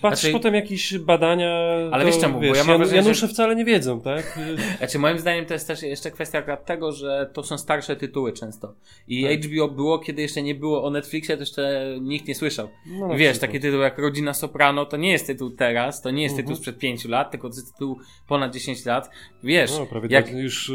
patrzysz 0.02 0.20
znaczy, 0.20 0.32
potem 0.32 0.54
jakieś 0.54 0.98
badania. 0.98 1.50
Ale 1.92 2.04
to, 2.04 2.10
wiesz 2.10 2.20
czemu? 2.20 2.40
Wiesz, 2.40 2.50
bo 2.50 2.56
ja 2.56 2.64
mam 2.64 2.76
wrażenie, 2.78 2.96
Janusze 2.96 3.26
że... 3.26 3.32
wcale 3.32 3.56
nie 3.56 3.64
wiedzą, 3.64 4.00
tak? 4.00 4.38
Znaczy, 4.78 4.98
moim 4.98 5.18
zdaniem 5.18 5.46
to 5.46 5.54
jest 5.54 5.66
też 5.66 5.82
jeszcze 5.82 6.10
kwestia 6.10 6.56
tego, 6.56 6.92
że 6.92 7.30
to 7.32 7.42
są 7.42 7.58
starsze 7.58 7.96
tytuły 7.96 8.32
często. 8.32 8.74
I 9.08 9.24
tak. 9.24 9.44
HBO 9.44 9.68
było, 9.68 9.98
kiedy 9.98 10.22
jeszcze 10.22 10.42
nie 10.42 10.54
było 10.54 10.84
o 10.84 10.90
Netflixie, 10.90 11.36
to 11.36 11.42
jeszcze 11.42 11.96
nikt 12.00 12.28
nie 12.28 12.34
słyszał. 12.34 12.68
No, 12.86 13.14
wiesz, 13.16 13.38
takie 13.38 13.60
tytuły 13.60 13.82
jak 13.82 13.98
Rodzina 13.98 14.34
Soprano 14.34 14.86
to 14.86 14.96
nie 14.96 15.12
jest 15.12 15.26
tytuł 15.26 15.50
teraz, 15.50 16.02
to 16.02 16.10
nie 16.10 16.22
jest 16.22 16.36
tytuł 16.36 16.50
mhm. 16.50 16.58
sprzed 16.58 16.78
5 16.78 17.04
lat, 17.04 17.30
tylko 17.30 17.48
to 17.48 17.54
jest 17.54 17.72
tytuł 17.72 17.98
ponad 18.28 18.52
10 18.52 18.84
lat. 18.84 19.10
Wiesz, 19.42 19.78
no, 19.78 19.86
prawie 19.86 20.08
jak, 20.10 20.32
już 20.32 20.72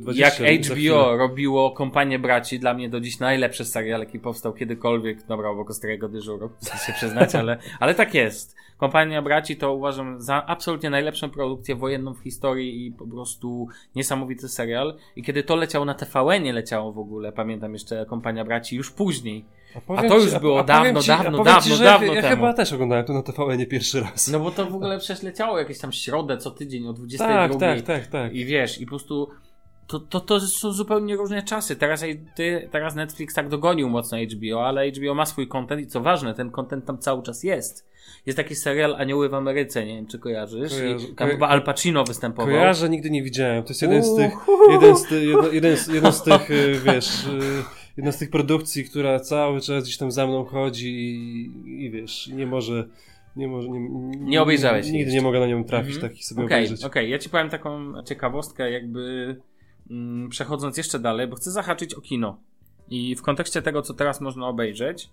20 0.00 0.46
jak 0.48 0.62
HBO 0.62 1.16
robiło 1.16 1.70
Kompanię 1.70 2.18
Braci, 2.18 2.58
dla 2.58 2.74
mnie 2.74 2.88
do 2.88 3.00
dziś 3.00 3.18
najlepszy 3.18 3.64
serial, 3.64 4.00
jaki 4.00 4.18
powstał 4.18 4.52
kiedykolwiek, 4.52 5.26
dobra, 5.26 5.48
obok 5.48 5.70
Ostrego 5.70 6.08
Dyżuru, 6.08 6.50
chcę 6.62 6.86
się 6.86 6.92
przyznać, 6.92 7.34
ale, 7.42 7.58
ale 7.80 7.94
tak 7.94 8.14
jest. 8.14 8.56
Kompania 8.76 9.22
Braci 9.22 9.56
to 9.56 9.74
uważam 9.74 10.20
za 10.20 10.46
absolutnie 10.46 10.90
najlepszą 10.90 11.30
produkcję 11.30 11.76
wojenną 11.76 12.14
w 12.14 12.18
historii 12.18 12.86
i 12.86 12.92
po 12.92 13.06
prostu 13.06 13.68
niesamowity 13.94 14.48
serial. 14.48 14.96
I 15.16 15.22
kiedy 15.22 15.42
to 15.42 15.56
leciało 15.56 15.84
na 15.84 15.94
TVN, 15.94 16.42
nie 16.42 16.52
leciało 16.52 16.92
w 16.92 16.98
ogóle, 16.98 17.32
pamiętam 17.32 17.72
jeszcze 17.72 18.06
Kompania 18.06 18.44
Braci 18.44 18.76
już 18.76 18.90
później. 18.90 19.44
A, 19.88 19.96
a 19.96 20.08
to 20.08 20.18
już 20.18 20.38
było 20.38 20.60
a, 20.60 20.64
dawno, 20.64 21.00
ci, 21.00 21.08
dawno, 21.08 21.44
dawno, 21.44 21.76
ci, 21.76 21.82
dawno 21.82 22.06
ja, 22.06 22.14
ja 22.14 22.22
temu. 22.22 22.36
chyba 22.36 22.52
też 22.52 22.72
oglądałem 22.72 23.04
to 23.04 23.12
na 23.12 23.22
TVN 23.22 23.66
pierwszy 23.66 24.00
raz. 24.00 24.28
No 24.28 24.40
bo 24.40 24.50
to 24.50 24.66
w 24.66 24.74
ogóle 24.74 24.98
przecież 24.98 25.22
leciało 25.22 25.58
jakieś 25.58 25.78
tam 25.78 25.92
środę 25.92 26.38
co 26.38 26.50
tydzień 26.50 26.86
o 26.86 26.92
22. 26.92 27.48
Tak, 27.48 27.60
tak, 27.60 27.82
tak, 27.82 28.06
tak. 28.06 28.34
I 28.34 28.44
wiesz, 28.44 28.80
i 28.80 28.86
po 28.86 28.90
prostu 28.90 29.28
to, 29.92 30.00
to, 30.00 30.20
to 30.20 30.40
są 30.40 30.72
zupełnie 30.72 31.16
różne 31.16 31.42
czasy. 31.42 31.76
Teraz, 31.76 32.04
teraz 32.70 32.94
Netflix 32.94 33.34
tak 33.34 33.48
dogonił 33.48 33.88
mocno 33.88 34.18
HBO, 34.18 34.66
ale 34.66 34.90
HBO 34.90 35.14
ma 35.14 35.26
swój 35.26 35.48
content 35.48 35.80
i 35.80 35.86
co 35.86 36.00
ważne, 36.00 36.34
ten 36.34 36.50
content 36.50 36.84
tam 36.84 36.98
cały 36.98 37.22
czas 37.22 37.44
jest. 37.44 37.92
Jest 38.26 38.36
taki 38.36 38.54
serial 38.54 38.94
Anioły 38.94 39.28
w 39.28 39.34
Ameryce, 39.34 39.86
nie 39.86 39.94
wiem 39.94 40.06
czy 40.06 40.18
kojarzysz. 40.18 40.72
Kojarzy, 40.72 41.06
I 41.06 41.14
tam 41.14 41.28
chyba 41.28 41.48
Al 41.48 41.62
Pacino 41.62 42.04
występował. 42.04 42.54
Kojarzę, 42.54 42.88
nigdy 42.88 43.10
nie 43.10 43.22
widziałem. 43.22 43.62
To 43.62 43.68
jest 43.68 43.82
jeden 43.82 44.04
z 44.04 44.16
tych, 44.16 44.32
jeden 44.70 44.96
z, 44.96 45.06
ty, 45.06 45.24
jedno, 45.24 45.48
jeden 45.48 45.76
z, 45.76 45.88
jeden 45.88 46.12
z 46.12 46.22
tych, 46.22 46.50
y, 46.50 46.80
wiesz, 46.84 47.26
y, 47.26 47.62
jedna 47.96 48.12
z 48.12 48.18
tych 48.18 48.30
produkcji, 48.30 48.84
która 48.84 49.20
cały 49.20 49.60
czas 49.60 49.84
gdzieś 49.84 49.96
tam 49.96 50.12
za 50.12 50.26
mną 50.26 50.44
chodzi 50.44 50.88
i, 50.88 51.84
i 51.84 51.90
wiesz, 51.90 52.26
nie 52.26 52.46
może 52.46 52.88
nie, 53.36 53.48
może, 53.48 53.68
nie, 53.68 53.80
nie, 53.80 54.16
nie 54.16 54.42
obejrzałeś 54.42 54.86
Nigdy 54.86 54.98
jeszcze. 54.98 55.14
nie 55.14 55.22
mogę 55.22 55.40
na 55.40 55.46
nią 55.46 55.64
trafić, 55.64 55.96
mm 55.96 55.98
-hmm. 55.98 56.10
tak 56.10 56.20
i 56.20 56.22
sobie 56.22 56.44
okay. 56.44 56.64
Okej, 56.64 56.84
okay. 56.86 57.08
ja 57.08 57.18
ci 57.18 57.30
powiem 57.30 57.50
taką 57.50 58.02
ciekawostkę, 58.02 58.70
jakby 58.70 59.36
przechodząc 60.28 60.76
jeszcze 60.76 60.98
dalej, 60.98 61.26
bo 61.28 61.36
chcę 61.36 61.50
zahaczyć 61.50 61.94
o 61.94 62.00
kino. 62.00 62.38
I 62.88 63.16
w 63.16 63.22
kontekście 63.22 63.62
tego, 63.62 63.82
co 63.82 63.94
teraz 63.94 64.20
można 64.20 64.48
obejrzeć, 64.48 65.10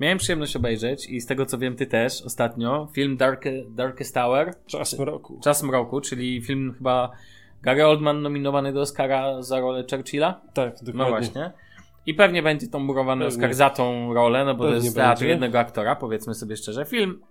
miałem 0.00 0.18
przyjemność 0.18 0.56
obejrzeć 0.56 1.08
i 1.08 1.20
z 1.20 1.26
tego 1.26 1.46
co 1.46 1.58
wiem, 1.58 1.76
ty 1.76 1.86
też 1.86 2.22
ostatnio, 2.22 2.88
film 2.92 3.16
Dark, 3.16 3.44
Darkest 3.68 4.14
Tower. 4.14 4.54
Czas 4.66 4.98
mroku. 4.98 5.40
Czas 5.44 5.62
mroku, 5.62 6.00
czyli 6.00 6.42
film 6.42 6.74
chyba 6.78 7.10
Gary 7.62 7.86
Oldman 7.86 8.22
nominowany 8.22 8.72
do 8.72 8.80
Oscara 8.80 9.42
za 9.42 9.60
rolę 9.60 9.84
Churchilla. 9.90 10.40
Tak, 10.54 10.74
dokładnie. 10.74 10.92
No 11.04 11.08
właśnie. 11.08 11.52
I 12.06 12.14
pewnie 12.14 12.42
będzie 12.42 12.68
to 12.68 12.78
murowany 12.78 13.24
pewnie. 13.24 13.36
Oscar 13.36 13.54
za 13.54 13.70
tą 13.70 14.14
rolę, 14.14 14.44
no 14.44 14.54
bo 14.54 14.64
pewnie 14.64 14.78
to 14.78 14.84
jest 14.84 14.96
teatr 14.96 15.24
jednego 15.24 15.58
aktora, 15.58 15.96
powiedzmy 15.96 16.34
sobie 16.34 16.56
szczerze. 16.56 16.84
Film 16.84 17.22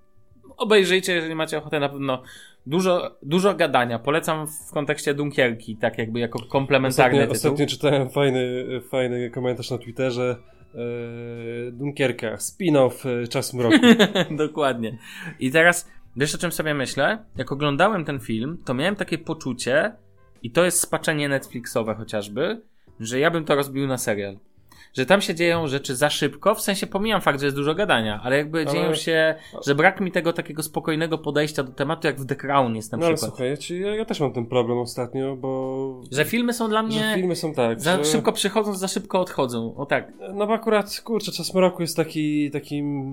obejrzyjcie, 0.58 1.14
jeżeli 1.14 1.36
macie 1.36 1.58
ochotę, 1.58 1.80
na 1.80 1.89
pewno 1.89 2.24
dużo, 2.66 3.18
dużo 3.24 3.53
gadania. 3.53 3.99
Polecam 3.99 4.47
w 4.47 4.72
kontekście 4.74 5.14
Dunkierki, 5.14 5.78
tak 5.78 5.97
jakby 5.97 6.20
jako 6.20 6.39
komplementarny 6.39 7.18
ostatnio, 7.18 7.34
tytuł. 7.34 7.51
Ostatnio 7.51 7.66
czytałem 7.66 8.09
fajny, 8.09 8.66
fajny 8.89 9.30
komentarz 9.30 9.72
na 9.72 9.78
Twitterze. 9.78 10.36
Yy, 10.74 11.72
Dunkierka, 11.72 12.38
spin-off 12.38 13.24
e, 13.24 13.28
Czas 13.28 13.53
Mroku. 13.53 13.78
Dokładnie. 14.45 14.97
I 15.39 15.51
teraz, 15.51 15.89
wiesz 16.16 16.36
o 16.36 16.38
czym 16.38 16.51
sobie 16.51 16.74
myślę? 16.74 17.26
Jak 17.38 17.51
oglądałem 17.51 18.05
ten 18.05 18.20
film, 18.20 18.57
to 18.66 18.74
miałem 18.74 18.95
takie 18.95 19.18
poczucie, 19.18 19.91
i 20.43 20.51
to 20.51 20.66
jest 20.66 20.80
spaczenie 20.80 21.30
Netflixowe 21.30 21.95
chociażby, 21.95 22.62
że 22.99 23.20
ja 23.20 23.32
bym 23.32 23.45
to 23.45 23.55
rozbił 23.55 23.88
na 23.88 23.97
serial 23.97 24.38
że 24.94 25.06
tam 25.06 25.22
się 25.22 25.36
dzieją 25.36 25.68
rzeczy 25.68 25.96
za 25.96 26.10
szybko, 26.10 26.56
w 26.56 26.62
sensie 26.62 26.88
pomijam 26.88 27.22
fakt, 27.22 27.39
że 27.39 27.46
jest 27.46 27.56
dużo 27.56 27.76
gadania, 27.76 28.22
ale 28.24 28.38
jakby 28.38 28.60
ale... 28.60 28.72
dzieją 28.72 28.96
się, 28.96 29.36
że 29.66 29.76
brak 29.76 30.02
mi 30.02 30.12
tego 30.12 30.34
takiego 30.34 30.64
spokojnego 30.64 31.18
podejścia 31.18 31.64
do 31.64 31.72
tematu, 31.72 32.08
jak 32.08 32.20
w 32.20 32.26
The 32.26 32.36
Crown 32.36 32.76
jest 32.76 32.92
na 32.92 32.98
no, 32.98 33.08
przykład. 33.08 33.39
Ale 33.39 33.58
słuchaj, 33.58 33.80
ja, 33.82 33.96
ja, 33.96 34.06
też 34.06 34.20
mam 34.20 34.34
ten 34.34 34.46
problem 34.46 34.78
ostatnio, 34.78 35.36
bo... 35.36 36.02
Że 36.12 36.26
filmy 36.26 36.54
są 36.54 36.70
dla 36.70 36.84
mnie... 36.84 37.00
Że 37.00 37.16
filmy 37.16 37.36
są 37.36 37.54
tak. 37.54 37.82
Za 37.82 37.98
że... 37.98 38.06
szybko 38.06 38.32
przychodzą, 38.32 38.74
za 38.74 38.88
szybko 38.88 39.20
odchodzą, 39.20 39.76
o 39.76 39.86
tak. 39.86 40.14
No 40.34 40.48
bo 40.48 40.54
akurat, 40.54 41.02
kurczę, 41.04 41.32
Czas 41.32 41.54
Mroku 41.54 41.82
jest 41.82 41.98
taki, 41.98 42.52
takim 42.52 43.12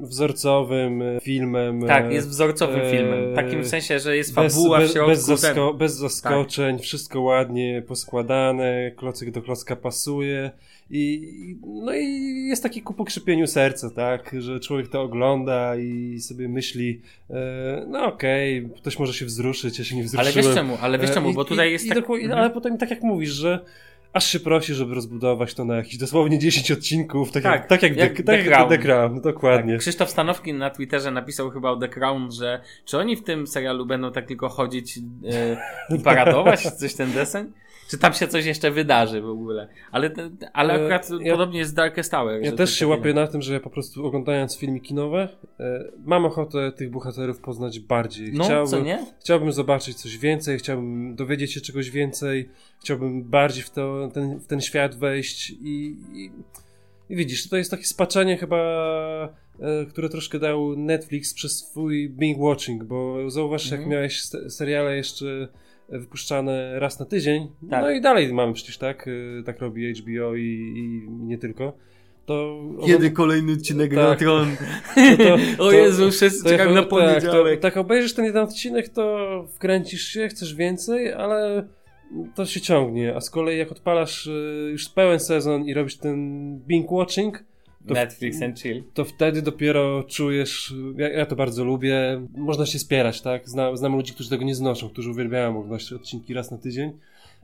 wzorcowym 0.00 1.02
filmem. 1.22 1.86
Tak, 1.86 2.12
jest 2.12 2.28
wzorcowym 2.28 2.80
e... 2.80 2.90
filmem. 2.90 3.34
Takim 3.34 3.62
w 3.62 3.66
sensie, 3.66 3.98
że 3.98 4.16
jest 4.16 4.34
fabuła 4.34 4.78
bez, 4.78 4.90
w 4.90 4.92
środku. 4.92 5.10
Bez, 5.10 5.24
zasko 5.24 5.74
bez 5.74 5.96
zaskoczeń, 5.96 6.76
tak. 6.76 6.84
wszystko 6.84 7.20
ładnie 7.20 7.82
poskładane, 7.88 8.90
klocek 8.90 9.30
do 9.30 9.42
klocka 9.42 9.76
pasuje. 9.76 10.50
I, 10.90 11.56
no 11.66 11.94
i 11.94 12.46
jest 12.48 12.62
taki 12.62 12.82
ku 12.82 12.94
pokrzypieniu 12.94 13.46
serca, 13.46 13.90
tak, 13.90 14.36
że 14.38 14.60
człowiek 14.60 14.88
to 14.88 15.02
ogląda 15.02 15.76
i 15.76 16.20
sobie 16.20 16.48
myśli, 16.48 17.00
e, 17.30 17.84
no 17.88 18.04
okej, 18.04 18.64
okay, 18.64 18.78
ktoś 18.78 18.98
może 18.98 19.14
się 19.14 19.26
wzruszyć, 19.26 19.78
ja 19.78 19.84
się 19.84 19.96
nie 19.96 20.02
wzruszyłem. 20.02 20.34
Ale 20.34 20.42
wiesz 20.42 20.54
czemu, 20.54 20.78
ale 20.80 20.98
wiesz 20.98 21.10
czemu, 21.10 21.32
bo 21.32 21.44
tutaj 21.44 21.72
jest 21.72 21.86
I, 21.86 21.88
tak... 21.88 22.08
I, 22.08 22.12
mhm. 22.12 22.32
Ale 22.32 22.50
potem 22.50 22.78
tak 22.78 22.90
jak 22.90 23.02
mówisz, 23.02 23.30
że 23.30 23.64
aż 24.12 24.26
się 24.26 24.40
prosi, 24.40 24.74
żeby 24.74 24.94
rozbudować 24.94 25.54
to 25.54 25.64
na 25.64 25.76
jakieś 25.76 25.96
dosłownie 25.96 26.38
10 26.38 26.70
odcinków, 26.70 27.32
tak, 27.32 27.42
tak 27.42 27.52
jak, 27.52 27.66
tak 27.66 27.82
jak, 27.82 27.96
jak, 27.96 28.16
The, 28.16 28.22
tak 28.22 28.44
Crown. 28.44 28.68
The 28.68 28.78
Crown, 28.78 29.20
dokładnie. 29.20 29.72
Tak. 29.72 29.80
Krzysztof 29.80 30.10
Stanowski 30.10 30.54
na 30.54 30.70
Twitterze 30.70 31.10
napisał 31.10 31.50
chyba 31.50 31.70
o 31.70 31.76
The 31.76 31.88
Crown, 31.88 32.32
że 32.32 32.60
czy 32.84 32.98
oni 32.98 33.16
w 33.16 33.24
tym 33.24 33.46
serialu 33.46 33.86
będą 33.86 34.12
tak 34.12 34.26
tylko 34.26 34.48
chodzić 34.48 34.98
e, 34.98 35.56
i 35.96 36.00
paradować, 36.04 36.62
coś 36.62 36.94
ten 36.94 37.12
deseń? 37.12 37.52
Czy 37.90 37.98
tam 37.98 38.12
się 38.12 38.28
coś 38.28 38.44
jeszcze 38.44 38.70
wydarzy 38.70 39.20
w 39.20 39.28
ogóle. 39.28 39.68
Ale, 39.92 40.10
ale 40.52 40.74
e, 40.74 40.76
akurat 40.76 41.10
ja, 41.20 41.32
podobnie 41.32 41.58
jest 41.58 41.70
z 41.70 41.74
Darkest 41.74 42.10
Tower. 42.10 42.42
Ja 42.42 42.52
też 42.52 42.74
się 42.74 42.86
łapię 42.86 43.14
na 43.14 43.26
tym, 43.26 43.42
że 43.42 43.52
ja 43.54 43.60
po 43.60 43.70
prostu 43.70 44.06
oglądając 44.06 44.58
filmy 44.58 44.80
kinowe 44.80 45.28
e, 45.60 45.84
mam 46.04 46.24
ochotę 46.24 46.72
tych 46.72 46.90
bohaterów 46.90 47.40
poznać 47.40 47.80
bardziej. 47.80 48.32
No, 48.32 48.44
chciałbym, 48.44 48.66
co 48.66 48.80
nie? 48.80 49.06
Chciałbym 49.20 49.52
zobaczyć 49.52 49.96
coś 49.96 50.18
więcej, 50.18 50.58
chciałbym 50.58 51.14
dowiedzieć 51.16 51.52
się 51.52 51.60
czegoś 51.60 51.90
więcej, 51.90 52.48
chciałbym 52.80 53.22
bardziej 53.22 53.62
w, 53.62 53.70
to, 53.70 54.08
ten, 54.14 54.38
w 54.38 54.46
ten 54.46 54.60
świat 54.60 54.94
wejść 54.94 55.50
i, 55.50 55.96
i, 56.12 56.32
i 57.08 57.16
widzisz, 57.16 57.48
to 57.48 57.56
jest 57.56 57.70
takie 57.70 57.84
spaczenie 57.84 58.36
chyba 58.36 58.58
e, 59.60 59.86
które 59.86 60.08
troszkę 60.08 60.38
dał 60.38 60.76
Netflix 60.76 61.34
przez 61.34 61.58
swój 61.58 62.10
Bing 62.10 62.38
Watching, 62.38 62.84
bo 62.84 63.30
zauważ, 63.30 63.64
jak 63.64 63.80
mhm. 63.80 63.90
miałeś 63.90 64.22
seriale 64.48 64.96
jeszcze 64.96 65.48
wypuszczane 65.90 66.80
raz 66.80 67.00
na 67.00 67.06
tydzień. 67.06 67.48
Tak. 67.70 67.82
No 67.82 67.90
i 67.90 68.00
dalej 68.00 68.32
mamy 68.32 68.52
przecież 68.52 68.78
tak, 68.78 69.08
y, 69.08 69.42
tak 69.46 69.58
robi 69.60 69.92
HBO 69.94 70.34
i, 70.34 70.72
i 70.76 71.10
nie 71.10 71.38
tylko. 71.38 71.72
To 72.26 72.60
Kiedy 72.86 73.10
kolejny 73.10 73.52
odcinek 73.52 73.90
tak. 73.94 73.98
na 73.98 74.16
Tron? 74.16 74.48
To, 75.18 75.36
to, 75.58 75.64
o 75.64 75.72
Jezu, 75.72 76.10
wszyscy 76.10 76.48
czekam 76.48 76.74
na 76.74 76.82
poniedziałek. 76.82 77.60
Tak, 77.60 77.72
tak, 77.72 77.84
obejrzysz 77.84 78.14
ten 78.14 78.24
jeden 78.24 78.42
odcinek, 78.42 78.88
to 78.88 79.44
wkręcisz 79.54 80.02
się, 80.02 80.28
chcesz 80.28 80.54
więcej, 80.54 81.12
ale 81.12 81.66
to 82.34 82.46
się 82.46 82.60
ciągnie. 82.60 83.16
A 83.16 83.20
z 83.20 83.30
kolei 83.30 83.58
jak 83.58 83.72
odpalasz 83.72 84.26
y, 84.26 84.68
już 84.70 84.88
pełen 84.88 85.20
sezon 85.20 85.64
i 85.64 85.74
robisz 85.74 85.96
ten 85.96 86.18
binge 86.58 86.88
watching, 86.90 87.44
Netflix 87.84 88.42
and 88.42 88.60
chill. 88.60 88.82
To 88.94 89.04
wtedy 89.04 89.42
dopiero 89.42 90.02
czujesz, 90.02 90.74
ja, 90.96 91.08
ja, 91.08 91.26
to 91.26 91.36
bardzo 91.36 91.64
lubię, 91.64 92.26
można 92.36 92.66
się 92.66 92.78
spierać, 92.78 93.22
tak? 93.22 93.48
Znam, 93.48 93.76
znam 93.76 93.96
ludzi, 93.96 94.12
którzy 94.12 94.30
tego 94.30 94.44
nie 94.44 94.54
znoszą, 94.54 94.88
którzy 94.88 95.10
uwielbiają 95.10 95.58
oglądać 95.58 95.92
odcinki 95.92 96.34
raz 96.34 96.50
na 96.50 96.58
tydzień. 96.58 96.92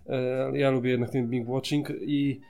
E, 0.09 0.59
ja 0.59 0.71
lubię 0.71 0.91
jednak 0.91 1.11
ten 1.11 1.29
binge 1.29 1.53
watching 1.53 1.91
i, 2.01 2.41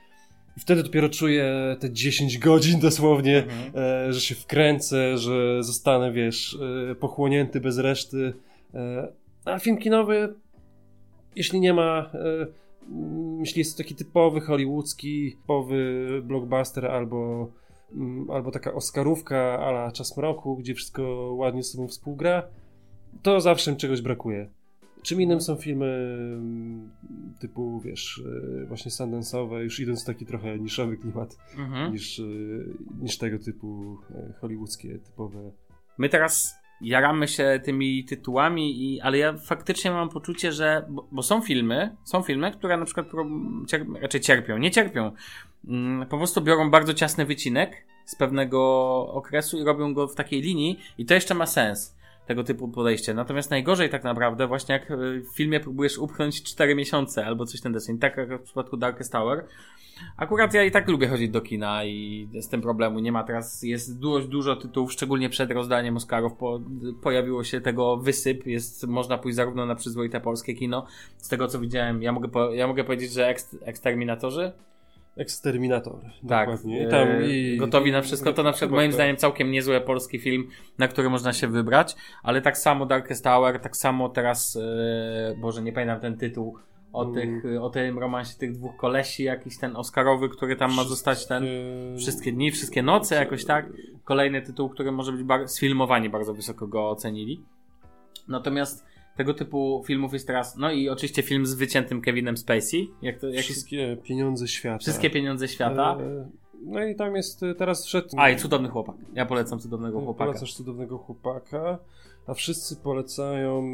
i 0.57 0.61
wtedy 0.61 0.83
dopiero 0.83 1.09
czuję 1.09 1.77
te 1.81 1.91
10 1.93 2.39
godzin 2.39 2.81
dosłownie, 2.81 3.43
mhm. 3.43 3.73
e, 4.09 4.13
że 4.13 4.21
się 4.21 4.35
wkręcę, 4.35 5.19
że 5.19 5.63
zostanę, 5.63 6.13
wiesz, 6.13 6.59
e, 6.91 6.95
pochłonięty 6.95 7.61
bez 7.61 7.79
reszty. 7.79 8.35
E, 8.75 9.09
a 9.45 9.59
film 9.59 9.79
kinowy, 9.79 10.35
jeśli 11.37 11.61
nie 11.61 11.75
ma 11.75 12.11
e, 12.15 12.47
jeśli 13.39 13.59
jest 13.59 13.77
to 13.77 13.83
taki 13.83 13.95
typowy 13.95 14.41
hollywoodzki, 14.41 15.33
typowy 15.33 16.23
blockbuster 16.25 16.87
albo 16.87 17.51
albo 18.33 18.51
taka 18.51 18.73
Oscarówka 18.73 19.59
ala 19.59 19.93
Czas 19.93 20.17
Mroku, 20.17 20.57
gdzie 20.57 20.75
wszystko 20.75 21.33
ładnie 21.37 21.63
z 21.63 21.73
sobą 21.73 21.89
współgra, 21.89 22.43
to 23.23 23.41
zawsze 23.41 23.77
czegoś 23.77 24.01
brakuje. 24.01 24.49
Czym 25.03 25.21
innym 25.21 25.41
są 25.41 25.57
filmy 25.57 25.87
mm, 25.87 26.91
typu, 27.39 27.81
wiesz, 27.81 28.23
e, 28.63 28.67
właśnie 28.67 28.91
Sundance'owe, 28.91 29.59
już 29.59 29.81
idąc 29.81 30.03
w 30.03 30.07
taki 30.07 30.27
trochę 30.27 30.59
niszowy 30.59 30.97
klimat, 30.97 31.37
mhm. 31.59 31.93
niż, 31.93 32.19
e, 32.19 32.23
niż 33.01 33.19
tego 33.19 33.39
typu 33.39 33.99
e, 34.11 34.33
hollywoodzkie, 34.41 34.99
typowe. 34.99 35.51
My 35.99 36.09
teraz 36.09 36.55
jaramy 36.81 37.29
się 37.29 37.61
tymi 37.65 38.05
tytułami, 38.05 38.85
i, 38.85 39.01
ale 39.01 39.19
ja 39.19 39.33
faktycznie 39.39 39.91
mam 39.91 40.09
poczucie, 40.09 40.53
że. 40.53 40.87
Bo, 40.89 41.09
bo 41.13 41.23
są 41.23 41.41
filmy, 41.41 41.97
są 42.05 42.23
filmy, 42.23 42.53
które 42.53 42.77
na 42.77 42.85
przykład 42.85 43.07
cier, 43.69 43.87
raczej 44.01 44.21
cierpią, 44.21 44.59
nie 44.59 44.71
cierpią. 44.71 45.13
Mm, 45.67 46.07
po 46.07 46.17
prostu 46.17 46.41
biorą 46.41 46.71
bardzo 46.71 46.95
ciasny 46.95 47.27
wycinek 47.27 47.87
z 48.05 48.15
pewnego 48.15 48.61
okresu 49.13 49.59
i 49.59 49.65
robią 49.65 49.95
go 49.95 50.09
w 50.09 50.15
takiej 50.15 50.43
linii, 50.43 50.81
i 50.99 51.07
to 51.07 51.15
jeszcze 51.15 51.35
ma 51.35 51.47
sens 51.47 51.97
tego 52.27 52.45
typu 52.45 52.69
podejście. 52.69 53.15
Natomiast 53.15 53.51
najgorzej 53.51 53.91
tak 53.91 54.05
naprawdę, 54.05 54.47
właśnie 54.47 54.73
jak 54.73 54.93
w 55.33 55.37
filmie 55.37 55.61
próbujesz 55.61 55.99
upchnąć 55.99 56.43
4 56.43 56.75
miesiące 56.75 57.27
albo 57.27 57.47
coś 57.47 57.61
ten 57.61 57.73
deseń, 57.73 57.99
tak 57.99 58.17
jak 58.17 58.41
w 58.41 58.43
przypadku 58.43 58.77
Darkest 58.77 59.13
Tower. 59.13 59.45
Akurat 60.17 60.55
ja 60.55 60.65
i 60.65 60.71
tak 60.71 60.89
lubię 60.89 61.09
chodzić 61.09 61.31
do 61.31 61.41
kina 61.41 61.85
i 61.85 62.29
z 62.41 62.49
tym 62.49 62.61
problemu 62.61 62.99
nie 62.99 63.13
ma. 63.13 63.25
Teraz, 63.25 63.63
jest 63.63 63.99
dużo, 63.99 64.29
dużo 64.29 64.57
tytułów, 64.57 64.93
szczególnie 64.93 65.29
przed 65.29 65.51
rozdaniem 65.51 65.97
Oscarów 65.97 66.33
po, 66.35 66.61
pojawiło 67.03 67.45
się 67.45 67.61
tego 67.61 67.97
wysyp, 67.97 68.47
jest, 68.47 68.87
można 68.87 69.19
pójść 69.19 69.37
zarówno 69.37 69.67
na 69.67 69.75
przyzwoite 69.75 70.21
polskie 70.21 70.55
kino, 70.55 70.87
z 71.19 71.29
tego 71.29 71.49
co 71.49 71.61
widziałem, 71.61 72.03
ja 72.03 72.13
mogę, 72.13 72.29
po, 72.29 72.55
ja 72.55 72.67
mogę 72.67 72.85
powiedzieć, 72.85 73.13
że 73.13 73.29
ekst, 73.29 73.57
Eksterminatorzy 73.63 74.53
Eksterminator. 75.17 76.01
Tak. 76.29 76.49
Dokładnie. 76.49 76.83
I 76.83 76.89
tam, 76.89 77.09
i, 77.25 77.57
gotowi 77.57 77.93
na 77.93 78.03
wszystko. 78.03 78.33
To 78.33 78.43
na 78.43 78.53
przykład 78.53 78.71
moim 78.71 78.93
zdaniem 78.93 79.17
całkiem 79.17 79.51
niezły 79.51 79.81
polski 79.81 80.19
film, 80.19 80.49
na 80.79 80.89
który 80.89 81.11
można 81.11 81.33
się 81.33 81.49
wybrać, 81.49 81.97
ale 82.23 82.43
tak 82.43 82.59
samo 82.59 82.87
Darkest 82.87 83.25
Tower, 83.25 83.61
tak 83.61 83.77
samo 83.77 84.09
teraz, 84.09 84.57
e, 84.57 85.35
Boże, 85.37 85.63
nie 85.63 85.73
pamiętam 85.73 86.01
ten 86.01 86.17
tytuł, 86.17 86.59
o, 86.93 87.05
mm. 87.05 87.15
tych, 87.15 87.63
o 87.63 87.71
tym 87.71 87.99
romansie 87.99 88.39
tych 88.39 88.53
dwóch 88.53 88.77
kolesi, 88.77 89.25
jakiś 89.25 89.59
ten 89.59 89.77
Oscarowy, 89.77 90.29
który 90.29 90.57
tam 90.57 90.75
ma 90.75 90.85
zostać 90.85 91.27
ten 91.27 91.45
wszystkie 91.99 92.33
dni, 92.33 92.51
wszystkie 92.51 92.83
noce, 92.83 93.15
jakoś 93.15 93.45
tak. 93.45 93.67
Kolejny 94.05 94.43
tytuł, 94.43 94.69
który 94.69 94.93
może 94.93 95.13
być 95.13 95.23
bar- 95.23 95.49
sfilmowani, 95.49 96.11
bardzo 96.11 96.35
wysoko 96.35 96.67
go 96.67 96.91
ocenili. 96.91 97.41
Natomiast 98.29 98.87
tego 99.17 99.35
typu 99.35 99.85
filmów 99.87 100.13
jest 100.13 100.27
teraz, 100.27 100.57
no 100.57 100.71
i 100.71 100.89
oczywiście 100.89 101.23
film 101.23 101.47
z 101.47 101.55
wyciętym 101.55 102.01
Kevinem 102.01 102.37
Spacey. 102.37 102.89
Jak 103.03 103.19
to, 103.19 103.29
jak 103.29 103.45
Wszystkie 103.45 103.77
jest... 103.77 104.03
pieniądze 104.03 104.49
świata. 104.49 104.79
Wszystkie 104.79 105.11
pieniądze 105.11 105.49
świata. 105.49 105.99
E, 106.01 106.29
no 106.65 106.85
i 106.85 106.95
tam 106.95 107.17
jest 107.17 107.43
e, 107.43 107.55
teraz 107.55 107.87
wszedł... 107.87 108.09
A 108.17 108.31
i 108.31 108.37
Cudowny 108.37 108.69
Chłopak. 108.69 108.97
Ja 109.15 109.27
polecam 109.27 109.59
Cudownego 109.59 110.01
Chłopaka. 110.01 110.25
Polecasz 110.25 110.55
Cudownego 110.55 110.99
Chłopaka. 110.99 111.79
A 112.27 112.35
wszyscy 112.35 112.77
polecają, 112.77 113.65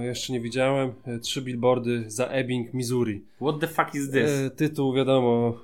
e, 0.00 0.04
jeszcze 0.04 0.32
nie 0.32 0.40
widziałem, 0.40 0.92
e, 1.04 1.18
trzy 1.18 1.42
billboardy 1.42 2.04
za 2.06 2.26
Ebbing, 2.26 2.74
Missouri. 2.74 3.24
What 3.36 3.60
the 3.60 3.66
fuck 3.66 3.94
is 3.94 4.10
this? 4.10 4.30
E, 4.30 4.50
tytuł, 4.50 4.94
wiadomo, 4.94 5.54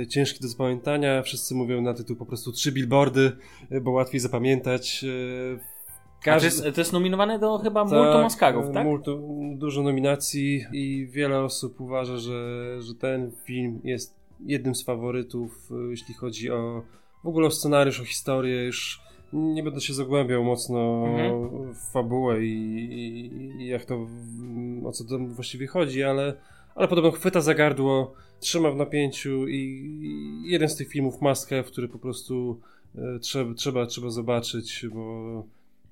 e, 0.00 0.06
ciężki 0.06 0.40
do 0.40 0.48
zapamiętania. 0.48 1.22
Wszyscy 1.22 1.54
mówią 1.54 1.82
na 1.82 1.94
tytuł 1.94 2.16
po 2.16 2.26
prostu 2.26 2.52
trzy 2.52 2.72
billboardy, 2.72 3.32
bo 3.82 3.90
łatwiej 3.90 4.20
zapamiętać. 4.20 5.04
Każdy... 6.24 6.48
To, 6.50 6.64
jest, 6.64 6.74
to 6.74 6.80
jest 6.80 6.92
nominowane 6.92 7.38
do 7.38 7.58
chyba 7.58 7.84
tak, 7.84 7.92
multum 7.92 8.24
Oscarów, 8.24 8.70
tak? 8.74 8.86
Multu, 8.86 9.40
dużo 9.56 9.82
nominacji 9.82 10.64
i 10.72 11.06
wiele 11.06 11.40
osób 11.40 11.80
uważa, 11.80 12.16
że, 12.16 12.82
że 12.82 12.94
ten 12.94 13.32
film 13.44 13.80
jest 13.84 14.14
jednym 14.40 14.74
z 14.74 14.84
faworytów, 14.84 15.70
e, 15.70 15.90
jeśli 15.90 16.14
chodzi 16.14 16.50
o 16.50 16.82
w 17.24 17.28
ogóle 17.28 17.46
o 17.46 17.50
scenariusz, 17.50 18.00
o 18.00 18.04
historię. 18.04 18.64
Już 18.64 19.00
nie 19.32 19.62
będę 19.62 19.80
się 19.80 19.94
zagłębiał 19.94 20.44
mocno 20.44 21.04
mhm. 21.06 21.74
w 21.74 21.92
fabułę 21.92 22.44
i, 22.44 22.74
i, 22.74 23.62
i, 23.62 23.66
jak 23.66 23.84
to, 23.84 24.06
o 24.84 24.92
co 24.92 25.04
tam 25.04 25.28
właściwie 25.34 25.66
chodzi, 25.66 26.02
ale, 26.02 26.34
ale 26.74 26.88
podobno 26.88 27.10
chwyta 27.10 27.40
za 27.40 27.54
gardło, 27.54 28.14
trzyma 28.40 28.70
w 28.70 28.76
napięciu 28.76 29.48
i 29.48 30.42
jeden 30.44 30.68
z 30.68 30.76
tych 30.76 30.88
filmów 30.88 31.20
Have, 31.20 31.64
który 31.64 31.88
po 31.88 31.98
prostu 31.98 32.60
e, 32.98 33.18
trzeba, 33.18 33.54
trzeba, 33.54 33.86
trzeba 33.86 34.10
zobaczyć, 34.10 34.86
bo 34.94 35.44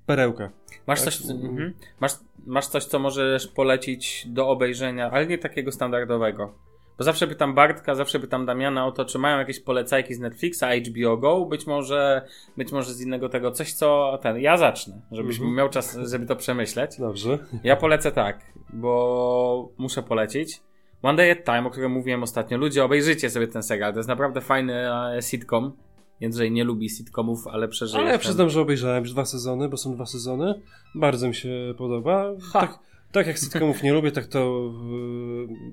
perełka. 0.06 0.50
Masz, 0.86 1.02
tak? 1.02 1.14
coś, 1.14 1.30
mhm. 1.30 1.74
masz, 2.00 2.12
masz 2.46 2.66
coś, 2.66 2.84
co 2.84 2.98
możesz 2.98 3.48
polecić 3.48 4.26
do 4.26 4.48
obejrzenia, 4.48 5.10
ale 5.10 5.26
nie 5.26 5.38
takiego 5.38 5.72
standardowego. 5.72 6.54
Bo 6.98 7.04
zawsze 7.04 7.26
pytam 7.26 7.54
Bartka, 7.54 7.94
zawsze 7.94 8.20
pytam 8.20 8.46
Damiana 8.46 8.86
o 8.86 8.92
to, 8.92 9.04
czy 9.04 9.18
mają 9.18 9.38
jakieś 9.38 9.60
polecajki 9.60 10.14
z 10.14 10.20
Netflixa, 10.20 10.64
HBO 10.88 11.16
Go, 11.16 11.46
być 11.46 11.66
może, 11.66 12.22
być 12.56 12.72
może 12.72 12.94
z 12.94 13.00
innego 13.00 13.28
tego, 13.28 13.50
coś 13.50 13.72
co 13.72 14.18
ten. 14.22 14.38
Ja 14.38 14.56
zacznę, 14.56 15.00
żebyś 15.12 15.36
mhm. 15.36 15.54
miał 15.54 15.68
czas, 15.68 15.98
żeby 16.04 16.26
to 16.26 16.36
przemyśleć. 16.36 16.98
Dobrze. 16.98 17.38
Ja 17.64 17.76
polecę 17.76 18.12
tak, 18.12 18.52
bo 18.72 19.68
muszę 19.78 20.02
polecić. 20.02 20.60
One 21.02 21.16
Day 21.16 21.32
at 21.32 21.44
Time, 21.44 21.66
o 21.66 21.70
którym 21.70 21.92
mówiłem 21.92 22.22
ostatnio. 22.22 22.58
Ludzie, 22.58 22.84
obejrzyjcie 22.84 23.30
sobie 23.30 23.48
ten 23.48 23.62
serial. 23.62 23.92
To 23.92 23.98
jest 23.98 24.08
naprawdę 24.08 24.40
fajny 24.40 24.92
e, 24.92 25.22
sitcom. 25.22 25.72
Jędrzej 26.22 26.52
nie 26.52 26.64
lubi 26.64 26.90
sitcomów, 26.90 27.46
ale 27.46 27.68
przeżyje. 27.68 28.02
Ale 28.02 28.12
ja 28.12 28.18
przyznam, 28.18 28.50
że 28.50 28.60
obejrzałem 28.60 29.02
już 29.02 29.12
dwa 29.12 29.24
sezony, 29.24 29.68
bo 29.68 29.76
są 29.76 29.94
dwa 29.94 30.06
sezony. 30.06 30.60
Bardzo 30.94 31.28
mi 31.28 31.34
się 31.34 31.74
podoba. 31.78 32.30
Tak, 32.52 32.78
tak 33.12 33.26
jak 33.26 33.38
sitcomów 33.38 33.82
nie 33.82 33.92
lubię, 33.92 34.12
tak 34.12 34.26
to 34.26 34.72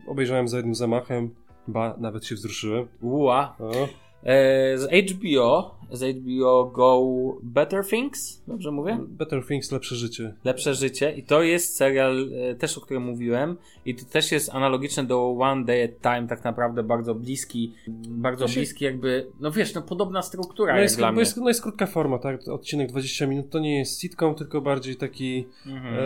yy, 0.06 0.12
obejrzałem 0.12 0.48
za 0.48 0.58
jednym 0.58 0.76
zamachem. 0.76 1.30
Ba, 1.68 1.96
nawet 1.98 2.26
się 2.26 2.36
wzruszyłem. 2.36 2.88
Ua. 3.02 3.56
E, 3.60 3.88
z 4.24 5.12
HBO, 5.12 5.80
z 5.92 6.18
HBO 6.18 6.66
Go 6.66 7.02
Better 7.44 7.86
Things, 7.86 8.44
dobrze 8.48 8.72
mówię? 8.72 8.98
Better 9.08 9.48
Things, 9.48 9.72
Lepsze 9.72 9.96
Życie. 9.96 10.34
Lepsze 10.44 10.74
Życie 10.74 11.12
i 11.12 11.24
to 11.24 11.44
jest 11.44 11.78
serial 11.78 12.30
e, 12.34 12.56
też, 12.56 12.78
o 12.78 12.82
którym 12.82 13.04
mówiłem 13.04 13.58
i 13.86 13.96
to 13.96 14.06
też 14.06 14.32
jest 14.32 14.50
analogiczny 14.50 15.04
do 15.04 15.36
One 15.40 15.66
Day 15.66 15.84
at 15.84 16.02
Time, 16.02 16.28
tak 16.28 16.44
naprawdę 16.44 16.84
bardzo 16.84 17.16
bliski, 17.16 17.74
bardzo 18.10 18.46
bliski 18.46 18.86
jakby, 18.86 19.28
no 19.40 19.52
wiesz, 19.52 19.74
no 19.74 19.82
podobna 19.82 20.22
struktura 20.22 20.74
no 20.74 20.82
jest, 20.82 20.98
dla 20.98 21.12
mnie. 21.12 21.20
Jest, 21.20 21.38
no 21.38 21.48
jest 21.48 21.62
krótka 21.62 21.86
forma, 21.86 22.20
tak? 22.20 22.48
Odcinek 22.48 22.90
20 22.90 23.28
minut 23.28 23.50
to 23.50 23.60
nie 23.60 23.78
jest 23.78 24.02
sitcom, 24.02 24.36
tylko 24.36 24.62
bardziej 24.62 24.96
taki 24.96 25.48
mhm. 25.66 25.96
e, 25.96 26.00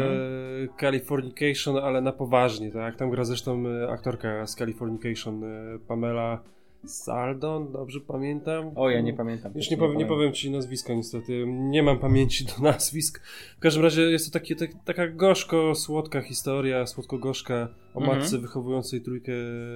Californication, 0.80 1.78
ale 1.78 2.02
na 2.02 2.12
poważnie, 2.12 2.72
tak? 2.72 2.96
Tam 2.96 3.10
gra 3.10 3.24
zresztą 3.24 3.64
e, 3.68 3.90
aktorka 3.90 4.48
z 4.48 4.56
Californication, 4.56 5.44
e, 5.44 5.80
Pamela 5.88 6.44
Saldon, 6.86 7.72
dobrze 7.72 8.00
pamiętam? 8.00 8.72
O, 8.76 8.90
ja 8.90 9.02
nie 9.02 9.14
pamiętam. 9.14 9.52
Już 9.56 9.70
nie, 9.70 9.78
powiem, 9.78 9.98
nie 9.98 10.06
powiem 10.06 10.34
ci 10.34 10.52
nazwiska 10.52 10.94
niestety. 10.94 11.46
Nie 11.48 11.84
mam 11.84 12.00
pamięci 12.00 12.46
do 12.46 12.64
nazwisk. 12.72 13.22
W 13.58 13.60
każdym 13.60 13.84
razie 13.84 14.02
jest 14.02 14.26
to 14.26 14.40
takie, 14.40 14.56
tak, 14.56 14.70
taka 14.86 15.08
gorzko-słodka 15.08 16.22
historia, 16.22 16.86
słodko-gorzka 16.86 17.68
o 17.94 18.00
mhm. 18.00 18.20
matce 18.20 18.38
wychowującej 18.38 19.02
trójkę 19.02 19.34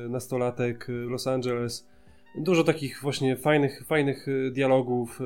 nastolatek 0.10 0.88
w 0.90 1.10
Los 1.10 1.28
Angeles. 1.28 1.88
Dużo 2.36 2.64
takich 2.64 3.00
właśnie 3.02 3.36
fajnych, 3.36 3.84
fajnych 3.86 4.28
e, 4.28 4.52
dialogów. 4.52 5.20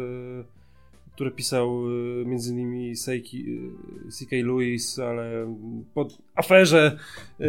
Które 1.22 1.32
pisał 1.32 1.90
y, 1.90 2.26
między 2.26 2.52
innymi 2.52 2.96
C.K. 2.96 4.36
Y, 4.36 4.44
Lewis, 4.44 5.00
ale 5.00 5.56
po 5.94 6.08
aferze 6.36 6.98
y, 7.40 7.46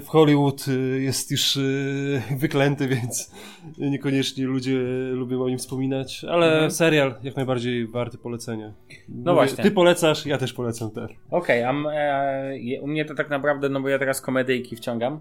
w 0.00 0.06
Hollywood 0.06 0.66
jest 0.98 1.30
już 1.30 1.58
wyklęty, 2.38 2.88
więc 2.96 3.32
niekoniecznie 3.78 4.44
ludzie 4.44 4.78
lubią 5.12 5.42
o 5.42 5.48
nim 5.48 5.58
wspominać, 5.58 6.24
ale 6.24 6.52
mhm. 6.52 6.70
serial 6.70 7.14
jak 7.22 7.36
najbardziej 7.36 7.86
warty 7.86 8.18
polecenia. 8.18 8.72
No 9.08 9.34
właśnie. 9.34 9.64
Ty 9.64 9.70
polecasz, 9.70 10.26
ja 10.26 10.38
też 10.38 10.52
polecam 10.52 10.90
też. 10.90 11.10
Okej, 11.30 11.64
okay, 11.64 11.92
e, 11.94 12.80
u 12.80 12.86
mnie 12.86 13.04
to 13.04 13.14
tak 13.14 13.30
naprawdę, 13.30 13.68
no 13.68 13.80
bo 13.80 13.88
ja 13.88 13.98
teraz 13.98 14.20
komedyjki 14.20 14.76
wciągam. 14.76 15.20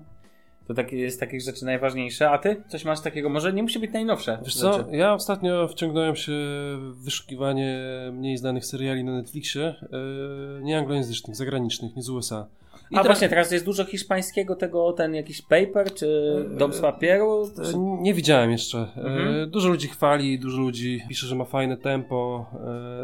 To 0.68 0.74
tak, 0.74 0.92
jest 0.92 1.20
takich 1.20 1.42
rzeczy 1.42 1.66
najważniejsze. 1.66 2.30
A 2.30 2.38
ty? 2.38 2.64
Coś 2.68 2.86
masz 2.86 3.02
takiego? 3.02 3.30
Może 3.30 3.54
nie 3.54 3.64
musi 3.64 3.80
być 3.80 3.94
najnowsze. 3.94 4.40
Wiesz 4.46 4.56
co, 4.56 4.86
ja 4.92 5.14
ostatnio 5.14 5.68
wciągnąłem 5.68 6.16
się 6.16 6.32
w 6.78 6.96
wyszukiwanie 7.04 7.80
mniej 8.14 8.38
znanych 8.38 8.66
seriali 8.66 9.04
na 9.04 9.12
Netflixie, 9.12 9.76
yy, 9.92 10.64
nie 10.64 10.78
anglojęzycznych, 10.78 11.36
zagranicznych, 11.36 11.96
nie 11.96 12.04
z 12.04 12.10
USA. 12.10 12.48
I 12.92 12.96
A 12.96 13.02
teraz... 13.02 13.06
właśnie, 13.08 13.30
teraz 13.30 13.52
jest 13.52 13.66
dużo 13.66 13.86
hiszpańskiego 13.86 14.56
tego, 14.56 14.94
ten 14.94 15.16
jakiś 15.16 15.42
paper, 15.42 15.94
czy 15.94 16.36
dom 16.58 16.74
z 16.74 16.80
papieru? 16.80 17.50
Czy... 17.56 17.78
Nie 17.78 18.14
widziałem 18.14 18.52
jeszcze. 18.52 18.78
Mhm. 18.78 19.50
Dużo 19.50 19.70
ludzi 19.70 19.88
chwali, 19.88 20.40
dużo 20.40 20.62
ludzi 20.62 21.02
pisze, 21.10 21.28
że 21.28 21.36
ma 21.36 21.46
fajne 21.46 21.78
tempo. 21.78 22.46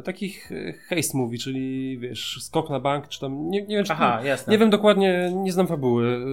Takich 0.03 0.49
haste 0.89 1.17
movie, 1.17 1.37
czyli 1.37 1.97
wiesz, 1.99 2.37
skok 2.41 2.69
na 2.69 2.79
bank, 2.79 3.07
czy 3.07 3.19
tam, 3.19 3.49
nie, 3.49 3.61
nie 3.61 3.75
wiem, 3.75 3.85
czy 3.85 3.93
Aha, 3.93 4.21
jasne. 4.23 4.51
nie 4.51 4.57
wiem 4.57 4.69
dokładnie, 4.69 5.31
nie 5.35 5.51
znam 5.51 5.67
fabuły. 5.67 6.25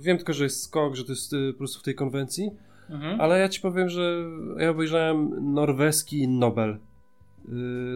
Wiem 0.00 0.16
tylko, 0.16 0.32
że 0.32 0.44
jest 0.44 0.62
skok, 0.62 0.94
że 0.94 1.04
to 1.04 1.12
jest 1.12 1.34
po 1.52 1.58
prostu 1.58 1.80
w 1.80 1.82
tej 1.82 1.94
konwencji. 1.94 2.50
Mhm. 2.90 3.20
Ale 3.20 3.38
ja 3.38 3.48
ci 3.48 3.60
powiem, 3.60 3.88
że 3.88 4.24
ja 4.58 4.70
obejrzałem 4.70 5.52
norweski 5.54 6.28
Nobel. 6.28 6.78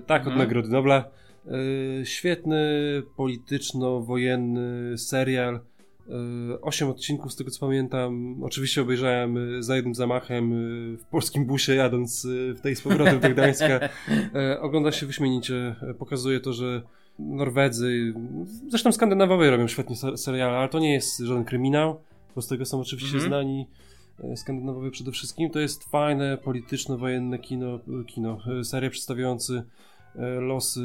Tak, 0.06 0.20
mhm. 0.20 0.36
od 0.36 0.38
Nagrody 0.38 0.68
Nobla 0.68 0.96
E, 0.96 1.04
świetny 2.04 2.62
polityczno-wojenny 3.16 4.98
serial. 4.98 5.60
E, 6.08 6.60
osiem 6.60 6.88
odcinków 6.88 7.32
z 7.32 7.36
tego 7.36 7.50
co 7.50 7.60
pamiętam. 7.60 8.36
Oczywiście 8.42 8.82
obejrzałem 8.82 9.58
e, 9.58 9.62
za 9.62 9.76
jednym 9.76 9.94
zamachem 9.94 10.52
w 10.96 11.04
polskim 11.04 11.46
busie 11.46 11.74
jadąc 11.74 12.26
w 12.56 12.60
tej 12.60 12.76
z 12.76 12.80
powrotem 12.80 13.20
do 13.20 13.30
Gdańska. 13.30 13.80
Ogląda 14.60 14.92
się 14.92 15.06
wyśmienicie. 15.06 15.76
Pokazuje 15.98 16.40
to, 16.40 16.52
że 16.52 16.82
Norwedzy, 17.18 18.14
zresztą 18.68 18.92
Skandynawowie 18.92 19.50
robią 19.50 19.68
świetnie 19.68 19.96
seriale, 20.16 20.56
ale 20.58 20.68
to 20.68 20.78
nie 20.78 20.92
jest 20.92 21.18
żaden 21.18 21.44
kryminał, 21.44 22.00
bo 22.34 22.42
z 22.42 22.48
tego 22.48 22.64
są 22.64 22.80
oczywiście 22.80 23.16
mm 23.16 23.24
-hmm. 23.24 23.28
znani 23.28 23.66
Skandynawowie 24.36 24.90
przede 24.90 25.12
wszystkim. 25.12 25.50
To 25.50 25.60
jest 25.60 25.84
fajne, 25.84 26.38
polityczno-wojenne 26.38 27.38
kino, 27.38 27.80
kino, 28.06 28.38
e, 28.60 28.64
seria 28.64 28.90
przedstawiający 28.90 29.62
losy 30.40 30.80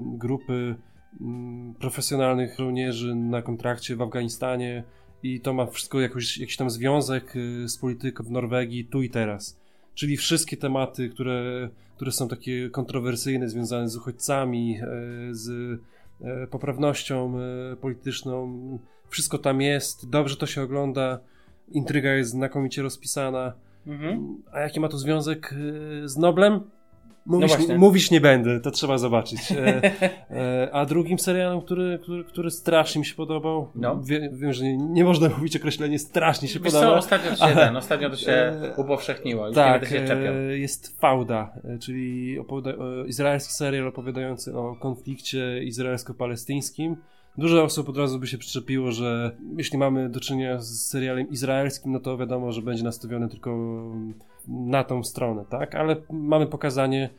grupy 0.00 0.74
mm, 1.20 1.74
profesjonalnych 1.74 2.56
żołnierzy 2.58 3.14
na 3.14 3.42
kontrakcie 3.42 3.96
w 3.96 4.02
Afganistanie 4.02 4.84
i 5.22 5.40
to 5.40 5.52
ma 5.54 5.66
wszystko 5.66 6.00
jakoś, 6.00 6.38
jakiś 6.38 6.56
tam 6.56 6.70
związek 6.70 7.34
z 7.66 7.78
polityką 7.78 8.24
w 8.24 8.30
Norwegii 8.30 8.84
tu 8.84 9.02
i 9.02 9.10
teraz. 9.10 9.60
Czyli 9.94 10.16
wszystkie 10.16 10.56
tematy, 10.56 11.08
które, 11.08 11.68
które 11.96 12.12
są 12.12 12.28
takie 12.28 12.70
kontrowersyjne, 12.70 13.48
związane 13.48 13.88
z 13.88 13.96
uchodźcami, 13.96 14.80
z 15.30 15.80
poprawnością 16.50 17.34
polityczną, 17.80 18.78
wszystko 19.08 19.38
tam 19.38 19.60
jest, 19.60 20.10
dobrze 20.10 20.36
to 20.36 20.46
się 20.46 20.62
ogląda, 20.62 21.20
intryga 21.72 22.12
jest 22.12 22.30
znakomicie 22.30 22.82
rozpisana. 22.82 23.52
Mhm. 23.86 24.42
A 24.52 24.60
jaki 24.60 24.80
ma 24.80 24.88
to 24.88 24.98
związek 24.98 25.52
y, 25.52 26.08
z 26.08 26.16
Noblem? 26.16 26.60
Mówić, 27.28 28.10
no 28.10 28.14
nie, 28.14 28.20
będę, 28.20 28.60
to 28.60 28.70
trzeba 28.70 28.98
zobaczyć. 28.98 29.52
E, 29.52 29.82
e, 30.30 30.68
a 30.72 30.86
drugim 30.86 31.18
serialem, 31.18 31.60
który, 31.60 31.98
który, 32.02 32.24
który 32.24 32.50
strasznie 32.50 32.98
mi 32.98 33.06
się 33.06 33.14
podobał, 33.14 33.70
no. 33.74 34.02
wie, 34.02 34.30
wiem, 34.32 34.52
że 34.52 34.64
nie, 34.64 34.76
nie, 34.76 35.04
można 35.04 35.28
mówić 35.36 35.56
określenie 35.56 35.98
strasznie 35.98 36.48
się 36.48 36.60
Wiesz 36.60 36.72
podoba. 36.72 36.92
Co, 36.92 36.96
ostatnio 36.96 37.30
to 37.30 37.36
się, 37.36 37.42
ale, 37.44 37.54
ten, 37.54 37.76
ostatnio 37.76 38.10
to 38.10 38.16
się 38.16 38.32
e, 38.32 38.74
upowszechniło, 38.76 39.46
już 39.46 39.54
tak, 39.54 39.90
nie 39.90 39.98
będę 39.98 40.08
się 40.08 40.30
e, 40.30 40.58
jest 40.58 41.00
Fauda, 41.00 41.52
e, 41.64 41.78
czyli 41.78 42.38
opowiada, 42.38 42.84
izraelski 43.06 43.52
serial 43.52 43.88
opowiadający 43.88 44.56
o 44.56 44.76
konflikcie 44.76 45.62
izraelsko-palestyńskim 45.64 46.96
Dużo 47.38 47.64
osób 47.64 47.88
od 47.88 47.96
razu 47.96 48.18
by 48.18 48.26
się 48.26 48.38
przyczepiło, 48.38 48.92
że 48.92 49.36
jeśli 49.56 49.78
mamy 49.78 50.08
do 50.08 50.20
czynienia 50.20 50.60
z 50.60 50.86
serialem 50.88 51.30
izraelskim, 51.30 51.92
no 51.92 52.00
to 52.00 52.16
wiadomo, 52.16 52.52
że 52.52 52.62
będzie 52.62 52.84
nastawiony 52.84 53.28
tylko 53.28 53.50
na 54.48 54.84
tą 54.84 55.04
stronę, 55.04 55.44
tak? 55.48 55.74
Ale 55.74 55.96
mamy 56.10 56.46
pokazanie 56.46 57.10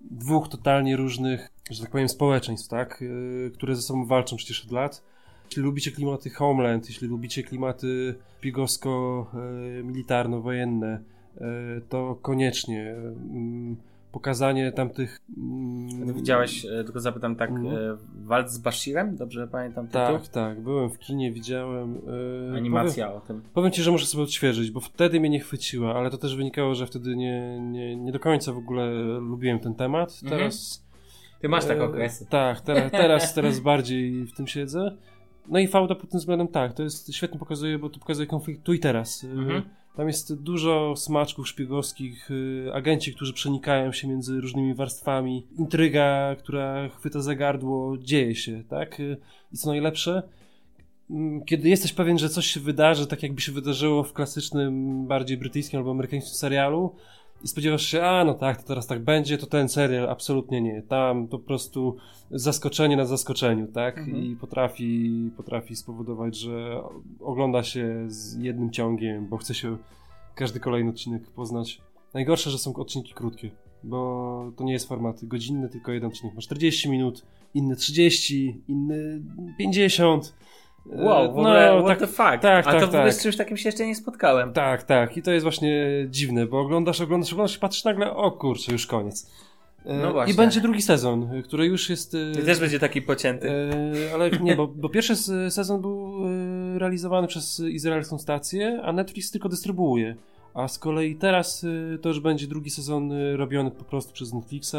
dwóch 0.00 0.48
totalnie 0.48 0.96
różnych, 0.96 1.50
że 1.70 1.82
tak 1.82 1.90
powiem, 1.90 2.08
społeczeństw, 2.08 2.68
tak? 2.68 3.00
Yy, 3.00 3.50
które 3.54 3.76
ze 3.76 3.82
sobą 3.82 4.06
walczą 4.06 4.36
przecież 4.36 4.64
od 4.64 4.72
lat. 4.72 5.02
Jeśli 5.44 5.62
lubicie 5.62 5.90
klimaty 5.90 6.30
Homeland, 6.30 6.88
jeśli 6.88 7.08
lubicie 7.08 7.42
klimaty 7.42 8.14
pigowsko-militarno-wojenne, 8.40 10.98
yy, 11.40 11.82
to 11.88 12.18
koniecznie. 12.22 12.94
Pokazanie 14.16 14.72
tamtych... 14.72 15.20
Mm, 15.36 16.14
widziałeś, 16.14 16.64
e, 16.64 16.84
tylko 16.84 17.00
zapytam 17.00 17.36
tak, 17.36 17.50
mm. 17.50 17.98
Walc 18.14 18.50
z 18.50 18.58
Bashirem? 18.58 19.16
Dobrze 19.16 19.48
pamiętam 19.48 19.86
tytuł? 19.86 20.00
Tak, 20.00 20.28
tak, 20.28 20.60
byłem 20.60 20.90
w 20.90 20.98
kinie, 20.98 21.32
widziałem... 21.32 21.94
Yy, 22.50 22.56
Animacja 22.56 23.06
powiem, 23.06 23.22
o 23.22 23.26
tym. 23.26 23.42
Powiem 23.54 23.72
ci, 23.72 23.82
że 23.82 23.90
muszę 23.90 24.06
sobie 24.06 24.24
odświeżyć, 24.24 24.70
bo 24.70 24.80
wtedy 24.80 25.20
mnie 25.20 25.30
nie 25.30 25.40
chwyciła, 25.40 25.94
ale 25.94 26.10
to 26.10 26.18
też 26.18 26.36
wynikało, 26.36 26.74
że 26.74 26.86
wtedy 26.86 27.16
nie, 27.16 27.60
nie, 27.60 27.96
nie 27.96 28.12
do 28.12 28.20
końca 28.20 28.52
w 28.52 28.56
ogóle 28.56 28.90
lubiłem 29.20 29.58
ten 29.58 29.74
temat. 29.74 30.20
Mhm. 30.22 30.38
Teraz... 30.38 30.84
Ty 31.40 31.48
masz 31.48 31.64
tak 31.64 31.80
okresy. 31.80 32.26
Tak, 32.26 32.60
teraz, 32.60 32.92
teraz, 33.02 33.34
teraz 33.34 33.60
bardziej 33.60 34.24
w 34.24 34.32
tym 34.32 34.46
siedzę. 34.46 34.96
No 35.48 35.58
i 35.58 35.66
fałda 35.66 35.94
pod 35.94 36.10
tym 36.10 36.20
względem 36.20 36.48
tak, 36.48 36.74
to 36.74 36.82
jest 36.82 37.14
świetnie 37.14 37.38
pokazuje, 37.38 37.78
bo 37.78 37.90
to 37.90 38.00
pokazuje 38.00 38.26
konflikt 38.26 38.62
tu 38.62 38.72
i 38.72 38.78
teraz. 38.78 39.24
Mhm. 39.24 39.62
Tam 39.96 40.06
jest 40.06 40.34
dużo 40.34 40.96
smaczków 40.96 41.48
szpiegowskich, 41.48 42.30
y, 42.30 42.70
agenci, 42.74 43.14
którzy 43.14 43.32
przenikają 43.32 43.92
się 43.92 44.08
między 44.08 44.40
różnymi 44.40 44.74
warstwami. 44.74 45.46
Intryga, 45.58 46.36
która 46.38 46.88
chwyta 46.88 47.20
za 47.20 47.34
gardło, 47.34 47.98
dzieje 47.98 48.34
się, 48.34 48.64
tak? 48.68 49.00
Y, 49.00 49.16
I 49.52 49.56
co 49.56 49.68
najlepsze, 49.68 50.22
mm, 51.10 51.44
kiedy 51.44 51.68
jesteś 51.68 51.92
pewien, 51.92 52.18
że 52.18 52.28
coś 52.28 52.46
się 52.46 52.60
wydarzy, 52.60 53.06
tak 53.06 53.22
jakby 53.22 53.40
się 53.40 53.52
wydarzyło 53.52 54.02
w 54.02 54.12
klasycznym, 54.12 55.06
bardziej 55.06 55.36
brytyjskim 55.36 55.78
albo 55.78 55.90
amerykańskim 55.90 56.34
serialu, 56.34 56.94
i 57.44 57.48
spodziewasz 57.48 57.86
się, 57.86 58.02
a 58.02 58.24
no 58.24 58.34
tak, 58.34 58.62
to 58.62 58.68
teraz 58.68 58.86
tak 58.86 59.04
będzie, 59.04 59.38
to 59.38 59.46
ten 59.46 59.68
serial 59.68 60.10
absolutnie 60.10 60.60
nie. 60.60 60.82
Tam 60.82 61.28
po 61.28 61.38
prostu 61.38 61.96
zaskoczenie 62.30 62.96
na 62.96 63.04
zaskoczeniu, 63.04 63.66
tak? 63.66 63.98
Mhm. 63.98 64.24
I 64.24 64.36
potrafi, 64.36 65.30
potrafi 65.36 65.76
spowodować, 65.76 66.36
że 66.36 66.82
ogląda 67.20 67.62
się 67.62 68.04
z 68.08 68.34
jednym 68.42 68.70
ciągiem, 68.70 69.26
bo 69.28 69.36
chce 69.36 69.54
się 69.54 69.76
każdy 70.34 70.60
kolejny 70.60 70.90
odcinek 70.90 71.30
poznać. 71.30 71.80
Najgorsze, 72.14 72.50
że 72.50 72.58
są 72.58 72.74
odcinki 72.74 73.14
krótkie, 73.14 73.50
bo 73.84 74.52
to 74.56 74.64
nie 74.64 74.72
jest 74.72 74.88
format 74.88 75.24
godzinny, 75.24 75.68
tylko 75.68 75.92
jeden 75.92 76.08
odcinek 76.08 76.34
ma 76.34 76.40
40 76.40 76.90
minut, 76.90 77.22
inny 77.54 77.76
30, 77.76 78.60
inny 78.68 79.22
50 79.58 80.34
Wow, 80.90 81.26
w 81.26 81.30
ogóle, 81.30 81.74
no, 81.74 81.82
what 81.82 81.88
tak, 81.88 81.98
the 81.98 82.06
fuck? 82.06 82.42
Tak, 82.42 82.66
A 82.66 82.70
tak, 82.70 82.80
to 82.80 82.86
w 82.86 82.88
ogóle 82.88 83.04
tak. 83.04 83.14
z 83.14 83.22
czymś 83.22 83.36
takim 83.36 83.56
się 83.56 83.68
jeszcze 83.68 83.86
nie 83.86 83.94
spotkałem. 83.94 84.52
Tak, 84.52 84.82
tak. 84.82 85.16
I 85.16 85.22
to 85.22 85.30
jest 85.30 85.42
właśnie 85.42 85.86
dziwne, 86.08 86.46
bo 86.46 86.60
oglądasz, 86.60 87.00
oglądasz, 87.00 87.32
oglądasz 87.32 87.56
i 87.56 87.60
patrzysz 87.60 87.84
nagle, 87.84 88.16
o 88.16 88.30
kurczę, 88.30 88.72
już 88.72 88.86
koniec. 88.86 89.30
E, 89.84 89.98
no 89.98 90.12
właśnie. 90.12 90.34
I 90.34 90.36
będzie 90.36 90.60
drugi 90.60 90.82
sezon, 90.82 91.42
który 91.44 91.66
już 91.66 91.90
jest... 91.90 92.16
I 92.42 92.44
też 92.46 92.60
będzie 92.60 92.78
taki 92.78 93.02
pocięty. 93.02 93.50
E, 93.50 94.14
ale 94.14 94.30
nie, 94.30 94.56
bo, 94.56 94.66
bo 94.66 94.88
pierwszy 94.88 95.16
sezon 95.50 95.80
był 95.80 96.26
e, 96.26 96.78
realizowany 96.78 97.26
przez 97.26 97.60
izraelską 97.60 98.18
stację, 98.18 98.80
a 98.82 98.92
Netflix 98.92 99.30
tylko 99.30 99.48
dystrybuuje. 99.48 100.16
A 100.54 100.68
z 100.68 100.78
kolei 100.78 101.16
teraz 101.16 101.66
to 102.02 102.08
już 102.08 102.20
będzie 102.20 102.46
drugi 102.46 102.70
sezon 102.70 103.12
robiony 103.36 103.70
po 103.70 103.84
prostu 103.84 104.12
przez 104.12 104.32
Netflixa 104.32 104.76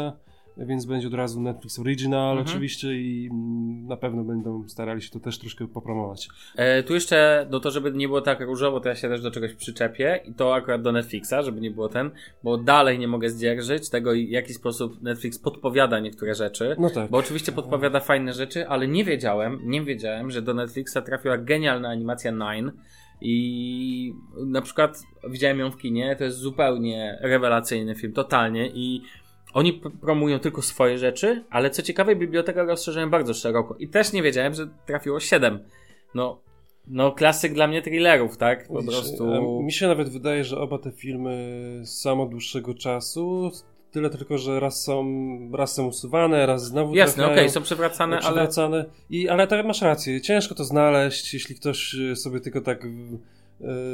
więc 0.58 0.86
będzie 0.86 1.08
od 1.08 1.14
razu 1.14 1.40
Netflix 1.40 1.78
Original 1.78 2.38
mhm. 2.38 2.48
oczywiście 2.48 3.00
i 3.00 3.30
na 3.88 3.96
pewno 3.96 4.24
będą 4.24 4.68
starali 4.68 5.02
się 5.02 5.10
to 5.10 5.20
też 5.20 5.38
troszkę 5.38 5.68
popromować. 5.68 6.28
E, 6.56 6.82
tu 6.82 6.94
jeszcze, 6.94 7.46
no 7.50 7.60
to 7.60 7.70
żeby 7.70 7.92
nie 7.92 8.08
było 8.08 8.20
tak 8.20 8.40
różowo, 8.40 8.80
to 8.80 8.88
ja 8.88 8.94
się 8.94 9.08
też 9.08 9.22
do 9.22 9.30
czegoś 9.30 9.54
przyczepię 9.54 10.20
i 10.24 10.34
to 10.34 10.54
akurat 10.54 10.82
do 10.82 10.92
Netflixa, 10.92 11.34
żeby 11.42 11.60
nie 11.60 11.70
było 11.70 11.88
ten, 11.88 12.10
bo 12.42 12.58
dalej 12.58 12.98
nie 12.98 13.08
mogę 13.08 13.30
zdzierżyć 13.30 13.90
tego, 13.90 14.12
w 14.12 14.16
jaki 14.16 14.54
sposób 14.54 15.02
Netflix 15.02 15.38
podpowiada 15.38 16.00
niektóre 16.00 16.34
rzeczy, 16.34 16.76
no 16.78 16.90
tak. 16.90 17.10
bo 17.10 17.18
oczywiście 17.18 17.52
podpowiada 17.52 18.00
fajne 18.00 18.32
rzeczy, 18.32 18.68
ale 18.68 18.88
nie 18.88 19.04
wiedziałem, 19.04 19.60
nie 19.64 19.82
wiedziałem, 19.82 20.30
że 20.30 20.42
do 20.42 20.54
Netflixa 20.54 20.98
trafiła 21.06 21.38
genialna 21.38 21.88
animacja 21.88 22.30
Nine, 22.30 22.72
i 23.20 24.14
na 24.46 24.62
przykład 24.62 25.02
widziałem 25.30 25.58
ją 25.58 25.70
w 25.70 25.76
kinie, 25.76 26.16
to 26.16 26.24
jest 26.24 26.38
zupełnie 26.38 27.18
rewelacyjny 27.20 27.94
film, 27.94 28.12
totalnie 28.12 28.70
i 28.74 29.02
oni 29.54 29.72
promują 30.00 30.38
tylko 30.38 30.62
swoje 30.62 30.98
rzeczy, 30.98 31.44
ale 31.50 31.70
co 31.70 31.82
ciekawe, 31.82 32.16
bibliotekę 32.16 32.64
rozszerzają 32.64 33.10
bardzo 33.10 33.34
szeroko. 33.34 33.76
I 33.78 33.88
też 33.88 34.12
nie 34.12 34.22
wiedziałem, 34.22 34.54
że 34.54 34.68
trafiło 34.86 35.20
7. 35.20 35.58
No, 36.14 36.40
no 36.86 37.12
klasyk 37.12 37.54
dla 37.54 37.66
mnie 37.66 37.82
thrillerów, 37.82 38.36
tak? 38.36 38.68
Po 38.68 38.82
prostu. 38.82 39.62
Mi 39.62 39.72
się 39.72 39.86
nawet 39.86 40.08
wydaje, 40.08 40.44
że 40.44 40.58
oba 40.58 40.78
te 40.78 40.92
filmy 40.92 41.82
są 41.84 42.22
od 42.22 42.30
dłuższego 42.30 42.74
czasu. 42.74 43.50
Tyle 43.90 44.10
tylko, 44.10 44.38
że 44.38 44.60
raz 44.60 44.82
są, 44.82 45.04
raz 45.52 45.74
są 45.74 45.86
usuwane, 45.86 46.46
raz 46.46 46.64
znowu 46.64 46.94
Jasne, 46.94 47.24
okej, 47.24 47.36
okay, 47.36 47.50
są 47.50 47.62
przewracane, 47.62 48.18
przewracane, 48.18 48.76
ale... 48.76 48.90
I, 49.10 49.28
ale 49.28 49.46
tak 49.46 49.66
masz 49.66 49.82
rację, 49.82 50.20
ciężko 50.20 50.54
to 50.54 50.64
znaleźć, 50.64 51.34
jeśli 51.34 51.54
ktoś 51.54 51.96
sobie 52.14 52.40
tylko 52.40 52.60
tak 52.60 52.86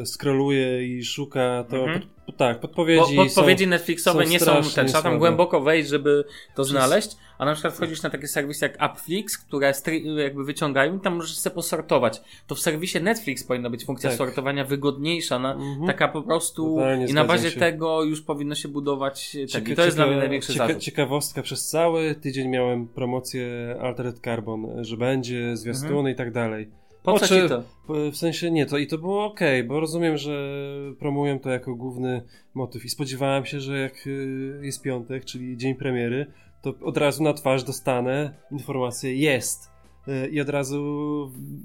skroluje 0.04 0.96
i 0.96 1.04
szuka, 1.04 1.64
to 1.70 1.76
mhm. 1.76 2.02
pod, 2.26 2.36
tak, 2.36 2.60
podpowiedzi. 2.60 3.16
Bo, 3.16 3.24
podpowiedzi 3.24 3.64
są, 3.64 3.70
Netflixowe 3.70 4.24
są 4.24 4.30
nie 4.30 4.40
są 4.40 4.62
te, 4.74 4.84
trzeba 4.84 5.02
tam 5.02 5.18
głęboko 5.18 5.60
wejść, 5.60 5.88
żeby 5.88 6.24
to 6.54 6.64
znaleźć. 6.64 7.16
A 7.38 7.44
na 7.44 7.52
przykład 7.52 7.74
wchodzisz 7.74 8.02
na 8.02 8.10
takie 8.10 8.28
serwisy 8.28 8.64
jak 8.64 8.76
Appflix, 8.78 9.38
które 9.38 9.72
jakby 10.16 10.44
wyciągają 10.44 10.96
i 10.96 11.00
tam 11.00 11.16
możesz 11.16 11.36
sobie 11.36 11.54
posortować. 11.54 12.22
To 12.46 12.54
w 12.54 12.60
serwisie 12.60 13.00
Netflix 13.00 13.44
powinna 13.44 13.70
być 13.70 13.84
funkcja 13.84 14.10
tak. 14.10 14.18
sortowania 14.18 14.64
wygodniejsza, 14.64 15.38
na, 15.38 15.52
mhm. 15.52 15.86
taka 15.86 16.08
po 16.08 16.22
prostu 16.22 16.74
Totalnie 16.74 17.06
i 17.06 17.12
na 17.12 17.24
bazie 17.24 17.50
się. 17.50 17.60
tego 17.60 18.02
już 18.02 18.22
powinno 18.22 18.54
się 18.54 18.68
budować. 18.68 19.36
Tak, 19.52 19.68
i 19.68 19.74
to 19.74 19.84
jest 19.84 19.96
dla 19.96 20.06
mnie 20.06 20.16
największy 20.16 20.52
cieka, 20.52 20.66
zarzut. 20.66 20.82
Ciekawostka, 20.82 21.42
przez 21.42 21.68
cały 21.68 22.14
tydzień 22.14 22.48
miałem 22.48 22.88
promocję 22.88 23.76
Altered 23.80 24.20
Carbon, 24.20 24.84
że 24.84 24.96
będzie 24.96 25.56
zwiastuny 25.56 25.90
mhm. 25.90 26.08
i 26.08 26.14
tak 26.14 26.32
dalej 26.32 26.83
po 27.12 27.18
co 27.18 27.28
ci 27.28 27.48
to? 27.48 27.62
W 27.88 28.16
sensie 28.16 28.50
nie, 28.50 28.66
to 28.66 28.78
i 28.78 28.86
to 28.86 28.98
było 28.98 29.24
ok, 29.24 29.40
bo 29.66 29.80
rozumiem, 29.80 30.16
że 30.16 30.60
promują 30.98 31.38
to 31.38 31.50
jako 31.50 31.74
główny 31.74 32.22
motyw 32.54 32.84
i 32.84 32.88
spodziewałem 32.88 33.46
się, 33.46 33.60
że 33.60 33.78
jak 33.78 34.06
y, 34.06 34.60
jest 34.62 34.82
piątek, 34.82 35.24
czyli 35.24 35.56
dzień 35.56 35.74
premiery, 35.74 36.26
to 36.62 36.74
od 36.82 36.96
razu 36.96 37.22
na 37.22 37.32
twarz 37.32 37.64
dostanę 37.64 38.34
informację 38.50 39.16
jest 39.16 39.70
y, 40.08 40.28
i 40.28 40.40
od 40.40 40.48
razu 40.48 40.80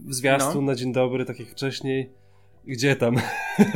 zwiastun 0.10 0.66
no. 0.66 0.72
na 0.72 0.76
dzień 0.76 0.94
dobry, 0.94 1.26
tak 1.26 1.40
jak 1.40 1.50
wcześniej. 1.50 2.10
Gdzie 2.70 2.96
tam? 2.96 3.16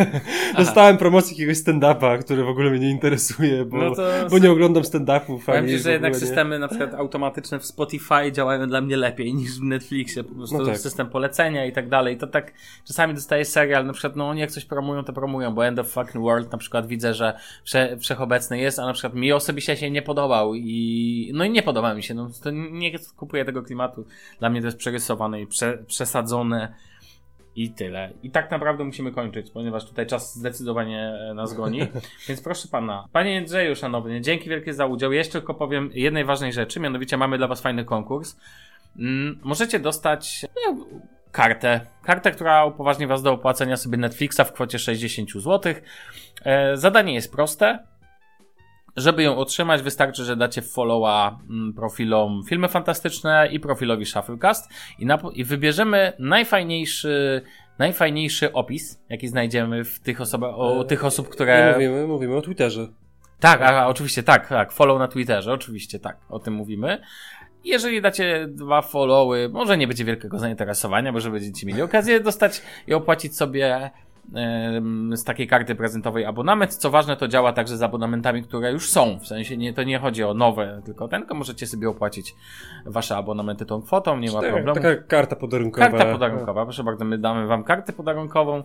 Dostałem 0.57 0.97
promocję 0.97 1.31
jakiegoś 1.31 1.57
stand-upa, 1.57 2.19
który 2.19 2.43
w 2.43 2.47
ogóle 2.47 2.69
mnie 2.69 2.79
nie 2.79 2.89
interesuje, 2.89 3.65
bo, 3.65 3.77
no 3.77 3.95
to... 3.95 4.03
bo 4.29 4.37
nie 4.37 4.51
oglądam 4.51 4.83
stand-upów. 4.83 5.45
Powiem 5.45 5.67
ci, 5.67 5.79
że 5.79 5.91
jednak 5.91 6.13
nie. 6.13 6.19
systemy 6.19 6.59
na 6.59 6.67
przykład 6.67 6.93
automatyczne 6.93 7.59
w 7.59 7.65
Spotify 7.65 8.31
działają 8.31 8.67
dla 8.67 8.81
mnie 8.81 8.97
lepiej 8.97 9.33
niż 9.33 9.59
w 9.59 9.63
Netflixie. 9.63 10.23
Po 10.23 10.35
prostu 10.35 10.57
no 10.57 10.65
tak. 10.65 10.77
system 10.77 11.09
polecenia 11.09 11.65
i 11.65 11.71
tak 11.71 11.89
dalej. 11.89 12.17
To 12.17 12.27
tak 12.27 12.53
czasami 12.87 13.13
dostaję 13.13 13.45
serial, 13.45 13.85
na 13.85 13.93
przykład 13.93 14.15
no 14.15 14.29
oni 14.29 14.41
jak 14.41 14.51
coś 14.51 14.65
promują, 14.65 15.03
to 15.03 15.13
promują, 15.13 15.53
bo 15.53 15.65
End 15.65 15.79
of 15.79 15.87
Fucking 15.87 16.23
World 16.23 16.51
na 16.51 16.57
przykład 16.57 16.87
widzę, 16.87 17.13
że 17.13 17.37
wsze, 17.63 17.97
wszechobecny 17.97 18.59
jest, 18.59 18.79
a 18.79 18.85
na 18.85 18.93
przykład 18.93 19.15
mi 19.15 19.31
osobiście 19.31 19.77
się 19.77 19.91
nie 19.91 20.01
podobał 20.01 20.55
i 20.55 21.31
no 21.33 21.45
i 21.45 21.49
nie 21.49 21.63
podoba 21.63 21.93
mi 21.93 22.03
się. 22.03 22.13
No, 22.13 22.29
to 22.43 22.51
nie 22.51 22.91
kupuję 23.17 23.45
tego 23.45 23.63
klimatu. 23.63 24.05
Dla 24.39 24.49
mnie 24.49 24.61
to 24.61 24.67
jest 24.67 24.77
przerysowane 24.77 25.41
i 25.41 25.47
prze, 25.47 25.77
przesadzone 25.87 26.73
i 27.55 27.71
tyle. 27.71 28.09
I 28.23 28.31
tak 28.31 28.51
naprawdę 28.51 28.83
musimy 28.83 29.11
kończyć, 29.11 29.51
ponieważ 29.51 29.85
tutaj 29.85 30.07
czas 30.07 30.35
zdecydowanie 30.35 31.13
e, 31.29 31.33
nas 31.33 31.53
goni. 31.53 31.79
Więc 32.27 32.41
proszę 32.41 32.67
pana, 32.67 33.07
panie 33.11 33.37
Andrzeju, 33.37 33.75
szanowny, 33.75 34.21
dzięki 34.21 34.49
wielkie 34.49 34.73
za 34.73 34.85
udział. 34.85 35.11
Jeszcze 35.11 35.39
tylko 35.39 35.53
powiem 35.53 35.89
jednej 35.93 36.25
ważnej 36.25 36.53
rzeczy, 36.53 36.79
mianowicie 36.79 37.17
mamy 37.17 37.37
dla 37.37 37.47
was 37.47 37.61
fajny 37.61 37.85
konkurs. 37.85 38.35
Mm, 38.99 39.39
możecie 39.43 39.79
dostać 39.79 40.45
no, 40.65 40.85
kartę. 41.31 41.81
Kartę, 42.03 42.31
która 42.31 42.65
upoważni 42.65 43.07
was 43.07 43.21
do 43.23 43.31
opłacenia 43.31 43.77
sobie 43.77 43.97
Netflixa 43.97 44.39
w 44.45 44.53
kwocie 44.53 44.79
60 44.79 45.31
zł. 45.31 45.73
E, 46.45 46.77
zadanie 46.77 47.13
jest 47.13 47.31
proste. 47.31 47.79
Żeby 48.95 49.23
ją 49.23 49.37
otrzymać, 49.37 49.81
wystarczy, 49.81 50.23
że 50.23 50.35
dacie 50.35 50.61
followa 50.61 51.39
mm, 51.49 51.73
profilom 51.73 52.43
Filmy 52.49 52.67
Fantastyczne 52.67 53.49
i 53.51 53.59
profilowi 53.59 54.05
Shufflecast 54.05 54.69
i, 54.99 55.05
na, 55.05 55.19
i 55.33 55.43
wybierzemy 55.43 56.13
najfajniejszy, 56.19 57.41
najfajniejszy 57.79 58.53
opis, 58.53 58.99
jaki 59.09 59.27
znajdziemy 59.27 59.83
w 59.83 59.99
tych 59.99 60.21
osobach, 60.21 60.55
o 60.55 60.83
tych 60.83 61.05
osób, 61.05 61.29
które... 61.29 61.73
Mówimy, 61.73 62.07
mówimy 62.07 62.35
o 62.35 62.41
Twitterze. 62.41 62.87
Tak, 63.39 63.61
a, 63.61 63.87
oczywiście, 63.87 64.23
tak, 64.23 64.47
tak, 64.47 64.71
follow 64.71 64.99
na 64.99 65.07
Twitterze, 65.07 65.53
oczywiście, 65.53 65.99
tak, 65.99 66.17
o 66.29 66.39
tym 66.39 66.53
mówimy. 66.53 67.01
Jeżeli 67.63 68.01
dacie 68.01 68.47
dwa 68.47 68.81
followy, 68.81 69.49
może 69.49 69.77
nie 69.77 69.87
będzie 69.87 70.05
wielkiego 70.05 70.39
zainteresowania, 70.39 71.11
może 71.11 71.31
będziecie 71.31 71.67
mieli 71.67 71.81
okazję 71.81 72.19
dostać 72.19 72.61
i 72.87 72.93
opłacić 72.93 73.37
sobie 73.37 73.91
z 75.13 75.23
takiej 75.23 75.47
karty 75.47 75.75
prezentowej 75.75 76.25
abonament. 76.25 76.75
Co 76.75 76.89
ważne, 76.89 77.17
to 77.17 77.27
działa 77.27 77.53
także 77.53 77.77
z 77.77 77.81
abonamentami, 77.81 78.43
które 78.43 78.71
już 78.71 78.89
są. 78.89 79.19
W 79.19 79.27
sensie 79.27 79.57
nie, 79.57 79.73
to 79.73 79.83
nie 79.83 79.99
chodzi 79.99 80.23
o 80.23 80.33
nowe, 80.33 80.81
tylko 80.85 81.07
ten, 81.07 81.21
tylko 81.21 81.35
możecie 81.35 81.67
sobie 81.67 81.89
opłacić 81.89 82.35
wasze 82.85 83.17
abonamenty 83.17 83.65
tą 83.65 83.81
kwotą, 83.81 84.19
nie 84.19 84.31
ma 84.31 84.41
taka, 84.41 84.53
problemu. 84.53 84.75
Taka 84.75 85.03
karta 85.03 85.35
podarunkowa. 85.35 85.89
Karta 85.89 86.11
podarunkowa, 86.11 86.63
proszę 86.63 86.83
bardzo, 86.83 87.05
my 87.05 87.17
damy 87.17 87.47
wam 87.47 87.63
kartę 87.63 87.93
podarunkową. 87.93 88.63